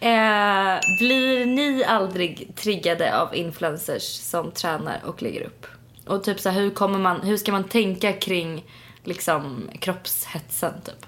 Eh, 0.00 0.78
blir 0.98 1.46
ni 1.46 1.84
aldrig 1.84 2.52
triggade 2.56 3.20
av 3.20 3.34
influencers 3.34 4.02
som 4.02 4.50
tränar 4.50 5.00
och 5.04 5.22
lägger 5.22 5.42
upp? 5.42 5.66
Och 6.06 6.24
typ 6.24 6.40
så 6.40 6.48
här, 6.48 6.60
hur, 6.60 6.70
kommer 6.70 6.98
man, 6.98 7.20
hur 7.20 7.36
ska 7.36 7.52
man 7.52 7.64
tänka 7.64 8.12
kring 8.12 8.64
liksom 9.04 9.70
kroppshetsen 9.80 10.72
typ? 10.84 11.06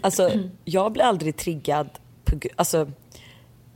Alltså 0.00 0.30
jag 0.64 0.92
blir 0.92 1.04
aldrig 1.04 1.36
triggad 1.36 1.88
på, 2.24 2.40
alltså 2.56 2.90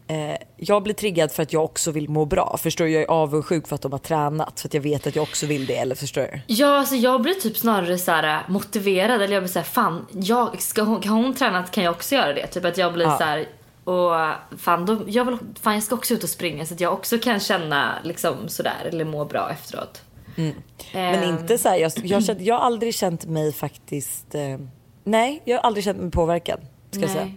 eh, 0.07 0.37
jag 0.57 0.83
blir 0.83 0.95
triggad 0.95 1.33
för 1.33 1.43
att 1.43 1.53
jag 1.53 1.65
också 1.65 1.91
vill 1.91 2.09
må 2.09 2.25
bra. 2.25 2.57
Förstår 2.63 2.85
du? 2.85 2.91
Jag 2.91 3.03
är 3.03 3.11
avundsjuk 3.11 3.69
för 3.69 3.75
att 3.75 3.83
de 3.83 3.93
har 3.93 3.99
tränat 3.99 4.61
för 4.61 4.69
att 4.69 4.75
jag 4.75 4.81
vet 4.81 5.07
att 5.07 5.17
jag 5.17 5.23
också 5.23 5.47
vill 5.47 5.67
det. 5.67 5.77
Eller 5.77 5.95
förstår 5.95 6.21
du? 6.23 6.41
Ja, 6.47 6.79
alltså 6.79 6.95
jag 6.95 7.23
blir 7.23 7.35
typ 7.35 7.57
snarare 7.57 7.99
så 7.99 8.11
här 8.11 8.43
motiverad. 8.49 9.23
Eller 9.23 9.35
jag 9.35 9.43
blir 9.43 9.53
så 9.53 9.59
här, 9.59 9.67
fan, 9.67 10.07
jag, 10.13 10.63
ska 10.63 10.83
hon, 10.83 11.03
har 11.09 11.17
hon 11.17 11.35
tränat 11.35 11.71
kan 11.71 11.85
jag 11.85 11.91
också 11.95 12.15
göra 12.15 12.33
det. 12.33 12.47
Typ 12.47 12.65
att 12.65 12.79
jag 12.79 12.93
blir 12.93 13.07
Ja. 13.07 13.19
så 13.19 13.25
här, 13.25 13.49
och 13.85 14.13
fan, 14.61 14.87
då, 14.87 14.99
jag 15.07 15.25
vill, 15.25 15.39
fan 15.63 15.75
jag 15.75 15.83
ska 15.83 15.95
också 15.95 16.15
ut 16.15 16.23
och 16.25 16.29
springa 16.31 16.67
så 16.67 16.75
att 16.75 16.81
jag 16.81 16.93
också 16.93 17.19
kan 17.19 17.41
känna 17.41 17.93
liksom 18.05 18.35
sådär 18.49 18.85
eller 18.89 19.05
må 19.05 19.25
bra 19.25 19.51
efteråt. 19.51 20.03
Mm. 20.37 20.55
Men 20.93 21.15
Ehm, 21.15 21.39
inte 21.39 21.59
så 21.59 21.69
här, 21.69 21.77
jag, 21.77 21.93
jag, 22.05 22.25
känner, 22.25 22.41
jag 22.43 22.55
har 22.55 22.63
aldrig 22.63 22.95
känt 22.95 23.27
mig 23.27 23.53
faktiskt, 23.53 24.35
eh, 24.35 24.59
nej 25.05 25.43
jag 25.45 25.57
har 25.57 25.63
aldrig 25.63 25.85
känt 25.85 25.99
mig 25.99 26.11
påverkad. 26.11 26.61
Ska 26.91 27.01
jag 27.01 27.11
säga. 27.11 27.31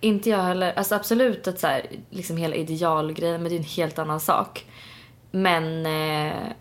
Inte 0.00 0.30
jag 0.30 0.42
heller. 0.42 0.72
Alltså 0.72 0.94
absolut 0.94 1.48
att 1.48 1.60
så 1.60 1.66
här, 1.66 1.86
liksom 2.10 2.36
hela 2.36 2.54
idealgrejen, 2.54 3.42
men 3.42 3.50
det 3.50 3.56
är 3.56 3.58
en 3.58 3.64
helt 3.64 3.98
annan 3.98 4.20
sak. 4.20 4.64
Men 5.30 5.86
eh, 5.86 6.52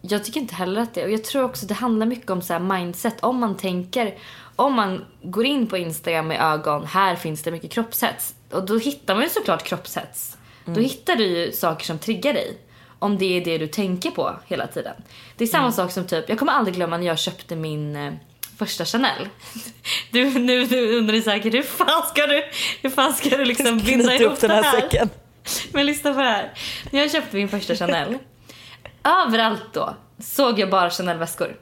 jag 0.00 0.24
tycker 0.24 0.40
inte 0.40 0.54
heller 0.54 0.80
att 0.80 0.94
det, 0.94 1.04
och 1.04 1.10
jag 1.10 1.24
tror 1.24 1.44
också 1.44 1.66
det 1.66 1.74
handlar 1.74 2.06
mycket 2.06 2.30
om 2.30 2.42
så 2.42 2.52
här 2.52 2.60
mindset. 2.60 3.20
Om 3.20 3.40
man 3.40 3.56
tänker, 3.56 4.14
om 4.56 4.74
man 4.74 5.04
går 5.22 5.44
in 5.44 5.66
på 5.66 5.76
Instagram 5.76 6.28
med 6.28 6.40
ögon, 6.40 6.86
här 6.86 7.16
finns 7.16 7.42
det 7.42 7.50
mycket 7.50 7.70
kroppshets. 7.70 8.34
Och 8.50 8.66
då 8.66 8.78
hittar 8.78 9.14
man 9.14 9.24
ju 9.24 9.30
såklart 9.30 9.62
kroppshets. 9.62 10.36
Då 10.64 10.80
hittar 10.80 11.16
du 11.16 11.24
ju 11.24 11.52
saker 11.52 11.84
som 11.84 11.98
triggar 11.98 12.32
dig. 12.32 12.58
Om 12.98 13.18
det 13.18 13.36
är 13.36 13.44
det 13.44 13.58
du 13.58 13.66
tänker 13.66 14.10
på 14.10 14.34
hela 14.46 14.66
tiden. 14.66 14.94
Det 15.36 15.44
är 15.44 15.48
samma 15.48 15.72
sak 15.72 15.90
som 15.90 16.06
typ, 16.06 16.28
jag 16.28 16.38
kommer 16.38 16.52
aldrig 16.52 16.76
glömma 16.76 16.98
när 16.98 17.06
jag 17.06 17.18
köpte 17.18 17.56
min 17.56 17.96
eh, 17.96 18.12
första 18.58 18.84
Chanel. 18.84 19.28
Du, 20.10 20.38
nu, 20.38 20.66
nu 20.66 20.96
undrar 20.96 21.12
du 21.12 21.22
säkert 21.22 21.54
hur 21.54 21.62
fan 21.62 22.02
ska 22.08 22.26
du, 22.26 22.44
hur 22.82 22.90
fan 22.90 23.14
ska 23.14 23.28
du 23.28 23.44
liksom 23.44 23.78
binda 23.78 24.14
ihop 24.14 24.32
upp 24.32 24.40
den 24.40 24.50
här 24.50 24.62
här? 24.62 24.80
säcken. 24.80 25.10
Men 25.72 25.86
lyssna 25.86 26.14
på 26.14 26.20
det 26.20 26.28
här. 26.28 26.52
När 26.90 27.00
jag 27.00 27.12
köpte 27.12 27.36
min 27.36 27.48
första 27.48 27.74
Chanel, 27.74 28.18
överallt 29.04 29.72
då 29.72 29.96
såg 30.18 30.58
jag 30.58 30.70
bara 30.70 30.90
Chanel-väskor. 30.90 31.56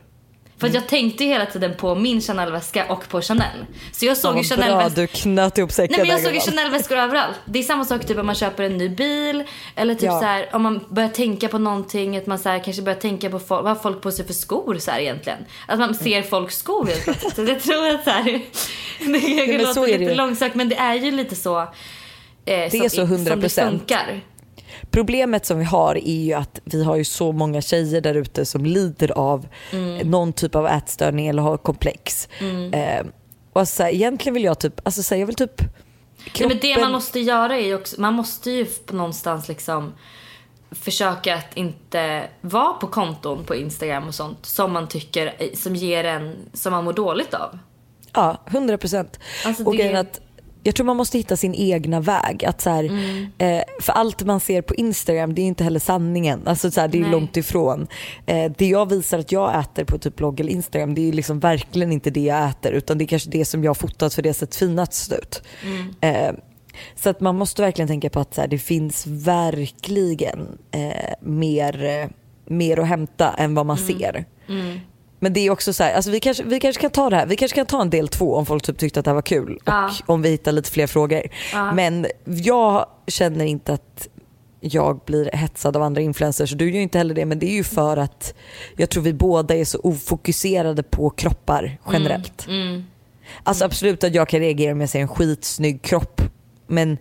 För 0.59 0.69
jag 0.75 0.87
tänkte 0.87 1.25
hela 1.25 1.47
tiden 1.47 1.75
på 1.77 1.95
min 1.95 2.21
Chanel-väska 2.21 2.87
och 2.89 3.09
på 3.09 3.23
Chanel. 3.23 3.67
Så 3.93 4.07
jag 4.07 4.17
såg 4.17 4.39
ju 4.39 4.57
vad 4.57 4.59
bra, 4.59 4.89
du 4.89 5.07
knöt 5.07 5.59
ihop 5.59 5.73
säcken 5.73 5.97
Nej 5.99 6.07
men 6.07 6.11
jag 6.11 6.21
såg 6.21 6.35
ju. 6.35 6.41
Chanel-väskor 6.41 6.97
överallt. 6.97 7.37
Det 7.45 7.59
är 7.59 7.63
samma 7.63 7.85
sak 7.85 8.07
typ 8.07 8.19
om 8.19 8.27
man 8.27 8.35
köper 8.35 8.63
en 8.63 8.77
ny 8.77 8.89
bil. 8.89 9.45
Eller 9.77 9.95
typ 9.95 10.03
Ja. 10.03 10.21
så 10.21 10.25
här, 10.27 10.49
om 10.53 10.63
man 10.63 10.85
börjar 10.89 11.09
tänka 11.09 11.49
på 11.49 11.59
någonting. 11.59 12.17
Att 12.17 12.27
man 12.27 12.39
så 12.39 12.49
här, 12.49 12.65
kanske 12.65 12.83
börjar 12.83 12.99
tänka 13.01 13.31
på 13.31 13.39
folk, 13.39 13.65
vad 13.65 13.77
har 13.77 13.83
folk 13.83 14.03
på 14.03 14.11
sig 14.13 14.27
för 14.27 14.33
skor 14.35 14.79
så 14.79 14.91
här 14.91 15.01
egentligen. 15.01 15.39
Att 15.67 15.79
man 15.79 15.95
ser 15.95 16.23
folks 16.23 16.57
skor 16.57 16.87
helt 16.87 17.05
plötsligt. 17.05 17.35
Så 17.37 17.43
jag 17.43 17.61
tror 17.63 17.89
att 17.89 18.05
så 18.05 18.11
här, 18.11 18.25
det 18.99 19.21
kanske 19.21 19.59
låter 19.59 19.99
lite 19.99 20.15
långsökt 20.15 20.55
men 20.55 20.69
det 20.69 20.77
är 20.77 20.95
ju 20.95 21.11
lite 21.11 21.37
så. 21.37 21.61
Eh, 21.61 21.67
det 22.47 22.75
är 22.75 22.89
så 22.89 23.03
100%. 23.03 23.25
Som 23.27 23.41
det 23.41 23.49
funkar. 23.49 24.21
Problemet 24.95 25.47
som 25.47 25.59
vi 25.59 25.65
har 25.65 25.95
är 25.97 26.23
ju 26.25 26.33
att 26.33 26.61
vi 26.65 26.85
har 26.85 26.97
ju 26.97 27.05
så 27.05 27.33
många 27.33 27.61
tjejer 27.61 28.01
där 28.01 28.15
ute 28.15 28.45
som 28.47 28.65
lider 28.65 29.13
av 29.19 29.47
Mm. 29.73 30.11
någon 30.11 30.33
typ 30.33 30.55
av 30.55 30.67
ätstörning 30.67 31.27
eller 31.27 31.43
har 31.43 31.57
komplex. 31.57 32.29
Eh, 32.73 33.07
och 33.53 33.69
så 33.69 33.83
här, 33.83 33.91
egentligen 33.91 34.35
vill 34.35 34.45
jag 34.45 34.59
typ, 34.59 34.81
alltså 34.83 35.03
så 35.03 35.15
här, 35.15 35.21
jag 35.21 35.27
vill 35.27 35.37
typ 35.37 35.61
Nej, 36.41 36.49
men 36.49 36.59
det 36.61 36.81
man 36.81 36.93
måste 36.93 37.21
göra 37.21 37.57
är 37.57 37.67
ju 37.67 37.75
också, 37.75 38.01
man 38.01 38.15
måste 38.15 38.51
ju 38.51 38.65
på 38.65 38.97
någonstans 38.97 39.49
liksom 39.49 39.93
försöka 40.71 41.35
att 41.35 41.57
inte 41.57 42.29
vara 42.41 42.73
på 42.73 42.87
konton 42.87 43.45
på 43.45 43.55
Instagram 43.55 44.09
och 44.09 44.15
sånt 44.15 44.47
som 44.47 44.73
man 44.73 44.89
tycker, 44.89 45.35
som 45.57 45.77
ger 45.77 46.05
en, 46.05 46.37
som 46.53 46.73
man 46.73 46.85
mår 46.85 46.93
dåligt 46.93 47.35
av. 47.35 47.59
Ja, 48.13 48.43
100 48.47 48.79
procent. 48.79 49.19
Alltså 49.47 49.65
och 49.65 49.77
det- 49.77 49.95
att 49.95 50.21
jag 50.65 50.75
tror 50.75 50.87
man 50.87 50.97
måste 50.97 51.19
hitta 51.19 51.37
sin 51.37 51.55
egna 51.55 52.01
väg. 52.01 52.45
Att 52.45 52.61
så 52.61 52.71
här, 52.71 52.85
Mm. 52.85 53.27
eh, 53.39 53.62
för 53.81 53.93
allt 53.93 54.23
man 54.25 54.41
ser 54.41 54.62
på 54.62 54.75
Instagram 54.75 55.35
det 55.35 55.43
är 55.43 55.47
inte 55.47 55.65
heller 55.65 55.81
sanningen. 55.81 56.43
Alltså 56.47 56.71
så 56.71 56.81
här, 56.81 56.89
det 56.89 56.99
är 56.99 57.03
Nej. 57.03 57.11
långt 57.11 57.37
ifrån. 57.37 57.87
Eh, 58.27 58.53
det 58.59 58.67
jag 58.67 58.89
visar 58.91 59.19
att 59.19 59.33
jag 59.33 59.61
äter 59.61 59.85
på 59.85 59.99
typ 59.99 60.17
blogg 60.17 60.41
eller 60.41 60.53
Instagram 60.53 60.95
det 60.95 61.09
är 61.09 61.12
liksom 61.12 61.41
verkligen 61.41 61.93
inte 61.93 62.11
det 62.11 62.21
jag 62.21 62.49
äter 62.51 62.73
utan 62.73 62.99
det 62.99 63.05
är 63.05 63.07
kanske 63.07 63.31
det 63.31 63.45
som 63.45 63.65
jag 63.65 63.71
har 63.71 63.75
fotat 63.75 64.15
för 64.15 64.23
det 64.23 64.35
sett 64.35 64.57
finast 64.57 65.12
ut. 65.12 65.43
Mm. 65.65 65.95
Eh, 66.01 66.35
så 66.97 67.11
att 67.11 67.21
man 67.21 67.37
måste 67.37 67.62
verkligen 67.62 67.89
tänka 67.89 68.11
på 68.11 68.21
att 68.21 68.35
så 68.35 68.41
här, 68.41 68.49
det 68.49 68.59
finns 68.59 69.07
verkligen 69.07 70.59
eh, 70.71 71.15
mer, 71.21 71.85
eh, 71.85 72.09
mer 72.47 72.79
att 72.79 72.89
hämta 72.89 73.31
än 73.39 73.55
vad 73.55 73.67
man 73.67 73.79
Mm. 73.79 73.99
ser. 73.99 74.25
Men 75.25 75.33
det 75.33 75.41
är 75.41 75.51
också 75.51 75.72
så 75.72 75.83
här, 75.85 75.95
alltså 75.95 76.11
vi, 76.11 76.20
kanske, 76.20 76.43
vi 76.45 76.61
kanske 76.61 76.81
kan 76.83 76.91
ta 76.91 77.11
det 77.11 77.16
här, 77.16 77.27
vi 77.27 77.37
kanske 77.37 77.55
kan 77.55 77.66
ta 77.66 77.83
en 77.83 77.91
del 77.91 78.09
två 78.09 78.35
om 78.35 78.47
folk 78.47 78.62
typ 78.62 78.79
tyckte 78.79 79.01
att 79.01 79.05
det 79.05 79.11
här 79.11 79.14
var 79.14 79.22
kul 79.22 79.59
Ja. 79.64 79.91
och 80.07 80.14
om 80.14 80.22
vi 80.22 80.29
hittar 80.29 80.53
lite 80.53 80.70
fler 80.70 80.87
frågor. 80.87 81.22
Ja. 81.53 81.72
Men 81.72 82.07
jag 82.25 82.87
känner 83.07 83.45
inte 83.45 83.72
att 83.72 84.09
jag 84.61 85.01
blir 85.07 85.31
hetsad 85.33 85.77
av 85.77 85.83
andra 85.83 86.01
influencers 86.01 86.51
du 86.51 86.64
gör 86.68 86.75
ju 86.77 86.83
inte 86.83 86.99
heller 86.99 87.14
det 87.14 87.25
men 87.25 87.39
det 87.39 87.47
är 87.47 87.55
ju 87.55 87.64
för 87.64 87.97
att 87.97 88.35
jag 88.77 88.91
tror 88.91 89.03
vi 89.03 89.12
båda 89.12 89.55
är 89.57 89.64
så 89.64 89.81
ofokuserade 89.83 90.83
på 90.83 91.11
kroppar 91.11 91.79
generellt. 91.93 92.47
Mm. 92.47 92.85
Alltså 93.43 93.64
absolut 93.64 94.05
att 94.05 94.14
jag 94.14 94.29
kan 94.29 94.41
reagera 94.41 94.72
om 94.72 94.81
jag 94.81 94.91
ser 94.91 95.01
en 95.01 95.09
skitsnygg 95.09 95.83
kropp 95.83 96.20
men 96.66 96.99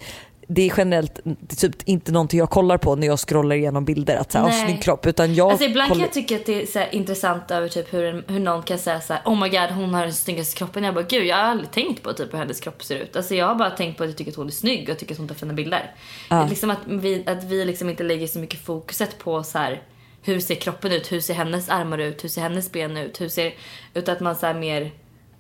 det 0.48 0.70
är 0.70 0.74
generellt 0.78 1.20
det 1.24 1.54
är 1.54 1.56
typ 1.56 1.76
inte 1.86 2.12
någonting 2.12 2.40
jag 2.40 2.50
kollar 2.50 2.78
på 2.78 2.96
när 2.96 3.08
jag 3.08 3.20
scrollar 3.20 3.56
igenom 3.56 3.86
bilder. 3.86 4.18
Att 4.18 4.34
Nej. 4.34 4.66
snygg 4.66 4.84
kropp. 4.84 5.06
Utan 5.06 5.36
jag 5.36 5.52
Alltså 5.52 5.66
ibland 5.66 5.92
kan 5.92 6.02
jag 6.02 6.14
tycka 6.14 6.36
att 6.36 6.46
det 6.46 6.62
är 6.62 6.66
så 6.66 6.80
här 6.80 6.96
intressant 6.96 7.52
över 7.52 7.68
typ 7.68 7.94
hur, 7.94 8.04
en, 8.04 8.24
hur 8.28 8.40
någon 8.40 8.64
kan 8.64 8.78
säga 8.78 9.02
så 9.02 9.14
här: 9.14 9.22
oh 9.26 9.40
my 9.40 9.50
god 9.50 9.70
hon 9.70 9.94
har 9.94 10.04
den 10.04 10.14
snyggaste 10.14 10.58
kroppen. 10.58 10.84
Jag 10.84 10.94
bara 10.94 11.04
gud 11.04 11.26
jag 11.26 11.36
har 11.36 11.44
aldrig 11.44 11.72
tänkt 11.72 12.04
på 12.04 12.14
typ 12.14 12.34
hur 12.34 12.38
hennes 12.38 12.60
kropp 12.60 12.84
ser 12.84 12.96
ut. 12.96 13.16
Alltså 13.16 13.36
jag 13.36 13.48
har 13.48 13.56
bara 13.56 13.70
tänkt 13.70 13.98
på 13.98 14.04
att 14.04 14.10
jag 14.10 14.18
tycker 14.18 14.32
att 14.32 14.38
hon 14.38 14.48
är 14.48 14.52
snygg 14.52 14.90
och 14.90 14.98
tycker 14.98 15.14
att 15.14 15.20
hon 15.20 15.28
tar 15.28 15.36
fina 15.36 15.54
bilder. 15.54 15.92
Ja. 16.30 16.48
Liksom 16.50 16.70
att 16.70 16.80
vi, 16.88 17.24
att 17.28 17.44
vi 17.44 17.66
liksom 17.66 17.90
inte 17.90 18.04
lägger 18.04 18.28
så 18.28 18.40
mycket 18.40 18.60
fokuset 18.60 19.18
på 19.20 19.44
så 19.44 19.58
här 19.58 19.82
hur 20.24 20.40
ser 20.40 20.56
kroppen 20.56 20.92
ut, 20.92 21.12
hur 21.12 21.20
ser 21.20 21.34
hennes 21.34 21.70
armar 21.70 21.98
ut, 21.98 22.24
hur 22.24 22.30
ser 22.30 22.42
hennes 22.42 22.72
ben 22.72 22.98
ut, 22.98 23.22
hur 23.22 23.30
ser... 23.30 23.54
Utan 23.94 24.16
att 24.16 24.22
man 24.22 24.36
så 24.36 24.46
här 24.46 24.54
mer 24.54 24.92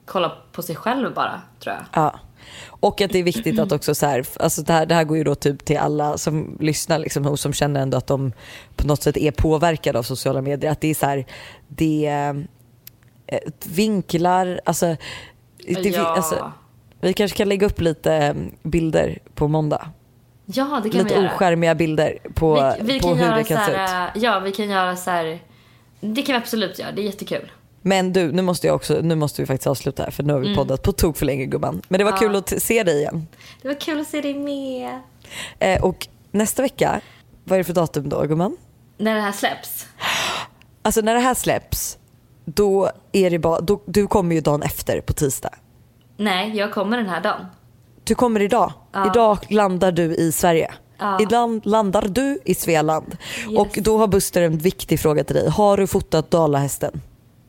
kollar 0.05 0.37
på 0.51 0.61
sig 0.61 0.75
själv 0.75 1.13
bara 1.13 1.41
tror 1.59 1.75
jag. 1.75 1.85
Ja. 1.93 2.19
Och 2.65 3.01
att 3.01 3.11
det 3.11 3.19
är 3.19 3.23
viktigt 3.23 3.59
att 3.59 3.71
också 3.71 3.95
så 3.95 4.05
här, 4.05 4.25
alltså 4.39 4.61
det 4.61 4.73
här, 4.73 4.85
det 4.85 4.95
här 4.95 5.03
går 5.03 5.17
ju 5.17 5.23
då 5.23 5.35
typ 5.35 5.65
till 5.65 5.77
alla 5.77 6.17
som 6.17 6.57
lyssnar 6.59 6.99
liksom, 6.99 7.25
och 7.25 7.39
som 7.39 7.53
känner 7.53 7.81
ändå 7.81 7.97
att 7.97 8.07
de 8.07 8.33
på 8.75 8.87
något 8.87 9.03
sätt 9.03 9.17
är 9.17 9.31
påverkade 9.31 9.99
av 9.99 10.03
sociala 10.03 10.41
medier. 10.41 10.71
Att 10.71 10.81
det 10.81 10.87
är 10.87 10.95
så 10.95 11.05
här, 11.05 11.25
det 11.67 12.07
eh, 13.27 13.39
vinklar, 13.65 14.61
alltså, 14.65 14.95
det, 15.67 15.89
ja. 15.89 16.15
alltså 16.15 16.51
vi 17.03 17.13
kanske 17.13 17.37
kan 17.37 17.49
lägga 17.49 17.67
upp 17.67 17.81
lite 17.81 18.13
eh, 18.13 18.33
bilder 18.63 19.19
på 19.35 19.47
måndag. 19.47 19.89
ja, 20.45 20.81
det 20.83 20.89
kan 20.89 21.03
Lite 21.03 21.15
vi 21.15 21.21
göra. 21.21 21.35
oskärmiga 21.35 21.75
bilder 21.75 22.17
på, 22.33 22.73
vi, 22.79 22.93
vi 22.93 22.99
på 22.99 23.15
hur 23.15 23.35
det 23.35 23.43
kan 23.43 23.65
se 23.65 23.71
ut. 23.71 24.23
Ja, 24.23 24.39
vi 24.39 24.51
kan 24.51 24.69
göra 24.69 24.95
så 24.95 25.11
här. 25.11 25.39
Det 25.99 26.21
kan 26.21 26.33
vi 26.33 26.37
absolut 26.37 26.79
göra. 26.79 26.91
Det 26.91 27.01
är 27.01 27.05
jättekul. 27.05 27.51
Men 27.85 28.13
du, 28.13 28.31
nu 28.31 28.41
måste, 28.41 28.67
jag 28.67 28.75
också, 28.75 28.99
nu 29.03 29.15
måste 29.15 29.41
vi 29.41 29.45
faktiskt 29.45 29.67
avsluta 29.67 30.03
här 30.03 30.11
för 30.11 30.23
nu 30.23 30.33
har 30.33 30.39
vi 30.39 30.55
poddat 30.55 30.83
på 30.83 30.91
tok 30.91 31.17
för 31.17 31.25
länge 31.25 31.45
gumman. 31.45 31.81
Men 31.87 31.97
det 31.97 32.03
var 32.03 32.11
Mm. 32.11 32.23
Ja. 32.23 32.27
kul 32.41 32.55
att 32.57 32.63
se 32.63 32.83
dig 32.83 32.97
igen. 32.97 33.27
Det 33.61 33.67
var 33.67 33.75
kul 33.79 33.99
att 34.01 34.07
se 34.07 34.21
dig 34.21 34.33
med. 34.33 34.99
Eh, 35.59 35.83
och 35.83 36.07
nästa 36.31 36.61
vecka, 36.61 37.01
vad 37.43 37.53
är 37.53 37.57
det 37.57 37.63
för 37.63 37.73
datum 37.73 38.09
då 38.09 38.21
gumman? 38.21 38.57
När 38.97 39.15
det 39.15 39.21
här 39.21 39.31
släpps. 39.31 39.85
Alltså 40.81 41.01
när 41.01 41.13
det 41.13 41.19
här 41.19 41.33
släpps, 41.33 41.97
då 42.45 42.89
är 43.11 43.29
det 43.29 43.39
bara, 43.39 43.59
då, 43.59 43.81
du 43.85 44.07
kommer 44.07 44.35
ju 44.35 44.41
dagen 44.41 44.61
efter 44.63 45.01
på 45.01 45.13
tisdag. 45.13 45.49
Nej, 46.17 46.57
jag 46.57 46.73
kommer 46.73 46.97
den 46.97 47.09
här 47.09 47.21
dagen. 47.21 47.45
Du 48.03 48.15
kommer 48.15 48.39
idag. 48.39 48.73
Ja. 48.91 49.07
Idag 49.07 49.37
landar 49.49 49.91
du 49.91 50.15
i 50.15 50.31
Sverige. 50.31 50.71
Ja. 50.99 51.21
Idag 51.21 51.61
landar 51.63 52.01
du 52.09 52.39
i 52.45 52.55
Svealand. 52.55 53.17
Yes. 53.49 53.59
Och 53.59 53.79
då 53.81 53.97
har 53.97 54.07
Buster 54.07 54.41
en 54.41 54.57
viktig 54.57 54.99
fråga 54.99 55.23
till 55.23 55.35
dig. 55.35 55.49
Har 55.49 55.77
du 55.77 55.87
fotat 55.87 56.31
dalahästen? 56.31 57.01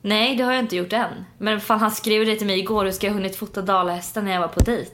Nej, 0.07 0.37
det 0.37 0.43
har 0.43 0.53
jag 0.53 0.63
inte 0.63 0.77
gjort 0.77 0.93
än. 0.93 1.25
Men 1.39 1.61
fan, 1.61 1.81
han 1.81 1.91
skrev 1.91 2.27
det 2.27 2.37
till 2.37 2.47
mig 2.47 2.59
igår. 2.59 2.85
Hur 2.85 2.93
ska 2.93 3.07
jag 3.07 3.15
hunnit 3.15 3.37
fota 3.37 3.63
dalahästen 3.63 4.25
när 4.25 4.33
jag 4.33 4.41
var 4.41 4.49
på 4.49 4.61
dejt? 4.61 4.91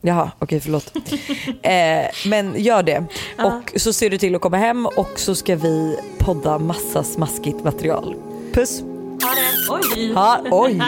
Jaha, 0.00 0.30
okej 0.38 0.60
förlåt. 0.60 0.92
eh, 1.62 2.28
men 2.30 2.62
gör 2.62 2.82
det. 2.82 3.04
Och 3.38 3.72
så 3.80 3.92
ser 3.92 4.10
du 4.10 4.18
till 4.18 4.34
att 4.34 4.40
komma 4.40 4.56
hem 4.56 4.86
och 4.86 5.10
så 5.16 5.34
ska 5.34 5.56
vi 5.56 5.98
podda 6.18 6.58
massa 6.58 7.04
smaskigt 7.04 7.64
material. 7.64 8.14
Puss! 8.52 8.80
Ha 8.80 9.30
det. 9.34 9.96
Oj! 9.96 10.12
Ha, 10.14 10.40
oj! 10.50 10.82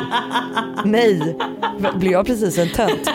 Nej! 0.84 1.36
Blir 1.94 2.12
jag 2.12 2.26
precis 2.26 2.58
en 2.58 2.68
tönt? 2.68 3.10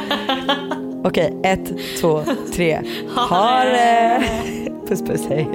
Okej, 1.03 1.39
ett, 1.43 1.71
två, 2.01 2.23
tre. 2.53 2.81
Ha 3.15 3.63
det! 3.63 4.23
Puss 4.87 5.01
puss, 5.01 5.21
hej. 5.29 5.47